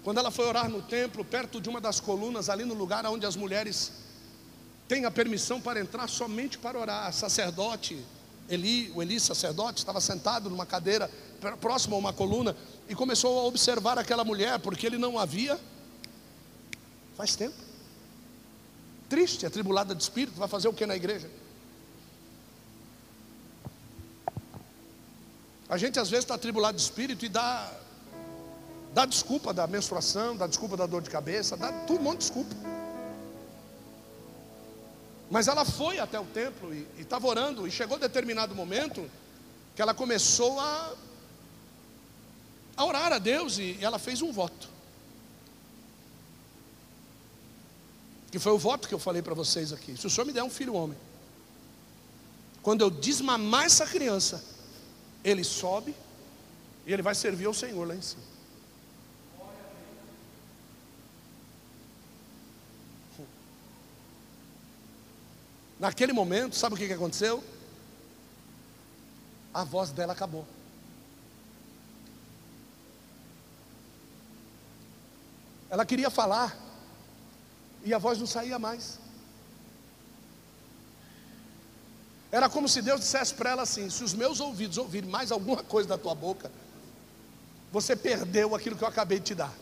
Quando 0.02 0.18
ela 0.18 0.32
foi 0.32 0.46
orar 0.46 0.68
no 0.68 0.82
templo, 0.82 1.24
perto 1.24 1.60
de 1.60 1.68
uma 1.68 1.80
das 1.80 2.00
colunas, 2.00 2.48
ali 2.48 2.64
no 2.64 2.74
lugar 2.74 3.06
onde 3.06 3.24
as 3.24 3.36
mulheres 3.36 3.92
têm 4.88 5.04
a 5.04 5.10
permissão 5.12 5.60
para 5.60 5.78
entrar 5.78 6.08
somente 6.08 6.58
para 6.58 6.76
orar, 6.76 7.12
sacerdote, 7.12 8.04
Eli, 8.48 8.92
o 8.94 9.02
Eli 9.02 9.18
sacerdote, 9.18 9.78
estava 9.78 10.00
sentado 10.00 10.50
numa 10.50 10.66
cadeira 10.66 11.10
próximo 11.60 11.96
a 11.96 11.98
uma 11.98 12.12
coluna 12.12 12.56
e 12.88 12.94
começou 12.94 13.40
a 13.40 13.44
observar 13.44 13.98
aquela 13.98 14.24
mulher, 14.24 14.58
porque 14.58 14.86
ele 14.86 14.98
não 14.98 15.18
havia 15.18 15.58
faz 17.16 17.36
tempo. 17.36 17.54
Triste, 19.08 19.46
atribulada 19.46 19.94
de 19.94 20.02
espírito, 20.02 20.36
vai 20.36 20.48
fazer 20.48 20.68
o 20.68 20.72
que 20.72 20.86
na 20.86 20.96
igreja? 20.96 21.30
A 25.68 25.78
gente 25.78 25.98
às 25.98 26.10
vezes 26.10 26.24
está 26.24 26.34
atribulado 26.34 26.76
de 26.76 26.82
espírito 26.82 27.24
e 27.24 27.28
dá, 27.28 27.72
dá 28.92 29.06
desculpa 29.06 29.52
da 29.52 29.66
menstruação, 29.66 30.36
dá 30.36 30.46
desculpa 30.46 30.76
da 30.76 30.86
dor 30.86 31.02
de 31.02 31.10
cabeça, 31.10 31.56
dá 31.56 31.72
tudo 31.86 32.00
um 32.00 32.02
monte 32.02 32.18
de 32.18 32.26
desculpa. 32.26 32.73
Mas 35.34 35.48
ela 35.48 35.64
foi 35.64 35.98
até 35.98 36.20
o 36.20 36.24
templo 36.26 36.72
e 36.72 36.86
estava 36.96 37.26
orando, 37.26 37.66
e 37.66 37.70
chegou 37.72 37.98
determinado 37.98 38.54
momento 38.54 39.10
que 39.74 39.82
ela 39.82 39.92
começou 39.92 40.60
a, 40.60 40.94
a 42.76 42.84
orar 42.84 43.12
a 43.12 43.18
Deus 43.18 43.58
e, 43.58 43.76
e 43.80 43.84
ela 43.84 43.98
fez 43.98 44.22
um 44.22 44.30
voto. 44.30 44.68
Que 48.30 48.38
foi 48.38 48.52
o 48.52 48.58
voto 48.58 48.86
que 48.86 48.94
eu 48.94 48.98
falei 49.00 49.22
para 49.22 49.34
vocês 49.34 49.72
aqui. 49.72 49.96
Se 49.96 50.06
o 50.06 50.10
Senhor 50.10 50.24
me 50.24 50.32
der 50.32 50.44
um 50.44 50.50
filho 50.50 50.74
homem, 50.74 50.96
quando 52.62 52.82
eu 52.82 52.88
desmamar 52.88 53.64
essa 53.64 53.86
criança, 53.86 54.40
ele 55.24 55.42
sobe 55.42 55.96
e 56.86 56.92
ele 56.92 57.02
vai 57.02 57.16
servir 57.16 57.46
ao 57.46 57.54
Senhor 57.54 57.88
lá 57.88 57.96
em 57.96 58.02
cima. 58.02 58.22
Naquele 65.84 66.14
momento, 66.14 66.56
sabe 66.56 66.76
o 66.76 66.78
que 66.78 66.90
aconteceu? 66.90 67.44
A 69.52 69.64
voz 69.64 69.90
dela 69.90 70.14
acabou. 70.14 70.46
Ela 75.68 75.84
queria 75.84 76.08
falar, 76.08 76.56
e 77.84 77.92
a 77.92 77.98
voz 77.98 78.18
não 78.18 78.26
saía 78.26 78.58
mais. 78.58 78.98
Era 82.32 82.48
como 82.48 82.66
se 82.66 82.80
Deus 82.80 83.00
dissesse 83.00 83.34
para 83.34 83.50
ela 83.50 83.62
assim: 83.64 83.90
se 83.90 84.02
os 84.02 84.14
meus 84.14 84.40
ouvidos 84.40 84.78
ouvirem 84.78 85.10
mais 85.10 85.30
alguma 85.30 85.62
coisa 85.62 85.90
da 85.90 85.98
tua 85.98 86.14
boca, 86.14 86.50
você 87.70 87.94
perdeu 87.94 88.54
aquilo 88.54 88.74
que 88.74 88.84
eu 88.84 88.88
acabei 88.88 89.18
de 89.18 89.26
te 89.26 89.34
dar. 89.34 89.52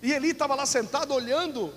E 0.00 0.12
Eli 0.12 0.30
estava 0.30 0.54
lá 0.54 0.64
sentado 0.64 1.12
olhando 1.12 1.74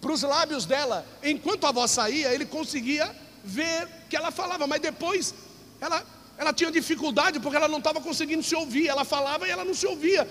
para 0.00 0.12
os 0.12 0.22
lábios 0.22 0.66
dela, 0.66 1.04
enquanto 1.22 1.66
a 1.66 1.72
voz 1.72 1.90
saía, 1.90 2.32
ele 2.32 2.46
conseguia 2.46 3.14
ver 3.42 3.88
que 4.08 4.16
ela 4.16 4.30
falava, 4.30 4.66
mas 4.66 4.80
depois 4.80 5.34
ela, 5.80 6.04
ela 6.36 6.52
tinha 6.52 6.70
dificuldade 6.70 7.40
porque 7.40 7.56
ela 7.56 7.68
não 7.68 7.78
estava 7.78 8.00
conseguindo 8.00 8.42
se 8.42 8.54
ouvir. 8.54 8.88
Ela 8.88 9.04
falava 9.04 9.46
e 9.46 9.50
ela 9.50 9.64
não 9.64 9.74
se 9.74 9.86
ouvia. 9.86 10.28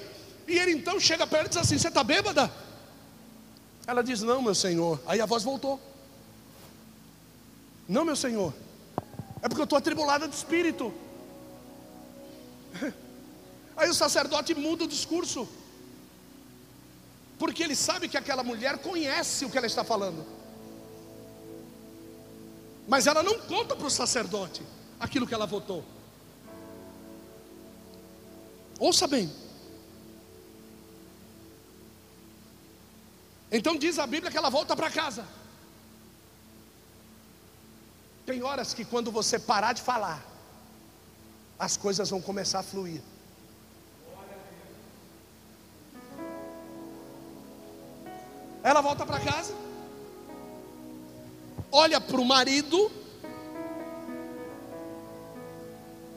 E 0.47 0.57
ele 0.57 0.71
então 0.71 0.99
chega 0.99 1.25
para 1.25 1.39
ela 1.39 1.47
e 1.47 1.49
diz 1.49 1.57
assim: 1.57 1.77
Você 1.77 1.87
está 1.87 2.03
bêbada? 2.03 2.51
Ela 3.87 4.03
diz: 4.03 4.21
Não, 4.21 4.41
meu 4.41 4.55
senhor. 4.55 4.99
Aí 5.07 5.19
a 5.19 5.25
voz 5.25 5.43
voltou. 5.43 5.79
Não, 7.87 8.03
meu 8.03 8.15
Senhor, 8.15 8.51
é 9.41 9.47
porque 9.47 9.61
eu 9.61 9.65
estou 9.65 9.77
atribulada 9.77 10.27
de 10.27 10.35
espírito. 10.35 10.91
Aí 13.77 13.89
o 13.89 13.93
sacerdote 13.93 14.55
muda 14.55 14.85
o 14.85 14.87
discurso, 14.87 15.47
porque 17.37 17.63
ele 17.63 17.75
sabe 17.75 18.07
que 18.07 18.17
aquela 18.17 18.43
mulher 18.43 18.77
conhece 18.79 19.45
o 19.45 19.49
que 19.49 19.57
ela 19.57 19.67
está 19.67 19.83
falando, 19.83 20.25
mas 22.87 23.07
ela 23.07 23.23
não 23.23 23.39
conta 23.39 23.75
para 23.75 23.87
o 23.87 23.91
sacerdote 23.91 24.61
aquilo 24.99 25.27
que 25.27 25.33
ela 25.33 25.45
votou. 25.45 25.83
Ouça 28.79 29.07
bem. 29.07 29.31
Então 33.51 33.77
diz 33.77 33.97
a 33.99 34.05
Bíblia 34.05 34.31
que 34.31 34.37
ela 34.37 34.49
volta 34.49 34.75
para 34.75 34.91
casa. 34.91 35.25
Tem 38.25 38.41
horas 38.43 38.73
que 38.73 38.83
quando 38.83 39.11
você 39.11 39.39
parar 39.39 39.73
de 39.73 39.81
falar, 39.81 40.25
as 41.57 41.77
coisas 41.77 42.09
vão 42.09 42.21
começar 42.21 42.59
a 42.59 42.63
fluir. 42.63 43.01
Ela 48.69 48.81
volta 48.81 49.05
para 49.05 49.19
casa, 49.19 49.53
olha 51.71 52.01
para 52.01 52.19
o 52.19 52.25
marido, 52.25 52.91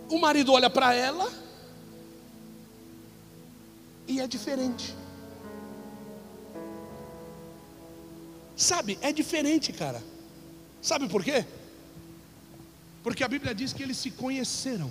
o 0.08 0.18
marido 0.18 0.54
olha 0.54 0.70
para 0.70 0.94
ela, 0.94 1.30
e 4.06 4.18
é 4.18 4.26
diferente. 4.26 4.96
Sabe, 8.56 8.98
é 9.02 9.12
diferente, 9.12 9.70
cara. 9.70 10.02
Sabe 10.80 11.06
por 11.06 11.22
quê? 11.22 11.44
Porque 13.02 13.22
a 13.22 13.28
Bíblia 13.28 13.54
diz 13.54 13.74
que 13.74 13.82
eles 13.82 13.98
se 13.98 14.10
conheceram. 14.10 14.90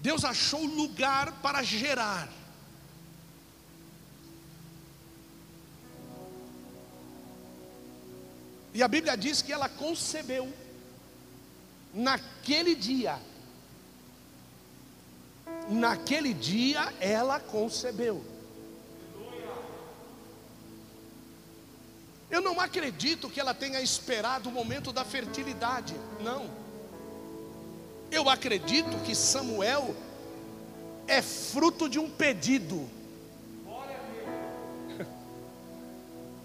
Deus 0.00 0.24
achou 0.24 0.64
lugar 0.64 1.42
para 1.42 1.62
gerar. 1.62 2.40
E 8.74 8.82
a 8.82 8.88
Bíblia 8.88 9.16
diz 9.16 9.42
que 9.42 9.52
ela 9.52 9.68
concebeu 9.68 10.52
naquele 11.92 12.74
dia. 12.74 13.18
Naquele 15.68 16.32
dia 16.32 16.92
ela 17.00 17.38
concebeu. 17.38 18.24
Eu 22.30 22.40
não 22.40 22.58
acredito 22.58 23.28
que 23.28 23.38
ela 23.38 23.52
tenha 23.52 23.78
esperado 23.82 24.48
o 24.48 24.52
momento 24.52 24.90
da 24.90 25.04
fertilidade, 25.04 25.94
não. 26.22 26.50
Eu 28.10 28.30
acredito 28.30 28.96
que 29.04 29.14
Samuel 29.14 29.94
é 31.06 31.20
fruto 31.20 31.90
de 31.90 31.98
um 31.98 32.08
pedido. 32.08 32.88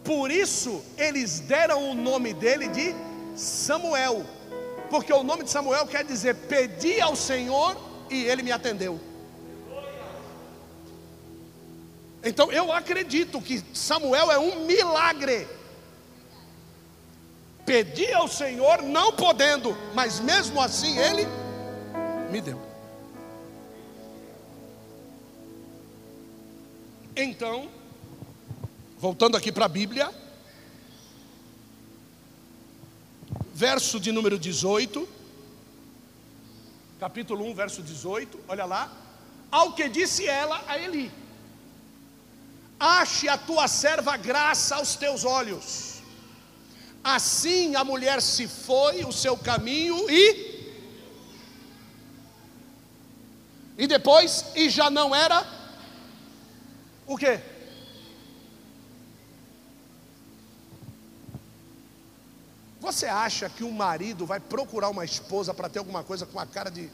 Por 0.07 0.31
isso 0.31 0.81
eles 0.97 1.41
deram 1.41 1.91
o 1.91 1.93
nome 1.93 2.33
dele 2.33 2.69
de 2.69 2.95
Samuel, 3.35 4.25
porque 4.89 5.11
o 5.11 5.21
nome 5.21 5.43
de 5.43 5.49
Samuel 5.49 5.85
quer 5.85 6.05
dizer 6.05 6.33
pedi 6.33 7.01
ao 7.01 7.13
Senhor 7.13 7.75
e 8.09 8.23
ele 8.23 8.41
me 8.41 8.53
atendeu. 8.53 8.97
Então 12.23 12.49
eu 12.53 12.71
acredito 12.71 13.41
que 13.41 13.61
Samuel 13.73 14.31
é 14.31 14.39
um 14.39 14.65
milagre. 14.65 15.45
Pedi 17.65 18.13
ao 18.13 18.29
Senhor, 18.29 18.81
não 18.81 19.11
podendo, 19.11 19.77
mas 19.93 20.21
mesmo 20.21 20.61
assim 20.61 20.97
ele 20.97 21.27
me 22.31 22.39
deu. 22.39 22.61
Então, 27.13 27.67
Voltando 28.99 29.37
aqui 29.37 29.51
para 29.51 29.65
a 29.65 29.69
Bíblia, 29.69 30.11
verso 33.53 33.99
de 33.99 34.11
número 34.11 34.39
18, 34.39 35.07
capítulo 36.99 37.45
1, 37.45 37.53
verso 37.53 37.83
18, 37.83 38.39
olha 38.47 38.65
lá. 38.65 38.91
Ao 39.51 39.73
que 39.73 39.87
disse 39.87 40.25
ela 40.27 40.63
a 40.67 40.79
Eli: 40.79 41.11
Ache 42.79 43.29
a 43.29 43.37
tua 43.37 43.67
serva 43.67 44.17
graça 44.17 44.77
aos 44.77 44.95
teus 44.95 45.23
olhos. 45.23 46.01
Assim 47.03 47.75
a 47.75 47.83
mulher 47.83 48.19
se 48.19 48.47
foi 48.47 49.05
o 49.05 49.11
seu 49.11 49.37
caminho 49.37 50.09
e. 50.09 50.57
E 53.77 53.85
depois, 53.85 54.43
e 54.55 54.71
já 54.71 54.89
não 54.89 55.13
era 55.13 55.45
o 57.05 57.15
que? 57.15 57.56
Você 62.97 63.05
acha 63.05 63.47
que 63.47 63.63
um 63.63 63.71
marido 63.71 64.25
vai 64.25 64.39
procurar 64.39 64.89
uma 64.89 65.05
esposa 65.05 65.53
para 65.53 65.69
ter 65.69 65.77
alguma 65.77 66.03
coisa 66.03 66.25
com 66.25 66.39
a 66.39 66.47
cara 66.47 66.71
de. 66.71 66.89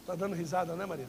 Está 0.00 0.16
dando 0.16 0.34
risada, 0.34 0.74
né, 0.74 0.84
Maria? 0.84 1.06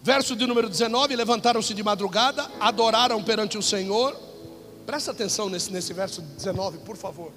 Verso 0.00 0.34
de 0.34 0.46
número 0.46 0.70
19: 0.70 1.14
Levantaram-se 1.14 1.74
de 1.74 1.82
madrugada, 1.82 2.50
adoraram 2.58 3.22
perante 3.22 3.58
o 3.58 3.62
Senhor. 3.62 4.18
Presta 4.86 5.10
atenção 5.10 5.50
nesse, 5.50 5.70
nesse 5.70 5.92
verso 5.92 6.22
19, 6.22 6.78
por 6.78 6.96
favor. 6.96 7.30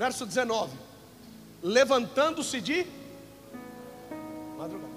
Verso 0.00 0.24
19: 0.24 0.72
Levantando-se 1.62 2.58
de 2.58 2.86
madrugada. 4.56 4.94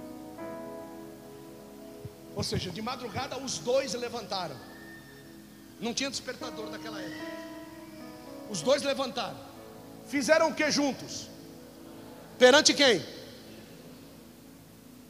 Ou 2.33 2.41
seja, 2.41 2.71
de 2.71 2.81
madrugada 2.81 3.37
os 3.37 3.57
dois 3.57 3.93
levantaram. 3.95 4.55
Não 5.81 5.93
tinha 5.93 6.09
despertador 6.09 6.69
naquela 6.69 7.01
época. 7.01 7.27
Os 8.49 8.61
dois 8.61 8.81
levantaram. 8.81 9.37
Fizeram 10.07 10.51
o 10.51 10.55
que 10.55 10.71
juntos? 10.71 11.27
Perante 12.39 12.73
quem? 12.73 13.05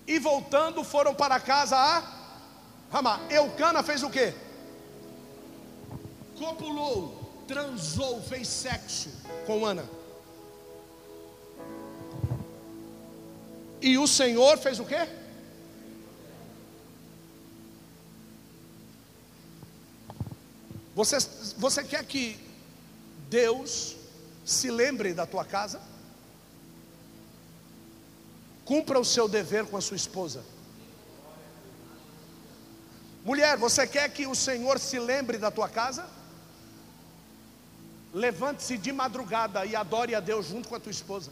E 0.07 0.17
voltando 0.17 0.83
foram 0.83 1.13
para 1.13 1.39
casa 1.39 1.77
a 1.77 2.01
Ramá. 2.91 3.19
Eucana 3.29 3.83
fez 3.83 4.01
o 4.01 4.09
que? 4.09 4.33
Copulou 6.39 7.22
transou, 7.47 8.21
fez 8.21 8.47
sexo 8.47 9.09
com 9.45 9.65
Ana. 9.65 9.87
E 13.81 13.97
o 13.97 14.07
Senhor 14.07 14.57
fez 14.57 14.79
o 14.79 14.85
quê? 14.85 15.07
Você, 20.95 21.17
você 21.57 21.83
quer 21.83 22.05
que 22.05 22.39
Deus 23.29 23.95
se 24.45 24.69
lembre 24.69 25.13
da 25.13 25.25
tua 25.25 25.43
casa? 25.43 25.81
Cumpra 28.63 28.99
o 28.99 29.05
seu 29.05 29.27
dever 29.27 29.65
com 29.65 29.75
a 29.75 29.81
sua 29.81 29.97
esposa. 29.97 30.43
Mulher, 33.25 33.57
você 33.57 33.87
quer 33.87 34.09
que 34.09 34.27
o 34.27 34.35
Senhor 34.35 34.79
se 34.79 34.99
lembre 34.99 35.37
da 35.37 35.49
tua 35.49 35.67
casa? 35.67 36.07
Levante-se 38.13 38.77
de 38.77 38.91
madrugada 38.91 39.65
e 39.65 39.75
adore 39.75 40.13
a 40.13 40.19
Deus 40.19 40.47
junto 40.47 40.69
com 40.69 40.75
a 40.75 40.79
tua 40.79 40.91
esposa. 40.91 41.31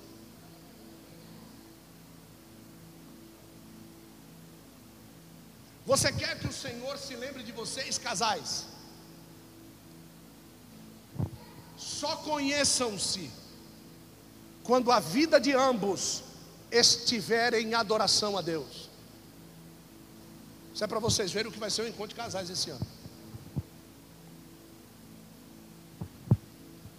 Você 5.85 6.11
quer 6.11 6.39
que 6.39 6.47
o 6.47 6.53
Senhor 6.53 6.97
se 6.97 7.15
lembre 7.15 7.43
de 7.43 7.51
vocês, 7.51 7.97
casais? 7.97 8.65
Só 11.77 12.15
conheçam-se 12.17 13.29
quando 14.63 14.91
a 14.91 14.99
vida 14.99 15.39
de 15.39 15.53
ambos 15.53 16.23
estiver 16.71 17.53
em 17.55 17.73
adoração 17.73 18.37
a 18.37 18.41
Deus. 18.41 18.89
Isso 20.73 20.83
é 20.83 20.87
para 20.87 20.99
vocês 20.99 21.31
verem 21.31 21.49
o 21.49 21.53
que 21.53 21.59
vai 21.59 21.69
ser 21.69 21.81
o 21.81 21.87
encontro 21.87 22.09
de 22.09 22.15
casais 22.15 22.49
esse 22.49 22.69
ano. 22.69 23.00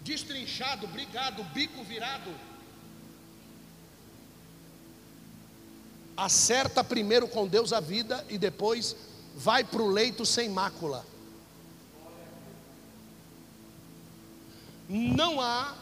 Destrinchado, 0.04 0.86
brigado, 0.86 1.42
bico 1.44 1.82
virado. 1.84 2.30
Acerta 6.16 6.84
primeiro 6.84 7.26
com 7.26 7.46
Deus 7.46 7.72
a 7.72 7.80
vida 7.80 8.24
e 8.28 8.36
depois 8.36 8.96
vai 9.34 9.64
para 9.64 9.82
o 9.82 9.88
leito 9.88 10.26
sem 10.26 10.48
mácula. 10.48 11.04
Não 14.88 15.40
há, 15.40 15.74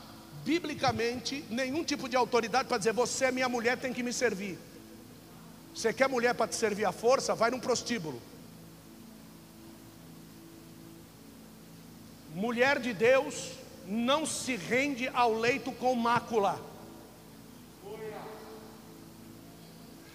biblicamente, 0.45 1.45
nenhum 1.51 1.83
tipo 1.83 2.09
de 2.09 2.16
autoridade 2.16 2.68
para 2.68 2.79
dizer: 2.79 2.93
você 2.93 3.27
é 3.27 3.33
minha 3.33 3.49
mulher, 3.49 3.77
tem 3.77 3.93
que 3.93 4.03
me 4.03 4.12
servir. 4.12 4.59
Você 5.75 5.93
quer 5.93 6.09
mulher 6.09 6.35
para 6.35 6.47
te 6.47 6.55
servir 6.55 6.85
à 6.85 6.93
força? 6.93 7.35
Vai 7.35 7.51
num 7.51 7.61
prostíbulo. 7.61 8.21
Mulher 12.35 12.79
de 12.79 12.93
Deus 12.93 13.60
não 13.87 14.24
se 14.24 14.57
rende 14.57 15.09
ao 15.12 15.33
leito 15.33 15.72
com 15.72 15.95
mácula. 15.95 16.61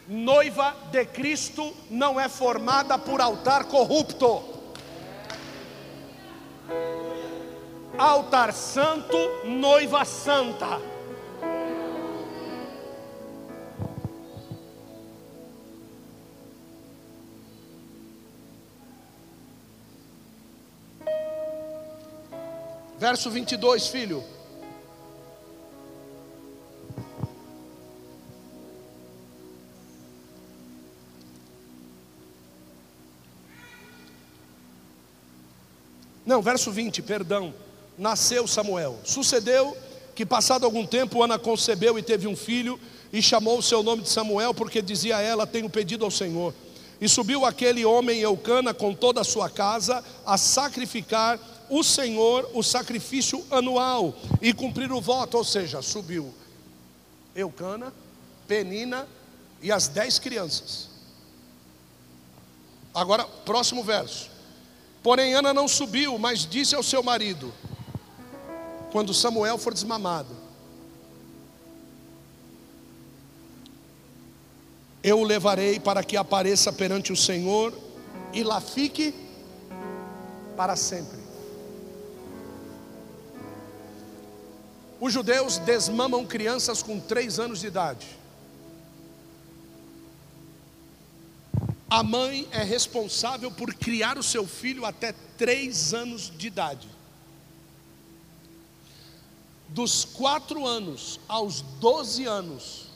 Noiva 0.07 0.75
de 0.91 1.03
Cristo 1.05 1.75
não 1.89 2.19
é 2.19 2.29
formada 2.29 2.97
por 2.97 3.19
altar 3.19 3.65
corrupto. 3.65 4.43
Altar 7.97 8.53
santo, 8.53 9.17
noiva 9.45 10.05
santa. 10.05 10.94
Verso 23.15 23.31
22, 23.31 23.87
filho. 23.87 24.21
Não, 36.25 36.41
verso 36.41 36.73
20, 36.73 37.01
perdão. 37.03 37.53
Nasceu 37.97 38.45
Samuel. 38.49 38.99
Sucedeu 39.05 39.77
que, 40.13 40.25
passado 40.25 40.65
algum 40.65 40.85
tempo, 40.85 41.23
Ana 41.23 41.39
concebeu 41.39 41.97
e 41.97 42.03
teve 42.03 42.27
um 42.27 42.35
filho, 42.35 42.77
e 43.13 43.21
chamou 43.21 43.59
o 43.59 43.63
seu 43.63 43.81
nome 43.81 44.01
de 44.01 44.09
Samuel, 44.09 44.53
porque 44.53 44.81
dizia 44.81 45.15
a 45.15 45.21
ela: 45.21 45.47
Tenho 45.47 45.69
pedido 45.69 46.03
ao 46.03 46.11
Senhor. 46.11 46.53
E 46.99 47.07
subiu 47.07 47.45
aquele 47.45 47.85
homem 47.85 48.19
Eucana 48.19 48.73
com 48.73 48.93
toda 48.93 49.21
a 49.21 49.23
sua 49.23 49.49
casa 49.49 50.03
a 50.25 50.37
sacrificar 50.37 51.39
o 51.69 51.83
Senhor 51.83 52.49
o 52.53 52.63
sacrifício 52.63 53.45
anual 53.49 54.15
e 54.41 54.53
cumprir 54.53 54.91
o 54.91 55.01
voto, 55.01 55.37
ou 55.37 55.43
seja, 55.43 55.81
subiu 55.81 56.33
Eucana, 57.35 57.93
Penina 58.47 59.07
e 59.61 59.71
as 59.71 59.87
dez 59.87 60.19
crianças. 60.19 60.89
Agora, 62.93 63.25
próximo 63.25 63.83
verso. 63.83 64.29
Porém, 65.03 65.33
Ana 65.33 65.53
não 65.53 65.67
subiu, 65.67 66.17
mas 66.17 66.45
disse 66.45 66.75
ao 66.75 66.81
seu 66.81 67.03
marido: 67.03 67.53
quando 68.91 69.13
Samuel 69.13 69.57
for 69.57 69.73
desmamado, 69.73 70.35
eu 75.03 75.19
o 75.19 75.23
levarei 75.23 75.79
para 75.79 76.03
que 76.03 76.15
apareça 76.15 76.71
perante 76.71 77.11
o 77.11 77.15
Senhor 77.15 77.73
e 78.33 78.43
lá 78.43 78.61
fique 78.61 79.13
para 80.55 80.75
sempre. 80.75 81.24
Os 84.99 85.11
judeus 85.11 85.57
desmamam 85.57 86.25
crianças 86.25 86.81
com 86.81 86.99
três 86.99 87.39
anos 87.39 87.59
de 87.59 87.67
idade. 87.67 88.07
A 91.89 92.01
mãe 92.01 92.47
é 92.51 92.63
responsável 92.63 93.51
por 93.51 93.73
criar 93.73 94.17
o 94.17 94.23
seu 94.23 94.47
filho 94.47 94.85
até 94.85 95.13
três 95.37 95.93
anos 95.93 96.31
de 96.35 96.47
idade. 96.47 96.89
Dos 99.69 100.05
quatro 100.05 100.65
anos 100.65 101.19
aos 101.27 101.61
doze 101.61 102.25
anos, 102.25 102.87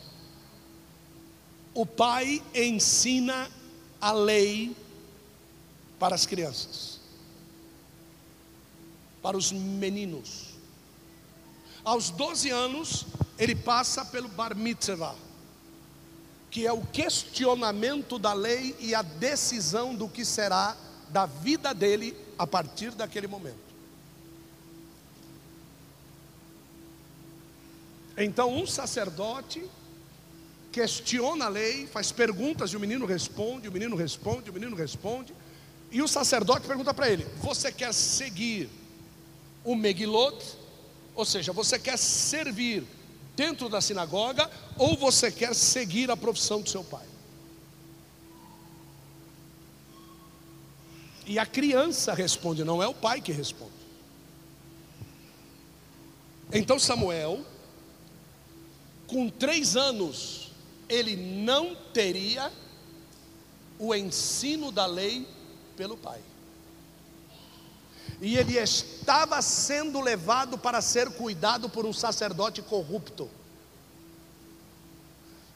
o 1.73 1.85
pai 1.85 2.41
ensina 2.53 3.49
a 4.01 4.11
lei 4.11 4.75
para 5.99 6.15
as 6.15 6.25
crianças, 6.25 6.99
para 9.21 9.37
os 9.37 9.51
meninos. 9.51 10.48
Aos 11.89 12.11
12 12.11 12.51
anos, 12.51 13.07
ele 13.35 13.55
passa 13.55 14.05
pelo 14.05 14.27
bar 14.27 14.55
mitzvah, 14.55 15.15
que 16.51 16.67
é 16.67 16.71
o 16.71 16.85
questionamento 16.85 18.19
da 18.19 18.31
lei 18.31 18.75
e 18.79 18.93
a 18.93 19.01
decisão 19.01 19.95
do 19.95 20.07
que 20.07 20.23
será 20.23 20.77
da 21.09 21.25
vida 21.25 21.73
dele 21.73 22.15
a 22.37 22.45
partir 22.45 22.91
daquele 22.91 23.25
momento. 23.25 23.57
Então, 28.15 28.53
um 28.55 28.67
sacerdote 28.67 29.67
questiona 30.71 31.45
a 31.45 31.49
lei, 31.49 31.87
faz 31.87 32.11
perguntas 32.11 32.69
e 32.69 32.77
o 32.77 32.79
menino 32.79 33.07
responde, 33.07 33.67
o 33.67 33.71
menino 33.71 33.95
responde, 33.95 34.51
o 34.51 34.53
menino 34.53 34.75
responde. 34.75 35.33
E 35.91 36.03
o 36.03 36.07
sacerdote 36.07 36.67
pergunta 36.67 36.93
para 36.93 37.09
ele: 37.09 37.25
Você 37.41 37.71
quer 37.71 37.91
seguir 37.95 38.69
o 39.63 39.73
Megilot 39.75 40.59
ou 41.19 41.25
seja, 41.25 41.51
você 41.51 41.77
quer 41.77 41.97
servir 41.97 42.87
dentro 43.35 43.67
da 43.67 43.81
sinagoga 43.81 44.49
ou 44.77 44.95
você 44.95 45.29
quer 45.29 45.53
seguir 45.53 46.09
a 46.09 46.15
profissão 46.15 46.61
do 46.61 46.69
seu 46.69 46.81
pai? 46.81 47.05
E 51.25 51.37
a 51.37 51.45
criança 51.45 52.13
responde, 52.13 52.63
não 52.63 52.81
é 52.81 52.87
o 52.87 52.93
pai 52.93 53.19
que 53.19 53.33
responde. 53.33 53.73
Então 56.53 56.79
Samuel, 56.79 57.45
com 59.05 59.29
três 59.29 59.75
anos, 59.75 60.53
ele 60.87 61.17
não 61.17 61.75
teria 61.93 62.49
o 63.77 63.93
ensino 63.93 64.71
da 64.71 64.85
lei 64.85 65.27
pelo 65.75 65.97
pai 65.97 66.21
e 68.21 68.37
ele 68.37 68.57
estava 68.57 69.41
sendo 69.41 69.99
levado 69.99 70.57
para 70.57 70.81
ser 70.81 71.09
cuidado 71.11 71.69
por 71.69 71.85
um 71.85 71.93
sacerdote 71.93 72.61
corrupto, 72.61 73.29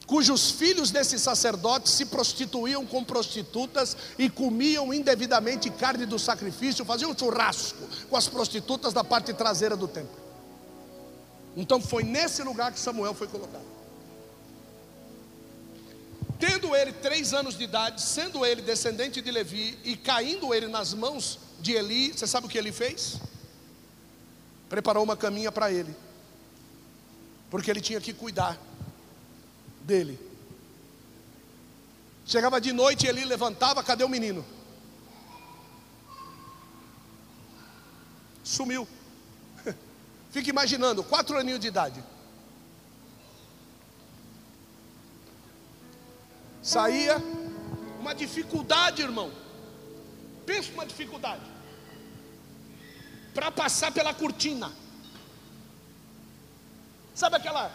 cujos 0.06 0.50
filhos 0.50 0.90
desse 0.90 1.18
sacerdote 1.18 1.88
se 1.88 2.06
prostituíam 2.06 2.86
com 2.86 3.02
prostitutas 3.02 3.96
e 4.18 4.28
comiam 4.28 4.92
indevidamente 4.92 5.70
carne 5.70 6.06
do 6.06 6.18
sacrifício, 6.18 6.84
faziam 6.84 7.10
um 7.10 7.18
churrasco 7.18 7.88
com 8.08 8.16
as 8.16 8.28
prostitutas 8.28 8.92
da 8.92 9.02
parte 9.02 9.32
traseira 9.32 9.76
do 9.76 9.88
templo. 9.88 10.22
Então 11.56 11.80
foi 11.80 12.02
nesse 12.02 12.42
lugar 12.42 12.72
que 12.72 12.80
Samuel 12.80 13.14
foi 13.14 13.28
colocado. 13.28 13.74
Tendo 16.38 16.74
ele 16.74 16.92
três 16.92 17.32
anos 17.32 17.56
de 17.56 17.64
idade, 17.64 18.02
sendo 18.02 18.44
ele 18.44 18.60
descendente 18.60 19.22
de 19.22 19.30
Levi 19.30 19.78
e 19.84 19.96
caindo 19.96 20.52
ele 20.52 20.66
nas 20.66 20.92
mãos 20.92 21.38
de 21.64 21.72
Eli, 21.72 22.12
você 22.12 22.26
sabe 22.26 22.46
o 22.46 22.50
que 22.50 22.58
ele 22.58 22.70
fez? 22.70 23.18
Preparou 24.68 25.02
uma 25.02 25.16
caminha 25.16 25.50
para 25.50 25.72
ele, 25.72 25.96
porque 27.50 27.70
ele 27.70 27.80
tinha 27.80 28.00
que 28.00 28.12
cuidar 28.12 28.58
dele. 29.80 30.20
Chegava 32.26 32.60
de 32.60 32.70
noite, 32.72 33.06
Eli 33.06 33.24
levantava, 33.24 33.82
cadê 33.82 34.04
o 34.04 34.08
menino? 34.08 34.44
Sumiu. 38.42 38.86
Fica 40.30 40.50
imaginando, 40.50 41.02
quatro 41.02 41.38
aninhos 41.38 41.60
de 41.60 41.68
idade. 41.68 42.04
Saía, 46.62 47.16
uma 48.00 48.14
dificuldade, 48.14 49.00
irmão. 49.00 49.32
Pensa 50.44 50.70
uma 50.72 50.84
dificuldade 50.84 51.53
para 53.34 53.50
passar 53.50 53.90
pela 53.92 54.14
cortina. 54.14 54.72
Sabe 57.14 57.36
aquela 57.36 57.70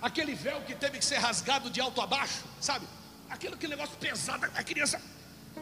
aquele 0.00 0.34
véu 0.34 0.60
que 0.62 0.74
teve 0.74 0.98
que 0.98 1.04
ser 1.04 1.16
rasgado 1.16 1.70
de 1.70 1.80
alto 1.80 2.00
a 2.00 2.06
baixo, 2.06 2.42
sabe? 2.60 2.86
Aquele, 3.30 3.54
aquele 3.54 3.76
negócio 3.76 3.96
pesado, 3.98 4.44
a 4.44 4.62
criança 4.62 5.00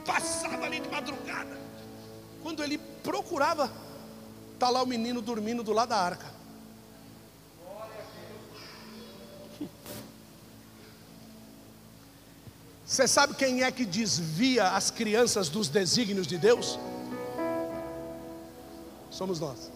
passava 0.06 0.64
ali 0.64 0.80
de 0.80 0.88
madrugada. 0.88 1.58
Quando 2.42 2.62
ele 2.62 2.78
procurava, 2.78 3.70
tá 4.58 4.70
lá 4.70 4.82
o 4.82 4.86
menino 4.86 5.20
dormindo 5.20 5.62
do 5.62 5.72
lado 5.72 5.90
da 5.90 5.98
arca. 5.98 6.40
Você 12.86 13.06
sabe 13.06 13.34
quem 13.34 13.62
é 13.62 13.70
que 13.70 13.84
desvia 13.84 14.70
as 14.70 14.90
crianças 14.90 15.48
dos 15.48 15.68
desígnios 15.68 16.26
de 16.26 16.36
Deus? 16.36 16.76
Somos 19.10 19.40
nós. 19.40 19.70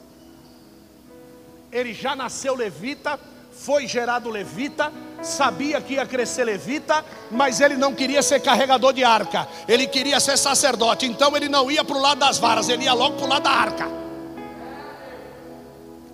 Ele 1.72 1.92
já 1.92 2.14
nasceu 2.14 2.54
levita, 2.54 3.18
foi 3.50 3.86
gerado 3.86 4.30
levita, 4.30 4.92
sabia 5.22 5.80
que 5.80 5.94
ia 5.94 6.06
crescer 6.06 6.44
levita, 6.44 7.04
mas 7.30 7.60
ele 7.60 7.76
não 7.76 7.94
queria 7.94 8.22
ser 8.22 8.40
carregador 8.40 8.92
de 8.92 9.04
arca, 9.04 9.48
ele 9.66 9.86
queria 9.86 10.20
ser 10.20 10.36
sacerdote, 10.36 11.06
então 11.06 11.36
ele 11.36 11.48
não 11.48 11.70
ia 11.70 11.84
para 11.84 11.96
o 11.96 12.00
lado 12.00 12.18
das 12.18 12.38
varas, 12.38 12.68
ele 12.68 12.84
ia 12.84 12.94
logo 12.94 13.16
para 13.16 13.26
o 13.26 13.28
lado 13.28 13.42
da 13.42 13.50
arca. 13.50 13.88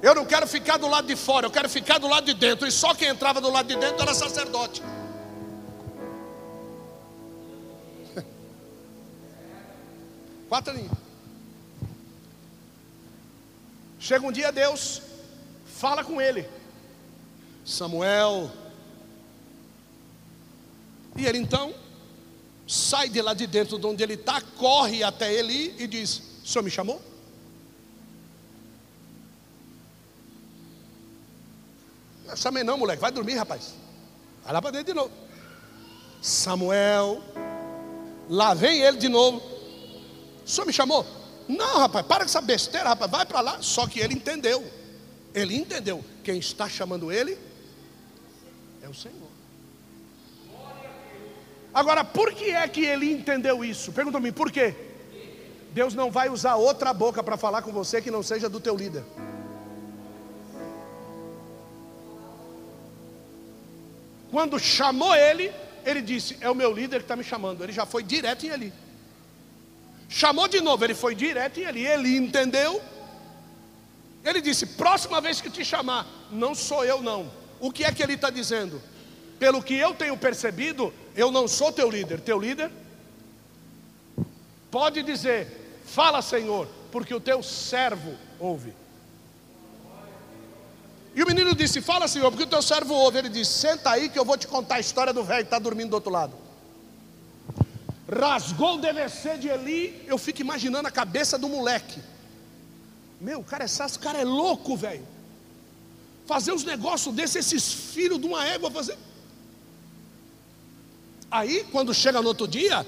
Eu 0.03 0.15
não 0.15 0.25
quero 0.25 0.47
ficar 0.47 0.79
do 0.79 0.89
lado 0.89 1.07
de 1.07 1.17
fora, 1.17 1.47
eu 1.47 1.51
quero 1.51 1.69
ficar 1.69 1.99
do 1.99 2.09
lado 2.09 2.25
de 2.25 2.33
dentro, 2.35 2.67
e 2.67 2.71
só 2.71 2.95
quem 2.95 3.09
entrava 3.09 3.39
do 3.41 3.51
lado 3.51 3.67
de 3.67 3.77
dentro 3.77 4.01
era 4.01 4.15
sacerdote. 4.15 4.83
Quatro 10.49 10.73
linhas. 10.75 11.00
Chega 14.01 14.27
um 14.27 14.33
dia, 14.33 14.51
Deus 14.51 15.03
fala 15.67 16.03
com 16.03 16.21
ele, 16.21 16.49
Samuel. 17.67 18.51
E 21.15 21.27
ele 21.27 21.37
então 21.37 21.75
sai 22.67 23.11
de 23.11 23.21
lá 23.21 23.35
de 23.35 23.47
dentro 23.47 23.79
de 23.79 23.87
onde 23.87 24.03
ele 24.03 24.15
está, 24.15 24.41
corre 24.41 25.03
até 25.03 25.31
ele 25.31 25.75
e 25.79 25.87
diz: 25.87 26.23
O 26.43 26.49
senhor 26.49 26.63
me 26.63 26.71
chamou? 26.71 27.01
Não 32.27 32.37
chamei 32.37 32.65
não, 32.65 32.79
moleque, 32.79 33.03
vai 33.03 33.13
dormir, 33.13 33.35
rapaz. 33.35 33.75
Vai 34.43 34.55
lá 34.55 34.63
para 34.63 34.71
dentro 34.71 34.87
de 34.87 34.95
novo. 34.95 35.13
Samuel, 36.23 37.23
lá 38.31 38.55
vem 38.55 38.81
ele 38.81 38.97
de 38.97 39.11
novo. 39.11 39.43
O 40.43 40.49
senhor 40.49 40.67
me 40.67 40.73
chamou? 40.73 41.20
Não, 41.49 41.79
rapaz, 41.79 42.07
para 42.07 42.21
com 42.21 42.25
essa 42.27 42.41
besteira, 42.41 42.91
rapaz, 42.91 43.11
vai 43.11 43.27
para 43.27 43.41
lá. 43.41 43.59
Só 43.61 43.87
que 43.87 44.01
ele 44.01 44.15
entendeu. 44.15 44.65
Ele 45.35 45.57
entendeu. 45.57 46.05
Quem 46.23 46.39
está 46.39 46.69
chamando 46.69 47.11
ele 47.11 47.39
é 48.83 48.89
o 48.89 48.95
Senhor. 48.95 49.31
Agora, 51.73 52.05
por 52.05 52.33
que 52.33 52.51
é 52.51 52.67
que 52.67 52.85
ele 52.85 53.13
entendeu 53.13 53.65
isso? 53.65 53.93
Pergunta-me, 53.93 54.33
por 54.33 54.51
quê? 54.51 54.75
Deus 55.73 55.95
não 55.95 56.11
vai 56.11 56.29
usar 56.29 56.57
outra 56.57 56.93
boca 56.93 57.23
para 57.23 57.37
falar 57.37 57.63
com 57.63 57.71
você 57.71 58.03
que 58.03 58.11
não 58.11 58.23
seja 58.23 58.49
do 58.49 58.59
teu 58.59 58.77
líder. 58.77 59.05
Quando 64.31 64.59
chamou 64.59 65.15
ele, 65.15 65.53
ele 65.85 66.03
disse: 66.03 66.37
É 66.41 66.51
o 66.51 66.55
meu 66.55 66.73
líder 66.73 66.99
que 66.99 67.05
está 67.05 67.17
me 67.17 67.25
chamando. 67.25 67.63
Ele 67.63 67.73
já 67.73 67.87
foi 67.87 68.03
direto 68.03 68.47
em 68.47 68.51
Eli. 68.51 68.73
Chamou 70.13 70.49
de 70.49 70.61
novo, 70.61 70.85
ele 70.85 70.95
foi 70.95 71.15
direto 71.15 71.61
em 71.61 71.63
Eli. 71.63 71.87
Eli 71.87 72.17
entendeu. 72.17 72.83
Ele 74.25 74.41
disse: 74.41 74.67
Próxima 74.67 75.21
vez 75.21 75.41
que 75.41 75.49
te 75.49 75.65
chamar, 75.65 76.05
não 76.33 76.53
sou 76.53 76.85
eu, 76.85 77.01
não. 77.01 77.31
O 77.61 77.71
que 77.71 77.85
é 77.85 77.93
que 77.93 78.03
ele 78.03 78.15
está 78.15 78.29
dizendo? 78.29 78.83
Pelo 79.39 79.63
que 79.63 79.75
eu 79.75 79.95
tenho 79.95 80.17
percebido, 80.17 80.93
eu 81.15 81.31
não 81.31 81.47
sou 81.47 81.71
teu 81.73 81.89
líder. 81.89 82.21
Teu 82.21 82.41
líder 82.41 82.73
pode 84.69 85.01
dizer: 85.05 85.81
Fala, 85.87 86.21
Senhor, 86.21 86.67
porque 86.91 87.15
o 87.15 87.21
teu 87.21 87.41
servo 87.41 88.17
ouve. 88.41 88.75
E 91.15 91.23
o 91.23 91.27
menino 91.27 91.55
disse: 91.55 91.81
Fala, 91.81 92.09
Senhor, 92.09 92.33
porque 92.33 92.45
o 92.45 92.49
teu 92.49 92.63
servo 92.63 92.95
ouve. 92.95 93.19
Ele 93.19 93.29
disse: 93.29 93.53
Senta 93.61 93.91
aí 93.91 94.09
que 94.09 94.19
eu 94.19 94.25
vou 94.25 94.37
te 94.37 94.49
contar 94.49 94.75
a 94.75 94.81
história 94.81 95.13
do 95.13 95.23
velho 95.23 95.45
que 95.45 95.47
está 95.47 95.61
dormindo 95.61 95.91
do 95.91 95.95
outro 95.95 96.11
lado. 96.11 96.50
Rasgou 98.11 98.75
o 98.75 98.81
DVC 98.81 99.39
de 99.39 99.49
Eli. 99.49 100.05
Eu 100.07 100.19
fico 100.19 100.41
imaginando 100.41 100.89
a 100.89 100.91
cabeça 100.91 101.39
do 101.39 101.49
moleque. 101.49 102.01
Meu, 103.21 103.43
cara 103.45 103.65
é 103.65 103.69
saço, 103.69 103.99
o 103.99 104.03
cara 104.03 104.19
é 104.19 104.25
louco, 104.25 104.77
velho. 104.77 105.07
Fazer 106.27 106.53
uns 106.53 106.65
negócios 106.65 107.15
desses, 107.15 107.37
esses 107.37 107.73
filhos 107.73 108.21
de 108.21 108.27
uma 108.27 108.45
égua 108.47 108.71
fazer. 108.71 108.99
Aí, 111.31 111.65
quando 111.71 111.95
chega 111.95 112.21
no 112.21 112.29
outro 112.29 112.49
dia, 112.49 112.85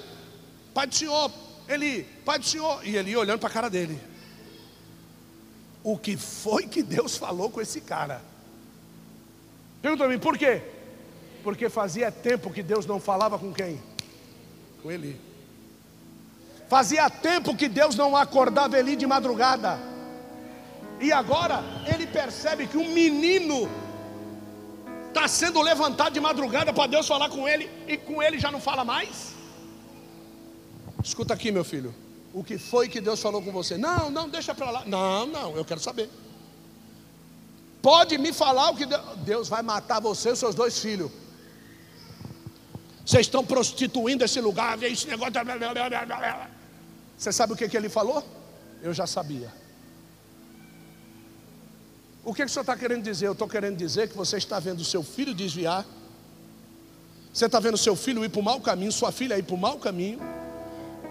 Pai 0.75 0.87
do 0.87 0.95
Senhor, 0.95 1.31
Eli, 1.69 2.05
Pai 2.25 2.39
do 2.39 2.47
Senhor, 2.47 2.85
e 2.85 2.97
Eli 2.97 3.17
olhando 3.17 3.39
para 3.39 3.49
a 3.49 3.53
cara 3.53 3.71
dele. 3.71 4.01
O 5.85 5.97
que 5.97 6.17
foi 6.17 6.67
que 6.67 6.83
Deus 6.83 7.17
falou 7.17 7.51
com 7.51 7.61
esse 7.61 7.81
cara? 7.81 8.23
Pergunta 9.81 10.05
para 10.05 10.13
mim, 10.13 10.19
por 10.19 10.37
quê? 10.37 10.63
Porque 11.45 11.69
fazia 11.69 12.11
tempo 12.11 12.53
que 12.53 12.63
Deus 12.63 12.87
não 12.87 12.99
falava 13.01 13.39
com 13.39 13.53
quem? 13.53 13.81
Com 14.83 14.91
Eli. 14.91 15.21
Fazia 16.69 17.09
tempo 17.09 17.57
que 17.57 17.69
Deus 17.69 17.95
não 17.95 18.17
acordava 18.17 18.79
Eli 18.79 18.97
de 18.97 19.07
madrugada. 19.07 19.79
E 21.01 21.13
agora 21.13 21.63
ele 21.93 22.07
percebe 22.07 22.67
que 22.67 22.77
um 22.77 22.93
menino 22.93 23.69
está 25.09 25.29
sendo 25.29 25.61
levantado 25.61 26.15
de 26.15 26.21
madrugada 26.21 26.73
para 26.73 26.87
Deus 26.87 27.07
falar 27.07 27.29
com 27.29 27.47
ele, 27.47 27.71
e 27.87 27.97
com 27.97 28.23
ele 28.23 28.39
já 28.39 28.51
não 28.51 28.61
fala 28.61 28.85
mais. 28.85 29.33
Escuta 31.05 31.35
aqui, 31.35 31.53
meu 31.53 31.65
filho. 31.65 31.95
O 32.33 32.43
que 32.43 32.57
foi 32.57 32.89
que 32.89 33.01
Deus 33.01 33.21
falou 33.21 33.43
com 33.43 33.53
você? 33.53 33.77
Não, 33.77 34.11
não, 34.11 34.29
deixa 34.29 34.55
para 34.55 34.71
lá. 34.71 34.83
Não, 34.87 35.27
não, 35.27 35.57
eu 35.57 35.65
quero 35.65 35.81
saber. 35.81 36.09
Pode 37.83 38.17
me 38.17 38.33
falar 38.33 38.71
o 38.71 38.77
que 38.77 38.87
Deus, 38.87 39.03
Deus 39.19 39.49
vai 39.49 39.61
matar 39.61 40.01
você 40.01 40.31
e 40.31 40.37
seus 40.37 40.55
dois 40.55 40.79
filhos. 40.79 41.11
Vocês 43.05 43.27
estão 43.27 43.45
prostituindo 43.45 44.25
esse 44.25 44.41
lugar, 44.41 44.81
esse 44.83 45.07
negócio. 45.07 45.33
Você 47.17 47.33
sabe 47.33 47.53
o 47.53 47.57
que, 47.57 47.69
que 47.69 47.77
ele 47.77 47.89
falou? 47.89 48.25
Eu 48.83 48.95
já 48.95 49.07
sabia. 49.07 49.53
O 52.25 52.33
que, 52.33 52.43
que 52.45 52.47
o 52.47 52.49
senhor 52.49 52.63
está 52.63 52.77
querendo 52.77 53.03
dizer? 53.03 53.27
Eu 53.27 53.33
estou 53.33 53.49
querendo 53.49 53.77
dizer 53.77 54.09
que 54.09 54.17
você 54.17 54.37
está 54.37 54.61
vendo 54.61 54.85
seu 54.85 55.03
filho 55.03 55.35
desviar. 55.35 55.85
Você 57.33 57.47
está 57.47 57.59
vendo 57.59 57.77
seu 57.77 57.97
filho 57.97 58.25
ir 58.25 58.29
para 58.29 58.41
o 58.41 58.45
mau 58.45 58.61
caminho, 58.61 58.93
sua 58.93 59.11
filha 59.11 59.39
ir 59.39 59.43
para 59.43 59.55
o 59.55 59.59
mau 59.59 59.79
caminho 59.79 60.21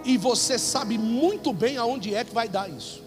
e 0.04 0.16
você 0.16 0.58
sabe 0.58 0.98
muito 0.98 1.52
bem 1.52 1.76
aonde 1.76 2.14
é 2.14 2.24
que 2.24 2.34
vai 2.34 2.48
dar 2.48 2.68
isso. 2.68 3.01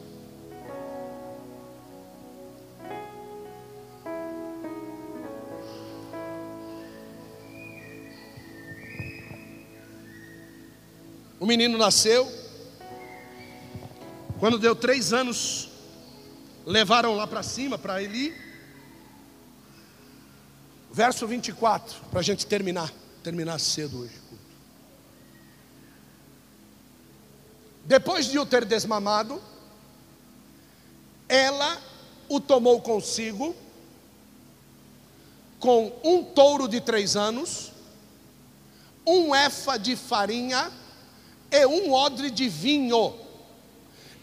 O 11.46 11.48
menino 11.48 11.78
nasceu. 11.78 12.28
Quando 14.39 14.58
deu 14.58 14.76
três 14.76 15.14
anos, 15.14 15.70
levaram 16.66 17.14
lá 17.16 17.28
para 17.28 17.43
cima, 17.43 17.78
para 17.78 18.02
Eli. 18.02 18.34
Verso 20.91 21.28
24, 21.28 22.02
para 22.10 22.22
a 22.22 22.24
gente 22.24 22.48
terminar, 22.48 22.91
terminar 23.22 23.60
cedo 23.60 24.00
hoje. 24.00 24.20
Depois 27.84 28.26
de 28.26 28.39
o 28.39 28.46
ter 28.48 28.66
desmamado, 28.66 29.39
ela 31.30 31.80
o 32.28 32.39
tomou 32.39 32.82
consigo, 32.82 33.56
com 35.60 35.96
um 36.04 36.24
touro 36.24 36.68
de 36.68 36.82
três 36.82 37.16
anos, 37.16 37.72
um 39.06 39.36
efa 39.36 39.78
de 39.78 39.96
farinha 39.96 40.72
e 41.56 41.66
um 41.66 41.93
odre 41.93 42.30
de 42.30 42.49
vinho, 42.49 43.14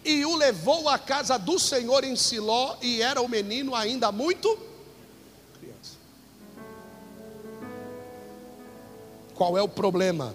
e 0.04 0.24
o 0.24 0.36
levou 0.36 0.88
à 0.88 0.98
casa 0.98 1.38
do 1.38 1.58
Senhor 1.58 2.04
em 2.04 2.16
Siló, 2.16 2.76
e 2.82 3.00
era 3.00 3.22
o 3.22 3.28
menino 3.28 3.74
ainda 3.74 4.12
muito 4.12 4.58
criança. 5.58 5.96
Qual 9.34 9.56
é 9.56 9.62
o 9.62 9.68
problema? 9.68 10.34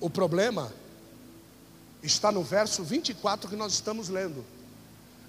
O 0.00 0.10
problema 0.10 0.72
está 2.02 2.32
no 2.32 2.42
verso 2.42 2.82
24 2.82 3.48
que 3.48 3.56
nós 3.56 3.72
estamos 3.72 4.08
lendo. 4.08 4.44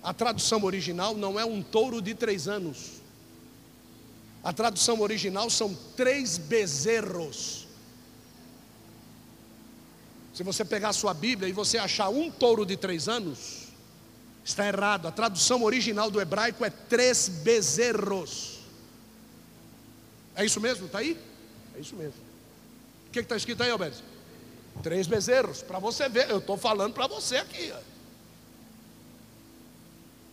A 0.03 0.13
tradução 0.13 0.63
original 0.63 1.15
não 1.15 1.39
é 1.39 1.45
um 1.45 1.63
touro 1.63 2.01
de 2.01 2.13
três 2.13 2.47
anos. 2.47 3.01
A 4.43 4.53
tradução 4.53 5.01
original 5.01 5.49
são 5.49 5.75
três 5.95 6.37
bezerros. 6.37 7.64
Se 10.35 10.43
você 10.43 10.65
pegar 10.65 10.91
sua 10.91 11.13
Bíblia 11.13 11.47
e 11.47 11.53
você 11.53 11.77
achar 11.77 12.09
um 12.09 12.29
touro 12.29 12.65
de 12.65 12.75
três 12.75 13.07
anos, 13.07 13.69
está 14.43 14.67
errado. 14.67 15.07
A 15.07 15.11
tradução 15.11 15.63
original 15.63 16.11
do 16.11 16.19
hebraico 16.19 16.65
é 16.65 16.69
três 16.69 17.29
bezerros. 17.29 18.59
É 20.35 20.43
isso 20.43 20.59
mesmo? 20.59 20.87
Está 20.87 20.99
aí? 20.99 21.17
É 21.73 21.79
isso 21.79 21.95
mesmo. 21.95 22.19
O 23.07 23.11
que 23.11 23.19
está 23.19 23.37
escrito 23.37 23.63
aí, 23.63 23.71
Alberto? 23.71 24.03
Três 24.83 25.07
bezerros, 25.07 25.61
para 25.61 25.79
você 25.79 26.09
ver, 26.09 26.29
eu 26.29 26.39
estou 26.39 26.57
falando 26.57 26.93
para 26.93 27.07
você 27.07 27.37
aqui. 27.37 27.73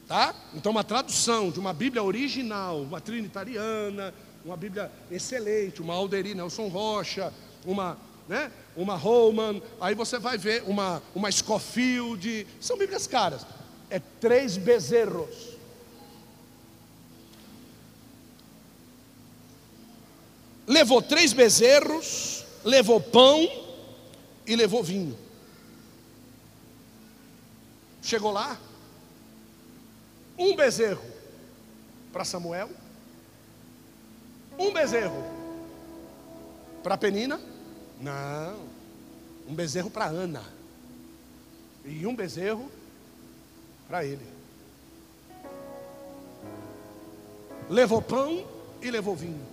Tá? 0.09 0.35
Então, 0.53 0.73
uma 0.73 0.83
tradução 0.83 1.49
de 1.49 1.61
uma 1.61 1.73
Bíblia 1.73 2.03
original, 2.03 2.83
uma 2.83 3.01
trinitariana, 3.01 4.13
uma 4.45 4.57
Bíblia 4.57 4.91
excelente, 5.13 5.81
uma 5.81 5.95
Alderi 5.95 6.35
Nelson 6.35 6.67
Rocha, 6.67 7.33
uma, 7.65 7.97
né, 8.29 8.51
uma 8.77 8.97
Roman, 8.97 9.61
aí 9.81 9.95
você 9.95 10.19
vai 10.19 10.39
ver 10.39 10.63
uma, 10.67 11.03
uma 11.15 11.31
Scofield, 11.31 12.47
são 12.61 12.77
Bíblias 12.79 13.07
caras. 13.07 13.47
É 13.91 14.01
três 14.21 14.57
bezerros. 14.57 15.53
Levou 20.67 21.03
três 21.03 21.33
bezerros, 21.33 22.45
levou 22.65 23.01
pão, 23.01 23.47
e 24.47 24.57
levou 24.57 24.83
vinho. 24.83 25.17
Chegou 28.03 28.33
lá, 28.33 28.59
um 30.37 30.57
bezerro 30.57 31.05
para 32.13 32.25
Samuel, 32.25 32.69
um 34.59 34.73
bezerro 34.73 35.25
para 36.83 36.99
Penina, 36.99 37.41
não, 38.03 38.67
um 39.49 39.55
bezerro 39.55 39.91
para 39.91 40.07
Ana, 40.07 40.43
e 41.85 42.05
um 42.07 42.15
bezerro 42.15 42.71
para 43.89 44.05
ele. 44.05 44.27
Levou 47.71 48.03
pão 48.03 48.47
e 48.81 48.91
levou 48.91 49.15
vinho. 49.15 49.47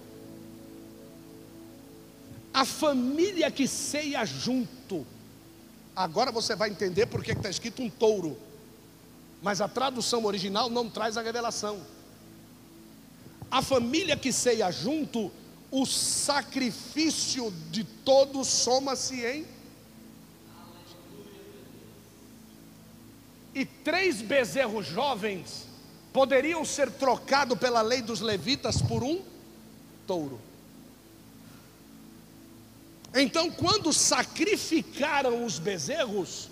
A 2.53 2.65
família 2.65 3.51
que 3.51 3.67
ceia 3.67 4.25
junto. 4.25 5.05
Agora 5.95 6.31
você 6.31 6.55
vai 6.55 6.69
entender 6.69 7.05
porque 7.05 7.31
está 7.31 7.49
escrito 7.49 7.81
um 7.81 7.89
touro. 7.89 8.37
Mas 9.41 9.61
a 9.61 9.67
tradução 9.67 10.25
original 10.25 10.69
não 10.69 10.89
traz 10.89 11.15
a 11.15 11.21
revelação. 11.21 11.79
A 13.49 13.61
família 13.61 14.17
que 14.17 14.33
ceia 14.33 14.69
junto, 14.71 15.31
o 15.71 15.85
sacrifício 15.85 17.51
de 17.69 17.83
todos 17.83 18.47
soma-se 18.47 19.23
em. 19.23 19.45
E 23.53 23.65
três 23.65 24.21
bezerros 24.21 24.87
jovens 24.87 25.67
poderiam 26.13 26.63
ser 26.65 26.91
trocados 26.91 27.57
pela 27.57 27.81
lei 27.81 28.01
dos 28.01 28.19
levitas 28.19 28.81
por 28.81 29.03
um 29.03 29.23
touro. 30.07 30.39
Então, 33.13 33.49
quando 33.49 33.91
sacrificaram 33.91 35.43
os 35.43 35.57
bezerros, 35.57 36.49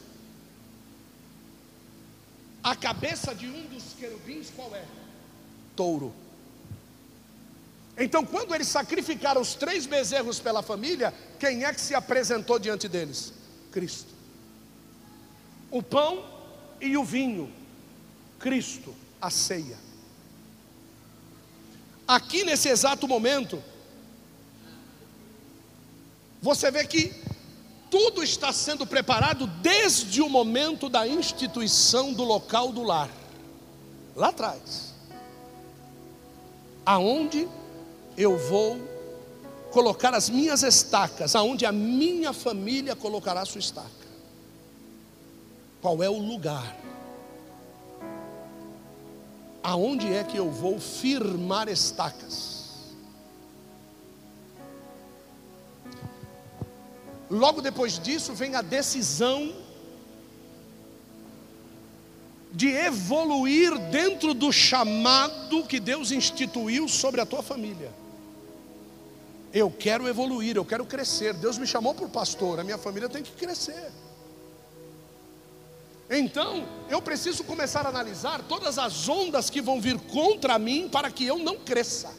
a 2.63 2.75
cabeça 2.75 3.33
de 3.33 3.47
um 3.47 3.67
dos 3.67 3.93
querubins 3.93 4.49
qual 4.55 4.75
é? 4.75 4.83
Touro. 5.75 6.13
Então, 7.97 8.23
quando 8.23 8.53
eles 8.53 8.67
sacrificaram 8.67 9.41
os 9.41 9.55
três 9.55 9.87
bezerros 9.87 10.39
pela 10.39 10.61
família, 10.61 11.11
quem 11.39 11.65
é 11.65 11.73
que 11.73 11.81
se 11.81 11.95
apresentou 11.95 12.59
diante 12.59 12.87
deles? 12.87 13.33
Cristo. 13.71 14.13
O 15.71 15.81
pão 15.81 16.23
e 16.79 16.95
o 16.95 17.03
vinho, 17.03 17.51
Cristo, 18.37 18.93
a 19.19 19.31
ceia. 19.31 19.77
Aqui 22.07 22.43
nesse 22.43 22.69
exato 22.69 23.07
momento, 23.07 23.61
você 26.39 26.69
vê 26.69 26.85
que 26.85 27.11
tudo 27.89 28.23
está 28.23 28.53
sendo 28.53 28.85
preparado 28.85 29.47
desde 29.47 30.21
o 30.21 30.29
momento 30.29 30.87
da 30.87 31.07
instituição 31.07 32.13
do 32.13 32.23
local 32.23 32.71
do 32.71 32.83
lar, 32.83 33.09
lá 34.15 34.29
atrás, 34.29 34.93
aonde 36.85 37.47
eu 38.17 38.35
vou 38.35 38.79
colocar 39.71 40.13
as 40.15 40.27
minhas 40.27 40.63
estacas, 40.63 41.35
aonde 41.35 41.65
a 41.65 41.71
minha 41.71 42.33
família 42.33 42.95
colocará 42.95 43.41
a 43.41 43.45
sua 43.45 43.59
estaca. 43.59 44.07
Qual 45.79 46.01
é 46.01 46.09
o 46.09 46.17
lugar? 46.17 46.75
Aonde 49.61 50.11
é 50.11 50.23
que 50.23 50.35
eu 50.35 50.49
vou 50.49 50.79
firmar 50.79 51.69
estacas? 51.69 52.57
Logo 57.29 57.61
depois 57.61 57.99
disso 57.99 58.33
vem 58.33 58.55
a 58.55 58.61
decisão 58.61 59.53
de 62.51 62.69
evoluir 62.69 63.77
dentro 63.91 64.33
do 64.33 64.51
chamado 64.51 65.63
que 65.65 65.79
Deus 65.79 66.11
instituiu 66.11 66.87
sobre 66.87 67.21
a 67.21 67.25
tua 67.25 67.43
família. 67.43 67.91
Eu 69.53 69.71
quero 69.71 70.07
evoluir, 70.07 70.55
eu 70.57 70.65
quero 70.65 70.85
crescer. 70.85 71.33
Deus 71.33 71.57
me 71.57 71.65
chamou 71.65 71.93
por 71.93 72.09
pastor, 72.09 72.59
a 72.59 72.63
minha 72.63 72.77
família 72.77 73.07
tem 73.07 73.23
que 73.23 73.31
crescer. 73.31 73.91
Então, 76.09 76.65
eu 76.89 77.01
preciso 77.01 77.43
começar 77.43 77.85
a 77.85 77.89
analisar 77.89 78.41
todas 78.43 78.77
as 78.77 79.09
ondas 79.09 79.49
que 79.49 79.61
vão 79.61 79.81
vir 79.81 79.99
contra 79.99 80.57
mim 80.57 80.87
para 80.87 81.11
que 81.11 81.25
eu 81.25 81.37
não 81.37 81.57
cresça. 81.57 82.13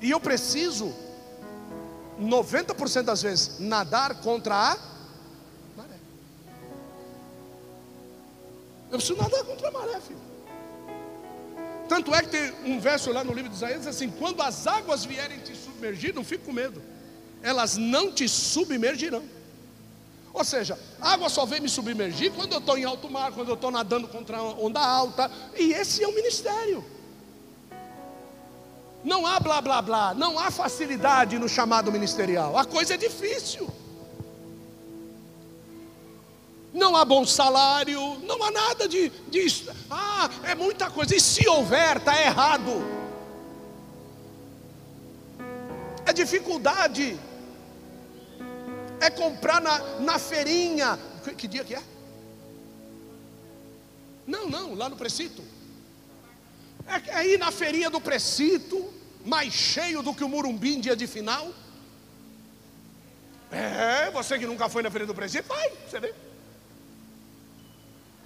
E 0.00 0.10
eu 0.10 0.18
preciso 0.18 0.94
90% 2.18 3.02
das 3.02 3.22
vezes, 3.22 3.58
nadar 3.58 4.20
contra 4.22 4.54
a 4.54 4.78
maré. 5.76 5.98
Eu 8.90 8.96
preciso 8.96 9.16
nadar 9.16 9.44
contra 9.44 9.68
a 9.68 9.70
maré, 9.70 10.00
filho. 10.00 10.29
Tanto 11.90 12.14
é 12.14 12.22
que 12.22 12.28
tem 12.28 12.52
um 12.64 12.78
verso 12.78 13.10
lá 13.10 13.24
no 13.24 13.34
livro 13.34 13.50
de 13.50 13.56
Isaías 13.56 13.84
assim: 13.84 14.08
quando 14.08 14.40
as 14.42 14.64
águas 14.64 15.04
vierem 15.04 15.40
te 15.40 15.56
submergir, 15.56 16.14
não 16.14 16.22
fique 16.22 16.44
com 16.44 16.52
medo, 16.52 16.80
elas 17.42 17.76
não 17.76 18.12
te 18.12 18.28
submergirão. 18.28 19.24
Ou 20.32 20.44
seja, 20.44 20.78
a 21.00 21.14
água 21.14 21.28
só 21.28 21.44
vem 21.44 21.60
me 21.60 21.68
submergir 21.68 22.30
quando 22.30 22.52
eu 22.52 22.60
estou 22.60 22.78
em 22.78 22.84
alto 22.84 23.10
mar, 23.10 23.32
quando 23.32 23.48
eu 23.48 23.56
estou 23.56 23.72
nadando 23.72 24.06
contra 24.06 24.40
onda 24.40 24.78
alta, 24.78 25.28
e 25.58 25.72
esse 25.72 26.04
é 26.04 26.06
o 26.06 26.14
ministério. 26.14 26.84
Não 29.02 29.26
há 29.26 29.40
blá 29.40 29.60
blá 29.60 29.82
blá, 29.82 30.14
não 30.14 30.38
há 30.38 30.48
facilidade 30.48 31.40
no 31.40 31.48
chamado 31.48 31.90
ministerial. 31.90 32.56
A 32.56 32.64
coisa 32.64 32.94
é 32.94 32.96
difícil. 32.96 33.68
Não 36.72 36.94
há 36.94 37.04
bom 37.04 37.26
salário, 37.26 38.00
não 38.22 38.42
há 38.42 38.50
nada 38.50 38.88
de, 38.88 39.08
de 39.28 39.46
ah, 39.90 40.30
é 40.44 40.54
muita 40.54 40.88
coisa. 40.88 41.14
E 41.14 41.20
se 41.20 41.48
houver, 41.48 41.96
está 41.96 42.20
errado. 42.22 42.70
É 46.06 46.12
dificuldade. 46.12 47.18
É 49.00 49.10
comprar 49.10 49.60
na, 49.60 49.78
na 50.00 50.18
feirinha. 50.18 50.98
Que, 51.24 51.34
que 51.34 51.48
dia 51.48 51.64
que 51.64 51.74
é? 51.74 51.82
Não, 54.26 54.48
não, 54.48 54.74
lá 54.74 54.88
no 54.88 54.96
precito. 54.96 55.42
É, 56.86 57.20
é 57.20 57.28
ir 57.28 57.38
na 57.38 57.50
feirinha 57.50 57.90
do 57.90 58.00
precito, 58.00 58.92
mais 59.24 59.52
cheio 59.52 60.02
do 60.02 60.14
que 60.14 60.22
o 60.22 60.28
Murumbim 60.28 60.76
em 60.76 60.80
dia 60.80 60.94
de 60.94 61.06
final. 61.06 61.52
É, 63.50 64.10
você 64.12 64.38
que 64.38 64.46
nunca 64.46 64.68
foi 64.68 64.82
na 64.82 64.90
feira 64.90 65.06
do 65.06 65.14
precito, 65.14 65.48
vai, 65.48 65.72
você 65.88 65.98
vê. 65.98 66.14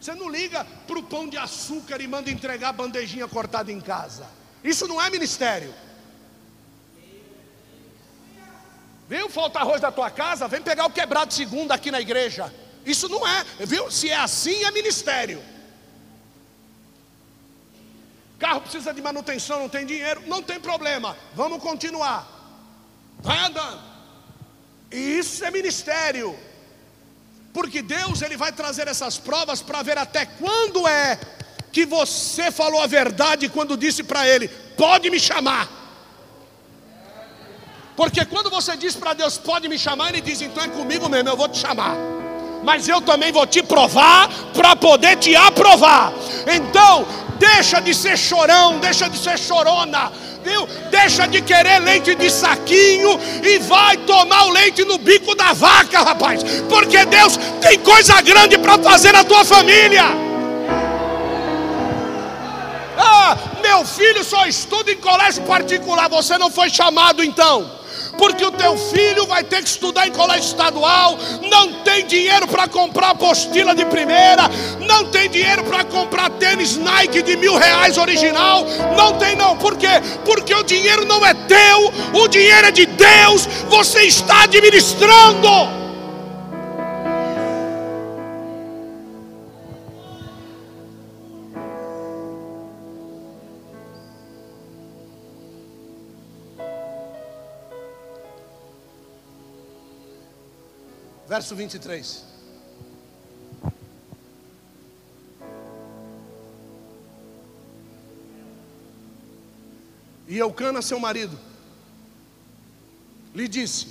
Você 0.05 0.15
não 0.15 0.29
liga 0.29 0.67
para 0.87 0.99
o 0.99 1.03
pão 1.03 1.27
de 1.27 1.39
açúcar 1.39 2.01
e 2.03 2.07
manda 2.07 2.31
entregar 2.31 2.69
a 2.69 2.73
bandejinha 2.73 3.27
cortada 3.27 3.73
em 3.73 3.81
casa. 3.81 4.27
Isso 4.63 4.87
não 4.87 5.01
é 5.01 5.09
ministério. 5.09 5.73
Viu? 9.09 9.31
Falta 9.31 9.61
arroz 9.61 9.81
da 9.81 9.91
tua 9.91 10.11
casa, 10.11 10.47
vem 10.49 10.61
pegar 10.61 10.85
o 10.85 10.91
quebrado 10.91 11.33
segundo 11.33 11.73
aqui 11.73 11.91
na 11.91 12.01
igreja. 12.01 12.53
Isso 12.85 13.09
não 13.09 13.27
é, 13.27 13.45
viu? 13.61 13.91
Se 13.91 14.11
é 14.11 14.17
assim, 14.17 14.65
é 14.65 14.71
ministério 14.71 15.43
carro 18.45 18.61
precisa 18.61 18.93
de 18.93 19.01
manutenção, 19.01 19.59
não 19.59 19.71
tem 19.71 19.87
dinheiro, 19.87 20.23
não 20.27 20.43
tem 20.43 20.61
problema, 20.61 21.17
vamos 21.35 21.63
continuar. 21.63 22.29
Vai 23.21 23.39
andando. 23.39 23.81
Isso 24.91 25.43
é 25.47 25.51
ministério. 25.51 26.39
Porque 27.55 27.81
Deus 27.81 28.21
ele 28.21 28.37
vai 28.37 28.53
trazer 28.53 28.89
essas 28.89 29.17
provas 29.17 29.63
para 29.63 29.81
ver 29.81 29.97
até 29.97 30.27
quando 30.27 30.87
é 30.89 31.19
que 31.73 31.87
você 31.87 32.51
falou 32.51 32.83
a 32.83 32.87
verdade 32.87 33.49
quando 33.49 33.77
disse 33.77 34.03
para 34.03 34.29
ele: 34.29 34.49
"Pode 34.77 35.09
me 35.09 35.21
chamar". 35.21 35.69
Porque 37.97 38.25
quando 38.25 38.51
você 38.51 38.77
diz 38.77 38.97
para 38.97 39.15
Deus: 39.15 39.39
"Pode 39.39 39.69
me 39.69 39.79
chamar", 39.79 40.09
ele 40.09 40.21
diz: 40.21 40.43
"Então 40.43 40.65
é 40.65 40.69
comigo 40.69 41.09
mesmo, 41.09 41.29
eu 41.29 41.37
vou 41.37 41.49
te 41.49 41.59
chamar" 41.59 41.97
mas 42.65 42.89
eu 42.89 43.01
também 43.03 43.31
vou 43.31 43.47
te 43.47 43.63
provar 43.63 44.27
para 44.55 44.75
poder 44.75 45.17
te 45.17 45.37
aprovar. 45.37 46.13
Então, 46.51 47.07
deixa 47.39 47.79
de 47.79 47.95
ser 47.95 48.17
chorão, 48.17 48.79
deixa 48.79 49.07
de 49.09 49.19
ser 49.19 49.39
chorona, 49.39 50.11
viu? 50.45 50.69
Deixa 50.91 51.27
de 51.27 51.41
querer 51.41 51.81
leite 51.81 52.15
de 52.15 52.31
saquinho 52.31 53.19
e 53.43 53.59
vai 53.61 53.97
tomar 53.99 54.45
o 54.45 54.51
leite 54.51 54.85
no 54.85 54.99
bico 54.99 55.35
da 55.35 55.53
vaca, 55.55 56.03
rapaz, 56.03 56.43
porque 56.69 57.05
Deus 57.07 57.39
tem 57.61 57.79
coisa 57.79 58.21
grande 58.21 58.59
para 58.59 58.79
fazer 58.79 59.13
na 59.13 59.25
tua 59.25 59.45
família. 59.45 60.05
Ah, 62.99 63.37
meu 63.63 63.85
filho 63.85 64.23
só 64.23 64.47
estuda 64.47 64.93
em 64.93 64.97
colégio 64.97 65.43
particular, 65.45 66.09
você 66.09 66.37
não 66.37 66.51
foi 66.51 66.69
chamado 66.69 67.25
então 67.25 67.84
porque 68.19 68.45
o 68.45 68.51
teu 68.51 68.77
filho 68.77 69.27
vai 69.27 69.45
ter 69.45 69.63
que 69.63 69.69
estudar 69.69 70.07
em 70.07 70.13
colégio 70.13 70.47
estadual, 70.47 71.19
não 71.51 71.73
tem 71.83 72.07
dinheiro 72.07 72.47
para 72.47 72.69
comprar 72.69 73.11
apostila 73.11 73.75
de 73.75 73.85
primeira, 73.87 74.49
não 74.81 75.07
tem 75.07 75.29
dinheiro 75.29 75.65
para 75.65 75.85
comprar 75.85 76.31
tênis 76.31 76.77
Nike 76.77 77.23
de 77.23 77.37
mil 77.37 77.57
reais 77.57 77.99
original, 77.99 78.65
não 78.97 79.15
tem 79.19 79.37
não, 79.37 79.57
por 79.57 79.77
quê? 79.77 80.01
Porque 80.25 80.55
o 80.55 80.63
dinheiro 80.63 81.05
não 81.05 81.25
é 81.25 81.35
teu, 81.35 81.93
o 82.15 82.29
dinheiro 82.29 82.67
é 82.67 82.71
de 82.71 82.87
Deus, 82.87 83.47
você 83.69 84.03
está 84.03 84.45
administrando. 84.45 85.84
Verso 101.35 101.57
23. 101.57 102.23
E 110.29 110.39
Eucana, 110.39 110.81
seu 110.81 111.01
marido, 111.01 111.37
lhe 113.35 113.49
disse: 113.49 113.89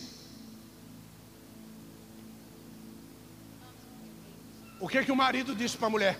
O 4.79 4.87
que 4.87 5.03
que 5.03 5.11
o 5.11 5.15
marido 5.15 5.53
disse 5.53 5.75
para 5.75 5.87
a 5.87 5.89
mulher? 5.89 6.17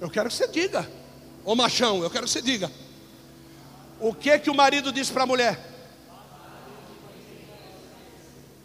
Eu 0.00 0.08
quero 0.08 0.28
que 0.28 0.36
você 0.36 0.46
diga, 0.46 0.88
ô 1.44 1.56
machão, 1.56 2.04
eu 2.04 2.08
quero 2.08 2.24
que 2.24 2.30
você 2.30 2.40
diga. 2.40 2.70
O 3.98 4.14
que 4.14 4.38
que 4.38 4.48
o 4.48 4.54
marido 4.54 4.92
disse 4.92 5.12
para 5.12 5.24
a 5.24 5.26
mulher? 5.26 5.67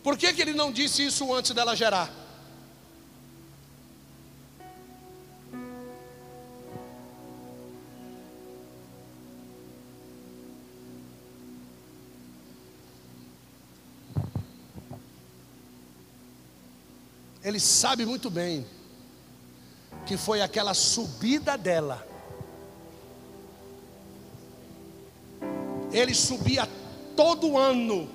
Por 0.04 0.18
que, 0.18 0.34
que 0.34 0.42
ele 0.42 0.54
não 0.54 0.72
disse 0.72 1.06
isso 1.06 1.34
antes 1.34 1.52
dela 1.52 1.76
gerar? 1.76 2.12
Ele 17.42 17.60
sabe 17.60 18.06
muito 18.06 18.30
bem 18.30 18.66
que 20.06 20.18
foi 20.18 20.42
aquela 20.42 20.74
subida 20.74 21.58
dela 21.58 22.14
Ele 25.94 26.16
subia 26.16 26.68
todo 27.16 27.56
ano 27.56 28.10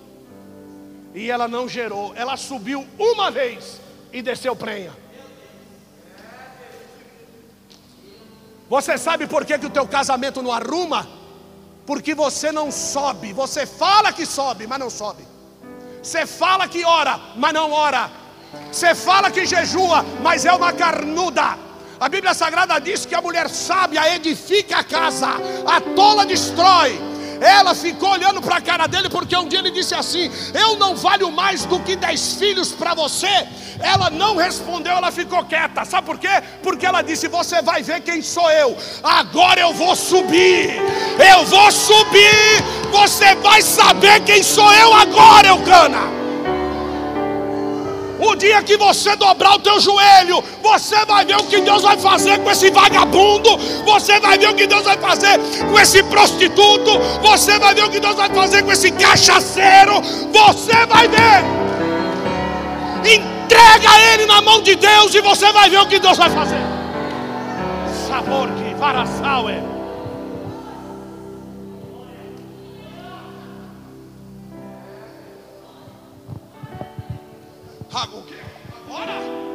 e 1.14 1.30
ela 1.30 1.48
não 1.48 1.68
gerou. 1.68 2.12
Ela 2.14 2.36
subiu 2.36 2.86
uma 2.98 3.30
vez 3.30 3.80
e 4.12 4.22
desceu 4.22 4.54
prenha. 4.54 4.92
Você 8.68 8.98
sabe 8.98 9.26
por 9.26 9.44
que, 9.44 9.58
que 9.58 9.66
o 9.66 9.70
teu 9.70 9.86
casamento 9.86 10.42
não 10.42 10.52
arruma? 10.52 11.08
Porque 11.86 12.14
você 12.14 12.52
não 12.52 12.70
sobe. 12.70 13.32
Você 13.32 13.64
fala 13.64 14.12
que 14.12 14.26
sobe, 14.26 14.66
mas 14.66 14.78
não 14.78 14.90
sobe. 14.90 15.26
Você 16.02 16.26
fala 16.26 16.68
que 16.68 16.84
ora, 16.84 17.18
mas 17.36 17.52
não 17.52 17.72
ora. 17.72 18.10
Você 18.70 18.94
fala 18.94 19.30
que 19.30 19.46
jejua, 19.46 20.04
mas 20.22 20.44
é 20.44 20.52
uma 20.52 20.72
carnuda. 20.72 21.58
A 21.98 22.08
Bíblia 22.08 22.32
Sagrada 22.34 22.78
diz 22.78 23.04
que 23.04 23.14
a 23.14 23.22
mulher 23.22 23.48
sábia 23.48 24.14
edifica 24.14 24.78
a 24.78 24.84
casa, 24.84 25.28
a 25.66 25.80
tola 25.80 26.24
destrói. 26.24 27.17
Ela 27.40 27.74
ficou 27.74 28.10
olhando 28.10 28.40
para 28.40 28.56
a 28.56 28.60
cara 28.60 28.86
dele, 28.86 29.08
porque 29.08 29.36
um 29.36 29.46
dia 29.48 29.58
ele 29.60 29.70
disse 29.70 29.94
assim: 29.94 30.30
Eu 30.54 30.76
não 30.76 30.96
valho 30.96 31.30
mais 31.30 31.64
do 31.64 31.80
que 31.80 31.96
dez 31.96 32.34
filhos 32.34 32.72
para 32.72 32.94
você. 32.94 33.46
Ela 33.80 34.10
não 34.10 34.36
respondeu, 34.36 34.92
ela 34.92 35.12
ficou 35.12 35.44
quieta. 35.44 35.84
Sabe 35.84 36.06
por 36.06 36.18
quê? 36.18 36.42
Porque 36.62 36.86
ela 36.86 37.02
disse: 37.02 37.28
Você 37.28 37.62
vai 37.62 37.82
ver 37.82 38.00
quem 38.00 38.22
sou 38.22 38.50
eu. 38.50 38.76
Agora 39.02 39.60
eu 39.60 39.72
vou 39.72 39.94
subir. 39.94 40.74
Eu 41.32 41.44
vou 41.44 41.70
subir. 41.70 42.64
Você 42.90 43.34
vai 43.36 43.62
saber 43.62 44.20
quem 44.20 44.42
sou 44.42 44.72
eu 44.72 44.92
agora, 44.94 45.48
Eucana. 45.48 46.17
O 48.18 48.34
dia 48.34 48.62
que 48.62 48.76
você 48.76 49.14
dobrar 49.14 49.54
o 49.54 49.58
teu 49.60 49.78
joelho, 49.80 50.42
você 50.62 51.04
vai 51.04 51.24
ver 51.24 51.36
o 51.36 51.44
que 51.44 51.60
Deus 51.60 51.82
vai 51.82 51.96
fazer 51.96 52.38
com 52.40 52.50
esse 52.50 52.70
vagabundo, 52.70 53.56
você 53.84 54.18
vai 54.18 54.36
ver 54.36 54.48
o 54.50 54.54
que 54.54 54.66
Deus 54.66 54.82
vai 54.82 54.98
fazer 54.98 55.38
com 55.70 55.78
esse 55.78 56.02
prostituto, 56.02 56.98
você 57.22 57.58
vai 57.58 57.74
ver 57.74 57.84
o 57.84 57.90
que 57.90 58.00
Deus 58.00 58.16
vai 58.16 58.28
fazer 58.30 58.62
com 58.64 58.72
esse 58.72 58.90
cachaceiro, 58.90 60.00
você 60.32 60.86
vai 60.86 61.06
ver. 61.06 61.44
Entrega 63.04 64.00
ele 64.12 64.26
na 64.26 64.40
mão 64.40 64.60
de 64.62 64.74
Deus 64.74 65.14
e 65.14 65.20
você 65.20 65.52
vai 65.52 65.70
ver 65.70 65.78
o 65.78 65.86
que 65.86 66.00
Deus 66.00 66.18
vai 66.18 66.30
fazer. 66.30 66.60
Sabor 68.08 68.48
que 68.48 68.74
varaçal 68.74 69.48
é. 69.48 69.67
Rago, 77.90 78.22
Bora! 78.86 79.48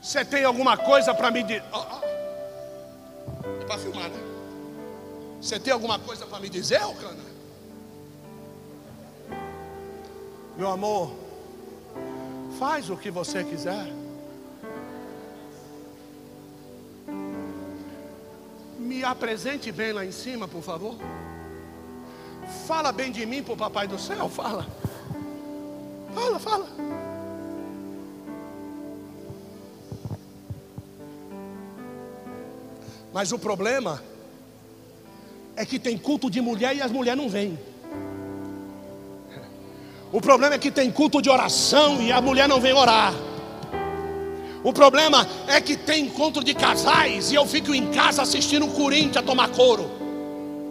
Você 0.00 0.24
tem 0.24 0.44
alguma 0.44 0.76
coisa 0.76 1.12
para 1.12 1.30
me 1.30 1.42
dizer? 1.42 1.62
Oh, 1.72 1.78
oh. 1.78 3.60
É 3.60 3.64
para 3.66 3.78
filmar, 3.78 4.08
né? 4.08 4.18
Você 5.40 5.60
tem 5.60 5.72
alguma 5.72 5.98
coisa 5.98 6.24
para 6.24 6.40
me 6.40 6.48
dizer, 6.48 6.80
Alcana? 6.80 7.28
Meu 10.56 10.70
amor, 10.70 11.12
faz 12.58 12.88
o 12.90 12.96
que 12.96 13.10
você 13.10 13.44
quiser. 13.44 13.92
Me 18.78 19.02
apresente 19.02 19.72
bem 19.72 19.92
lá 19.92 20.04
em 20.04 20.12
cima, 20.12 20.46
por 20.46 20.62
favor. 20.62 20.94
Fala 22.66 22.92
bem 22.92 23.10
de 23.10 23.26
mim 23.26 23.42
para 23.42 23.54
o 23.54 23.56
Papai 23.56 23.88
do 23.88 23.98
Céu, 23.98 24.28
fala. 24.28 24.66
Fala, 26.14 26.38
fala. 26.38 26.68
Mas 33.12 33.32
o 33.32 33.38
problema 33.38 34.02
é 35.56 35.66
que 35.66 35.78
tem 35.78 35.98
culto 35.98 36.30
de 36.30 36.40
mulher 36.40 36.76
e 36.76 36.80
as 36.80 36.92
mulheres 36.92 37.20
não 37.20 37.28
vêm. 37.28 37.58
O 40.12 40.20
problema 40.20 40.54
é 40.54 40.58
que 40.58 40.70
tem 40.70 40.90
culto 40.90 41.20
de 41.20 41.28
oração 41.28 42.00
e 42.00 42.12
a 42.12 42.20
mulher 42.20 42.48
não 42.48 42.60
vem 42.60 42.72
orar. 42.72 43.12
O 44.68 44.72
problema 44.72 45.26
é 45.46 45.62
que 45.62 45.78
tem 45.78 46.04
encontro 46.04 46.44
de 46.44 46.52
casais 46.52 47.32
e 47.32 47.34
eu 47.34 47.46
fico 47.46 47.74
em 47.74 47.86
casa 47.86 48.20
assistindo 48.20 48.66
o 48.66 48.68
Corinthians 48.68 49.24
tomar 49.24 49.48
couro. 49.48 49.90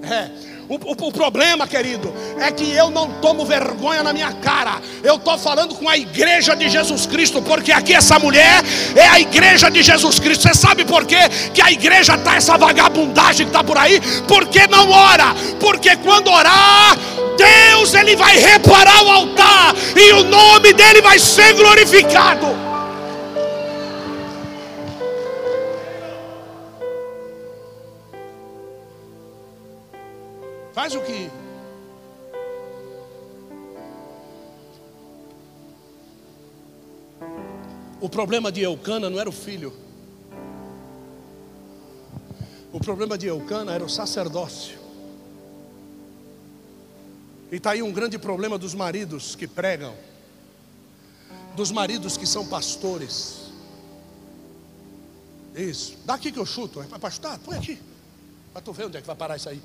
É. 0.04 0.30
O, 0.70 0.76
o, 0.76 1.08
o, 1.08 1.12
problema, 1.12 1.66
querido, 1.66 2.14
é 2.40 2.52
que 2.52 2.72
eu 2.74 2.92
não 2.92 3.14
tomo 3.22 3.44
vergonha 3.44 4.04
na 4.04 4.14
minha 4.14 4.32
cara. 4.34 4.80
Eu 5.04 5.16
estou 5.16 5.36
falando 5.40 5.74
com 5.74 5.90
a 5.90 5.98
igreja 5.98 6.56
de 6.56 6.70
Jesus 6.70 7.08
Cristo, 7.08 7.42
porque 7.42 7.72
aqui 7.72 7.96
essa 7.96 8.20
mulher 8.20 8.64
é 8.96 9.08
a 9.08 9.20
igreja 9.20 9.68
de 9.72 9.82
Jesus 9.82 10.20
Cristo. 10.20 10.44
Você 10.44 10.54
sabe 10.54 10.86
por 10.86 11.04
quê? 11.04 11.18
que 11.52 11.62
a 11.64 11.72
igreja 11.72 12.14
está 12.14 12.36
essa 12.36 12.56
vagabundagem 12.56 13.48
que 13.48 13.50
está 13.50 13.64
por 13.64 13.80
aí? 13.80 14.00
Porque 14.28 14.68
não 14.68 14.92
ora. 14.92 15.34
Porque 15.60 15.96
quando 15.96 16.30
orar, 16.30 16.96
Deus 17.36 17.96
ele 17.96 18.16
vai 18.16 18.38
reparar 18.38 19.04
o 19.04 19.10
altar 19.10 19.74
e 19.96 20.12
o 20.12 20.24
nome 20.24 20.72
dele 20.72 21.02
vai 21.02 21.18
ser 21.18 21.54
glorificado. 21.54 22.67
Faz 30.78 30.94
o 30.94 31.02
que? 31.02 31.28
O 38.00 38.08
problema 38.08 38.52
de 38.52 38.62
Eucana 38.62 39.10
não 39.10 39.20
era 39.20 39.28
o 39.28 39.32
filho. 39.32 39.74
O 42.72 42.80
problema 42.80 43.18
de 43.18 43.26
Eucana 43.26 43.74
era 43.74 43.84
o 43.84 43.90
sacerdócio. 43.90 44.78
E 47.52 47.56
está 47.56 47.72
aí 47.72 47.82
um 47.82 47.92
grande 47.92 48.20
problema 48.20 48.56
dos 48.56 48.76
maridos 48.76 49.36
que 49.36 49.48
pregam, 49.48 49.96
dos 51.56 51.72
maridos 51.72 52.18
que 52.18 52.28
são 52.28 52.46
pastores. 52.46 53.50
Isso. 55.56 55.98
Daqui 56.06 56.32
que 56.32 56.38
eu 56.38 56.46
chuto. 56.46 56.84
É 56.84 56.86
para 56.86 57.00
pastor? 57.00 57.40
Põe 57.40 57.58
aqui. 57.58 57.82
Para 58.54 58.62
tu 58.62 58.72
ver 58.72 58.86
onde 58.86 58.98
é 58.98 59.02
que 59.02 59.08
vai 59.08 59.16
parar 59.16 59.38
isso 59.38 59.50
aí. 59.50 59.60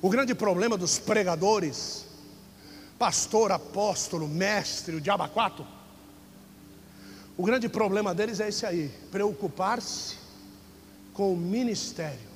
O 0.00 0.08
grande 0.08 0.34
problema 0.34 0.76
dos 0.76 0.98
pregadores, 0.98 2.06
pastor, 2.98 3.50
apóstolo, 3.50 4.28
mestre, 4.28 4.94
o 4.94 5.00
diabaquato, 5.00 5.66
o 7.36 7.42
grande 7.44 7.68
problema 7.68 8.14
deles 8.14 8.40
é 8.40 8.48
esse 8.48 8.64
aí: 8.64 8.88
preocupar-se 9.10 10.16
com 11.12 11.32
o 11.32 11.36
ministério. 11.36 12.28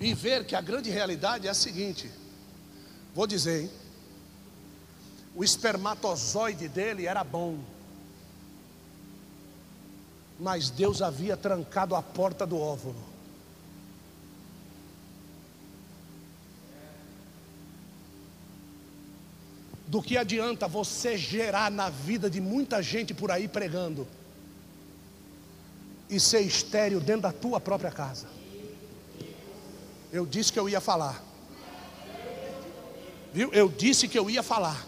E 0.00 0.12
ver 0.12 0.44
que 0.44 0.54
a 0.54 0.60
grande 0.60 0.90
realidade 0.90 1.46
é 1.46 1.50
a 1.50 1.54
seguinte: 1.54 2.10
vou 3.14 3.26
dizer, 3.26 3.62
hein? 3.62 3.70
o 5.34 5.42
espermatozoide 5.42 6.68
dele 6.68 7.06
era 7.06 7.24
bom 7.24 7.58
mas 10.38 10.70
Deus 10.70 11.00
havia 11.00 11.36
trancado 11.36 11.94
a 11.94 12.02
porta 12.02 12.46
do 12.46 12.58
óvulo. 12.58 13.14
Do 19.86 20.02
que 20.02 20.16
adianta 20.16 20.66
você 20.66 21.16
gerar 21.16 21.70
na 21.70 21.88
vida 21.88 22.28
de 22.28 22.40
muita 22.40 22.82
gente 22.82 23.14
por 23.14 23.30
aí 23.30 23.46
pregando 23.46 24.08
e 26.10 26.18
ser 26.18 26.40
estéreo 26.40 27.00
dentro 27.00 27.22
da 27.22 27.32
tua 27.32 27.60
própria 27.60 27.92
casa? 27.92 28.26
Eu 30.12 30.26
disse 30.26 30.52
que 30.52 30.58
eu 30.58 30.68
ia 30.68 30.80
falar. 30.80 31.22
Viu? 33.32 33.52
Eu 33.52 33.68
disse 33.68 34.08
que 34.08 34.18
eu 34.18 34.28
ia 34.28 34.42
falar. 34.42 34.86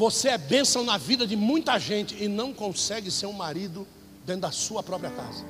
Você 0.00 0.30
é 0.30 0.38
bênção 0.38 0.82
na 0.82 0.96
vida 0.96 1.26
de 1.26 1.36
muita 1.36 1.78
gente 1.78 2.16
e 2.18 2.26
não 2.26 2.54
consegue 2.54 3.10
ser 3.10 3.26
um 3.26 3.34
marido 3.34 3.86
dentro 4.24 4.40
da 4.40 4.50
sua 4.50 4.82
própria 4.82 5.10
casa. 5.10 5.44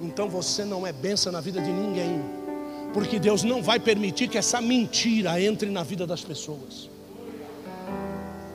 Então 0.00 0.28
você 0.28 0.64
não 0.64 0.86
é 0.86 0.92
bênção 0.92 1.32
na 1.32 1.40
vida 1.40 1.60
de 1.60 1.72
ninguém, 1.72 2.22
porque 2.94 3.18
Deus 3.18 3.42
não 3.42 3.60
vai 3.64 3.80
permitir 3.80 4.28
que 4.28 4.38
essa 4.38 4.60
mentira 4.60 5.40
entre 5.42 5.68
na 5.70 5.82
vida 5.82 6.06
das 6.06 6.22
pessoas. 6.22 6.88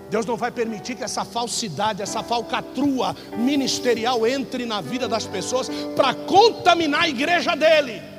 Deus 0.10 0.26
não 0.26 0.38
vai 0.38 0.52
permitir 0.52 0.96
que 0.96 1.04
essa 1.04 1.26
falsidade, 1.26 2.02
essa 2.02 2.24
falcatrua 2.24 3.14
ministerial 3.38 4.26
entre 4.26 4.66
na 4.66 4.80
vida 4.80 5.06
das 5.06 5.26
pessoas 5.26 5.70
para 5.98 6.14
contaminar 6.14 7.02
a 7.02 7.10
igreja 7.10 7.56
dele. 7.58 8.11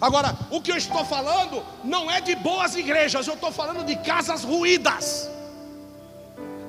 Agora, 0.00 0.34
o 0.50 0.60
que 0.62 0.72
eu 0.72 0.76
estou 0.76 1.04
falando 1.04 1.62
não 1.84 2.10
é 2.10 2.20
de 2.20 2.34
boas 2.34 2.74
igrejas, 2.74 3.26
eu 3.26 3.34
estou 3.34 3.52
falando 3.52 3.84
de 3.84 3.96
casas 3.96 4.42
ruídas. 4.42 5.28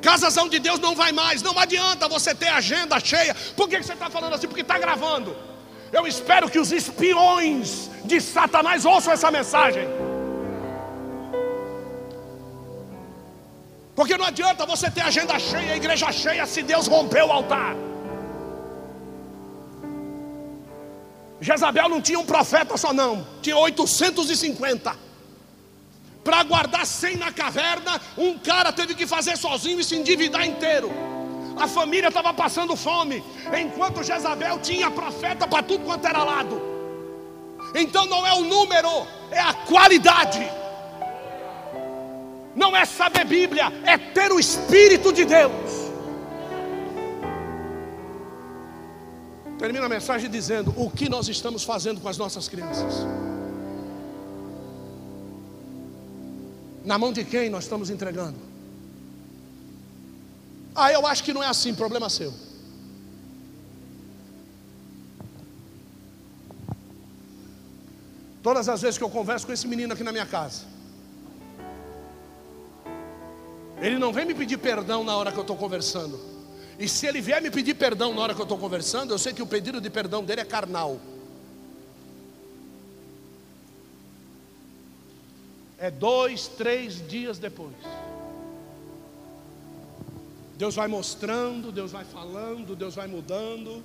Casas 0.02 0.36
onde 0.36 0.60
Deus 0.60 0.80
não 0.80 0.95
vai 0.95 1.12
mais. 1.12 1.41
Não 1.41 1.58
adianta 1.58 2.10
você 2.10 2.34
ter 2.36 2.49
agenda 2.49 2.99
cheia. 2.99 3.36
Por 3.56 3.70
que 3.70 3.82
você 3.82 3.94
está 3.94 4.10
falando 4.10 4.34
assim? 4.34 4.48
Porque 4.48 4.62
está 4.62 4.78
gravando. 4.78 5.38
Eu 5.94 6.08
espero 6.08 6.49
que 6.49 6.60
os 6.60 6.72
espiões 6.72 7.90
de 8.03 8.20
Satanás 8.20 8.84
ouçam 8.86 9.14
essa 9.14 9.30
mensagem. 9.30 9.88
Porque 13.95 14.18
não 14.18 14.26
adianta 14.26 14.66
você 14.66 14.90
ter 14.90 15.02
agenda 15.02 15.38
cheia, 15.38 15.76
igreja 15.76 16.12
cheia, 16.12 16.45
se 16.45 16.64
Deus 16.64 16.88
rompeu 16.88 17.28
o 17.28 17.32
altar. 17.32 17.76
Jezabel 21.42 21.90
não 21.90 22.00
tinha 22.00 22.20
um 22.20 22.26
profeta 22.26 22.78
só, 22.78 22.94
não, 22.94 23.26
tinha 23.42 23.58
850. 23.58 24.96
Para 26.24 26.44
guardar 26.44 26.86
100 26.86 27.18
na 27.18 27.32
caverna, 27.32 28.00
um 28.16 28.38
cara 28.38 28.72
teve 28.72 28.94
que 28.94 29.08
fazer 29.08 29.36
sozinho 29.36 29.80
e 29.80 29.84
se 29.84 29.96
endividar 29.96 30.46
inteiro. 30.46 30.92
A 31.60 31.68
família 31.68 32.10
estava 32.10 32.32
passando 32.32 32.76
fome, 32.76 33.24
enquanto 33.60 34.04
Jezabel 34.04 34.60
tinha 34.60 34.92
profeta 34.92 35.48
para 35.48 35.64
tudo 35.64 35.84
quanto 35.84 36.08
era 36.08 36.24
lado. 36.24 36.62
Então 37.74 38.06
não 38.06 38.26
é 38.26 38.34
o 38.34 38.42
número, 38.42 39.08
é 39.32 39.40
a 39.40 39.54
qualidade. 39.54 40.48
Não 42.56 42.76
é 42.76 42.86
saber 42.86 43.26
Bíblia, 43.26 43.74
é 43.84 43.98
ter 43.98 44.32
o 44.32 44.40
Espírito 44.40 45.12
de 45.12 45.26
Deus. 45.26 45.81
Termina 49.62 49.86
a 49.86 49.90
mensagem 49.90 50.28
dizendo: 50.28 50.74
o 50.76 50.90
que 50.90 51.08
nós 51.08 51.30
estamos 51.30 51.64
fazendo 51.64 52.02
com 52.02 52.10
as 52.10 52.18
nossas 52.18 52.50
crianças? 52.50 53.06
Na 56.84 56.98
mão 56.98 57.14
de 57.14 57.24
quem 57.24 57.48
nós 57.48 57.66
estamos 57.66 57.92
entregando? 57.92 58.40
Ah, 60.74 60.92
eu 60.92 61.06
acho 61.06 61.24
que 61.24 61.32
não 61.32 61.44
é 61.44 61.48
assim, 61.48 61.76
problema 61.76 62.10
seu. 62.10 62.34
Todas 68.42 68.68
as 68.68 68.82
vezes 68.82 68.98
que 68.98 69.04
eu 69.04 69.12
converso 69.12 69.46
com 69.46 69.54
esse 69.54 69.68
menino 69.68 69.94
aqui 69.94 70.04
na 70.04 70.12
minha 70.12 70.26
casa, 70.26 70.64
ele 73.80 74.00
não 74.00 74.12
vem 74.12 74.26
me 74.26 74.34
pedir 74.34 74.58
perdão 74.58 75.04
na 75.04 75.16
hora 75.16 75.32
que 75.32 75.38
eu 75.38 75.42
estou 75.42 75.56
conversando. 75.56 76.31
E 76.82 76.88
se 76.90 77.06
ele 77.06 77.22
vier 77.22 77.40
me 77.40 77.52
pedir 77.52 77.76
perdão 77.76 78.12
na 78.12 78.22
hora 78.22 78.34
que 78.34 78.41
eu 78.41 78.44
estou 78.44 78.58
conversando, 78.58 79.14
eu 79.14 79.20
sei 79.20 79.34
que 79.34 79.44
o 79.44 79.45
pedido 79.45 79.80
de 79.80 79.88
perdão 79.88 80.24
dele 80.24 80.41
é 80.41 80.44
carnal. 80.44 80.99
É 85.78 85.91
dois, 85.91 86.48
três 86.48 87.08
dias 87.08 87.38
depois. 87.38 87.76
Deus 90.58 90.74
vai 90.74 90.88
mostrando, 90.88 91.72
Deus 91.72 91.91
vai 91.91 92.03
falando, 92.03 92.76
Deus 92.76 92.95
vai 92.95 93.06
mudando. 93.06 93.84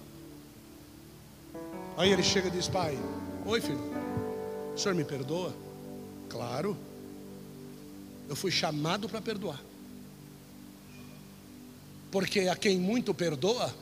Aí 1.98 2.10
ele 2.10 2.22
chega 2.22 2.48
e 2.48 2.50
diz: 2.50 2.66
Pai, 2.66 2.98
oi 3.44 3.60
filho, 3.60 3.92
o 4.74 4.78
senhor 4.78 4.94
me 4.94 5.04
perdoa? 5.04 5.52
Claro, 6.30 6.74
eu 8.26 8.34
fui 8.34 8.50
chamado 8.50 9.06
para 9.06 9.20
perdoar. 9.20 9.65
Porque 12.10 12.40
a 12.40 12.56
quem 12.56 12.78
muito 12.78 13.12
perdoa, 13.12 13.74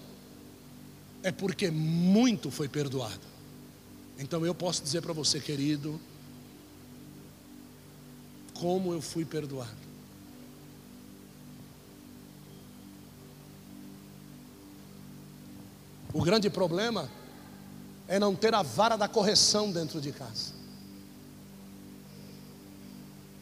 é 1.22 1.32
porque 1.32 1.70
muito 1.70 2.50
foi 2.50 2.68
perdoado. 2.68 3.20
Então 4.18 4.44
eu 4.44 4.54
posso 4.54 4.82
dizer 4.82 5.00
para 5.02 5.12
você, 5.12 5.40
querido, 5.40 6.00
como 8.54 8.92
eu 8.92 9.00
fui 9.00 9.24
perdoado. 9.24 9.84
O 16.12 16.22
grande 16.22 16.48
problema 16.48 17.10
é 18.06 18.18
não 18.20 18.36
ter 18.36 18.54
a 18.54 18.62
vara 18.62 18.96
da 18.96 19.08
correção 19.08 19.72
dentro 19.72 20.00
de 20.00 20.12
casa. 20.12 20.52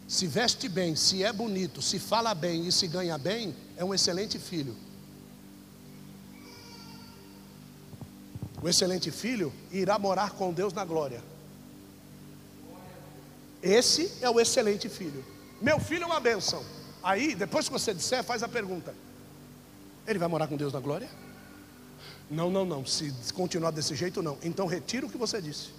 Se 0.09 0.27
veste 0.27 0.69
bem, 0.69 0.97
se 0.97 1.23
é 1.23 1.33
bonito, 1.33 1.83
se 1.83 1.99
fala 1.99 2.35
bem 2.35 2.67
e 2.67 2.73
se 2.73 2.87
ganha 2.87 3.19
bem, 3.19 3.55
é 3.77 3.85
um 3.85 3.95
excelente 3.95 4.39
filho. 4.39 4.77
O 8.63 8.69
excelente 8.69 9.11
filho 9.11 9.53
irá 9.71 9.99
morar 9.99 10.31
com 10.31 10.53
Deus 10.53 10.73
na 10.73 10.85
glória. 10.85 11.23
Esse 13.63 14.11
é 14.21 14.31
o 14.31 14.41
excelente 14.41 14.89
filho. 14.89 15.25
Meu 15.61 15.81
filho 15.81 16.05
é 16.05 16.07
uma 16.07 16.21
benção. 16.21 16.65
Aí, 17.03 17.35
depois 17.35 17.67
que 17.67 17.73
você 17.73 17.93
disser, 17.93 18.23
faz 18.23 18.43
a 18.43 18.49
pergunta: 18.49 18.95
Ele 20.07 20.19
vai 20.19 20.29
morar 20.29 20.47
com 20.47 20.57
Deus 20.57 20.73
na 20.73 20.81
glória? 20.81 21.09
Não, 22.31 22.51
não, 22.51 22.65
não. 22.65 22.87
Se 22.87 23.13
continuar 23.35 23.73
desse 23.73 23.95
jeito, 23.95 24.23
não. 24.23 24.39
Então 24.43 24.67
retira 24.67 25.07
o 25.07 25.11
que 25.11 25.19
você 25.19 25.41
disse. 25.41 25.71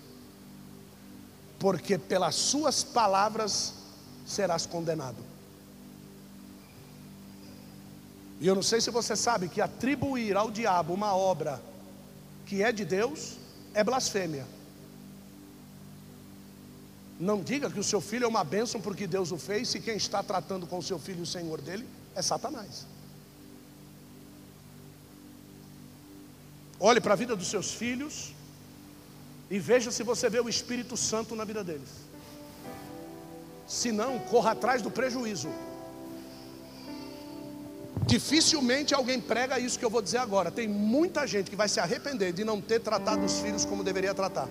Porque 1.58 1.98
pelas 1.98 2.36
suas 2.36 2.84
palavras 2.84 3.74
serás 4.26 4.66
condenado. 4.66 5.33
E 8.40 8.48
eu 8.48 8.56
não 8.56 8.64
sei 8.64 8.82
se 8.82 8.92
você 8.92 9.16
sabe 9.16 9.48
que 9.48 9.62
atribuir 9.62 10.36
ao 10.36 10.52
diabo 10.52 10.94
uma 10.94 11.16
obra 11.16 11.62
que 12.46 12.62
é 12.62 12.72
de 12.72 12.84
Deus 12.84 13.38
é 13.74 13.84
blasfêmia. 13.84 14.46
Não 17.20 17.42
diga 17.42 17.70
que 17.70 17.80
o 17.80 17.84
seu 17.84 18.02
filho 18.02 18.26
é 18.26 18.28
uma 18.28 18.44
bênção 18.44 18.82
porque 18.82 19.08
Deus 19.08 19.32
o 19.32 19.38
fez, 19.38 19.70
se 19.70 19.80
quem 19.80 19.96
está 19.96 20.22
tratando 20.22 20.68
com 20.68 20.78
o 20.80 20.84
seu 20.84 21.00
filho 21.00 21.24
o 21.24 21.26
Senhor 21.26 21.62
dele 21.62 21.88
é 22.16 22.22
Satanás. 22.22 22.86
Olhe 26.80 27.00
para 27.00 27.14
a 27.14 27.16
vida 27.16 27.36
dos 27.36 27.48
seus 27.48 27.72
filhos 27.72 28.34
e 29.50 29.58
veja 29.58 29.92
se 29.92 30.04
você 30.04 30.30
vê 30.30 30.40
o 30.40 30.50
Espírito 30.50 30.98
Santo 30.98 31.36
na 31.36 31.46
vida 31.46 31.64
deles. 31.64 31.90
Se 33.68 33.92
não, 33.92 34.20
corra 34.20 34.52
atrás 34.52 34.82
do 34.82 34.92
prejuízo. 34.92 35.50
Dificilmente 38.06 38.94
alguém 38.94 39.22
prega 39.22 39.60
isso 39.60 39.78
que 39.78 39.86
eu 39.86 39.90
vou 39.90 40.02
dizer 40.02 40.18
agora. 40.18 40.52
Tem 40.52 40.68
muita 40.68 41.26
gente 41.26 41.50
que 41.50 41.56
vai 41.56 41.70
se 41.70 41.80
arrepender 41.80 42.34
de 42.34 42.44
não 42.44 42.60
ter 42.60 42.80
tratado 42.80 43.24
os 43.24 43.40
filhos 43.40 43.66
como 43.66 43.84
deveria 43.84 44.14
tratar. 44.14 44.50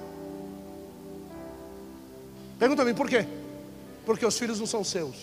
Pergunta-me 2.59 2.95
por 2.95 3.09
quê? 3.09 3.27
Porque 4.07 4.25
os 4.25 4.39
filhos 4.39 4.59
não 4.59 4.67
são 4.67 4.85
seus. 4.85 5.17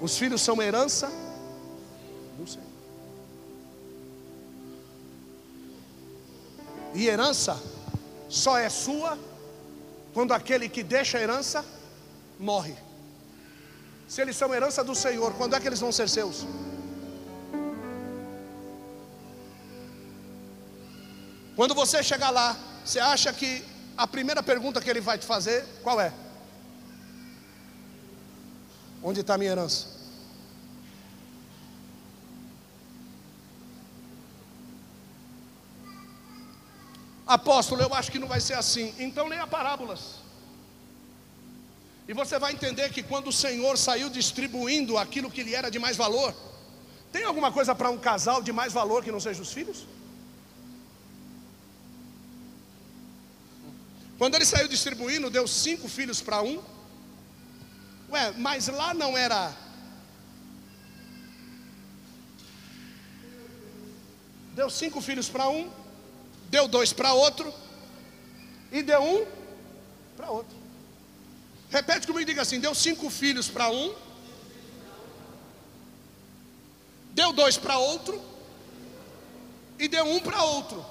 Os 0.00 0.16
filhos 0.16 0.40
são 0.40 0.62
herança 0.62 1.10
do 2.38 2.46
Senhor. 2.46 2.68
E 6.94 7.06
herança 7.06 7.60
só 8.28 8.56
é 8.56 8.68
sua 8.68 9.18
quando 10.14 10.32
aquele 10.32 10.68
que 10.68 10.82
deixa 10.82 11.18
a 11.18 11.20
herança 11.20 11.64
morre. 12.38 12.74
Se 14.08 14.22
eles 14.22 14.36
são 14.36 14.54
herança 14.54 14.82
do 14.82 14.94
Senhor, 14.94 15.34
quando 15.34 15.54
é 15.54 15.60
que 15.60 15.68
eles 15.68 15.80
vão 15.80 15.92
ser 15.92 16.08
seus? 16.08 16.46
Quando 21.54 21.74
você 21.74 22.02
chegar 22.02 22.30
lá, 22.30 22.56
você 22.84 22.98
acha 22.98 23.32
que 23.32 23.62
a 23.96 24.06
primeira 24.06 24.42
pergunta 24.42 24.80
que 24.80 24.88
ele 24.88 25.00
vai 25.00 25.18
te 25.18 25.26
fazer, 25.26 25.64
qual 25.82 26.00
é? 26.00 26.12
Onde 29.02 29.20
está 29.20 29.34
a 29.34 29.38
minha 29.38 29.50
herança? 29.50 29.98
Apóstolo, 37.26 37.82
eu 37.82 37.92
acho 37.92 38.10
que 38.10 38.18
não 38.18 38.26
vai 38.26 38.40
ser 38.40 38.54
assim. 38.54 38.94
Então 38.98 39.28
leia 39.28 39.46
parábolas. 39.46 40.27
E 42.08 42.14
você 42.14 42.38
vai 42.38 42.52
entender 42.52 42.90
que 42.90 43.02
quando 43.02 43.28
o 43.28 43.32
Senhor 43.32 43.76
saiu 43.76 44.08
distribuindo 44.08 44.96
aquilo 44.96 45.30
que 45.30 45.42
lhe 45.42 45.54
era 45.54 45.70
de 45.70 45.78
mais 45.78 45.94
valor, 45.94 46.34
tem 47.12 47.24
alguma 47.24 47.52
coisa 47.52 47.74
para 47.74 47.90
um 47.90 47.98
casal 47.98 48.42
de 48.42 48.50
mais 48.50 48.72
valor 48.72 49.04
que 49.04 49.12
não 49.12 49.20
seja 49.20 49.42
os 49.42 49.52
filhos? 49.52 49.86
Quando 54.16 54.34
ele 54.34 54.46
saiu 54.46 54.66
distribuindo, 54.66 55.30
deu 55.30 55.46
cinco 55.46 55.86
filhos 55.86 56.20
para 56.22 56.42
um. 56.42 56.62
Ué, 58.10 58.32
mas 58.38 58.68
lá 58.68 58.94
não 58.94 59.16
era. 59.16 59.54
Deu 64.54 64.70
cinco 64.70 65.00
filhos 65.00 65.28
para 65.28 65.48
um, 65.48 65.70
deu 66.48 66.66
dois 66.66 66.92
para 66.92 67.12
outro, 67.12 67.52
e 68.72 68.82
deu 68.82 69.00
um 69.02 69.26
para 70.16 70.30
outro. 70.30 70.57
Repete 71.70 72.06
comigo 72.06 72.22
e 72.22 72.24
diga 72.24 72.42
assim: 72.42 72.60
deu 72.60 72.74
cinco 72.74 73.10
filhos 73.10 73.48
para 73.48 73.70
um, 73.70 73.94
deu 77.12 77.32
dois 77.32 77.58
para 77.58 77.78
outro, 77.78 78.20
e 79.78 79.86
deu 79.86 80.04
um 80.04 80.20
para 80.20 80.42
outro. 80.42 80.84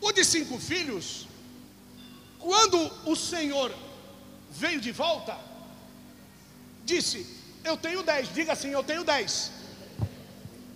O 0.00 0.12
de 0.12 0.24
cinco 0.24 0.58
filhos, 0.58 1.26
quando 2.38 2.90
o 3.04 3.16
Senhor 3.16 3.74
veio 4.50 4.80
de 4.80 4.92
volta, 4.92 5.36
disse: 6.84 7.26
Eu 7.64 7.76
tenho 7.76 8.02
dez, 8.02 8.32
diga 8.32 8.52
assim: 8.52 8.70
Eu 8.70 8.84
tenho 8.84 9.04
dez. 9.04 9.50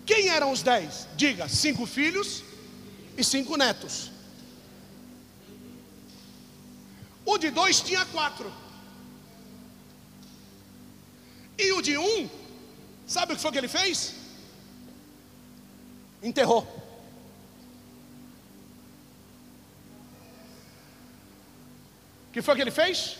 Quem 0.05 0.27
eram 0.27 0.51
os 0.51 0.61
dez? 0.61 1.07
Diga: 1.15 1.47
cinco 1.47 1.85
filhos 1.85 2.43
e 3.17 3.23
cinco 3.23 3.55
netos. 3.55 4.11
O 7.25 7.37
de 7.37 7.49
dois 7.49 7.81
tinha 7.81 8.05
quatro. 8.05 8.53
E 11.57 11.71
o 11.71 11.81
de 11.81 11.97
um, 11.97 12.29
sabe 13.07 13.33
o 13.33 13.35
que 13.35 13.41
foi 13.41 13.51
que 13.51 13.57
ele 13.57 13.67
fez? 13.67 14.13
Enterrou. 16.21 16.61
O 22.29 22.31
que 22.33 22.41
foi 22.41 22.55
que 22.55 22.61
ele 22.61 22.71
fez? 22.71 23.17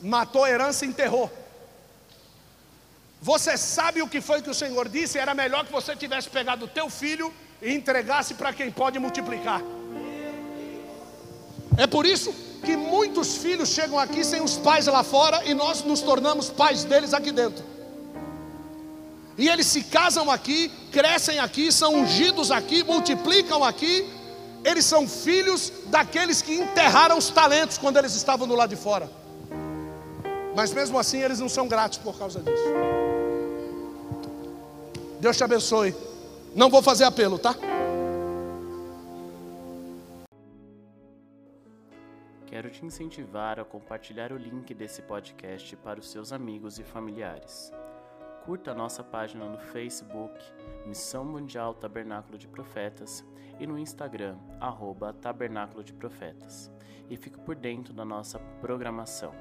Matou 0.00 0.44
a 0.44 0.50
herança 0.50 0.84
e 0.84 0.88
enterrou. 0.88 1.30
Você 3.22 3.56
sabe 3.56 4.02
o 4.02 4.08
que 4.08 4.20
foi 4.20 4.42
que 4.42 4.50
o 4.50 4.54
Senhor 4.54 4.88
disse? 4.88 5.18
Era 5.18 5.34
melhor 5.34 5.64
que 5.64 5.72
você 5.72 5.96
tivesse 5.96 6.28
pegado 6.28 6.66
o 6.66 6.68
teu 6.68 6.90
filho 6.90 7.32
e 7.62 7.72
entregasse 7.72 8.34
para 8.34 8.52
quem 8.52 8.70
pode 8.70 8.98
multiplicar. 8.98 9.62
É 11.78 11.86
por 11.86 12.04
isso 12.04 12.45
que 12.64 12.76
muitos 12.76 13.36
filhos 13.36 13.68
chegam 13.68 13.98
aqui 13.98 14.24
sem 14.24 14.42
os 14.42 14.56
pais 14.56 14.86
lá 14.86 15.02
fora 15.02 15.44
e 15.44 15.54
nós 15.54 15.82
nos 15.82 16.00
tornamos 16.00 16.50
pais 16.50 16.84
deles 16.84 17.14
aqui 17.14 17.32
dentro. 17.32 17.64
E 19.38 19.48
eles 19.48 19.66
se 19.66 19.82
casam 19.82 20.30
aqui, 20.30 20.70
crescem 20.90 21.38
aqui, 21.38 21.70
são 21.70 21.94
ungidos 21.94 22.50
aqui, 22.50 22.82
multiplicam 22.82 23.62
aqui. 23.62 24.08
Eles 24.64 24.84
são 24.84 25.06
filhos 25.06 25.70
daqueles 25.86 26.40
que 26.40 26.54
enterraram 26.54 27.18
os 27.18 27.28
talentos 27.28 27.76
quando 27.78 27.98
eles 27.98 28.14
estavam 28.14 28.48
do 28.48 28.54
lado 28.54 28.70
de 28.70 28.76
fora. 28.76 29.10
Mas 30.54 30.72
mesmo 30.72 30.98
assim 30.98 31.18
eles 31.18 31.38
não 31.38 31.48
são 31.48 31.68
gratos 31.68 31.98
por 31.98 32.18
causa 32.18 32.40
disso. 32.40 32.64
Deus 35.20 35.36
te 35.36 35.44
abençoe. 35.44 35.94
Não 36.54 36.70
vou 36.70 36.82
fazer 36.82 37.04
apelo, 37.04 37.38
tá? 37.38 37.54
Quero 42.56 42.70
te 42.70 42.86
incentivar 42.86 43.60
a 43.60 43.66
compartilhar 43.66 44.32
o 44.32 44.38
link 44.38 44.72
desse 44.72 45.02
podcast 45.02 45.76
para 45.76 46.00
os 46.00 46.10
seus 46.10 46.32
amigos 46.32 46.78
e 46.78 46.82
familiares. 46.82 47.70
Curta 48.46 48.70
a 48.70 48.74
nossa 48.74 49.04
página 49.04 49.44
no 49.44 49.58
Facebook, 49.58 50.42
Missão 50.86 51.22
Mundial 51.22 51.74
Tabernáculo 51.74 52.38
de 52.38 52.48
Profetas, 52.48 53.22
e 53.60 53.66
no 53.66 53.78
Instagram, 53.78 54.38
arroba 54.58 55.12
Tabernáculo 55.12 55.84
de 55.84 55.92
Profetas. 55.92 56.72
E 57.10 57.16
fique 57.18 57.38
por 57.38 57.54
dentro 57.54 57.92
da 57.92 58.06
nossa 58.06 58.38
programação. 58.62 59.34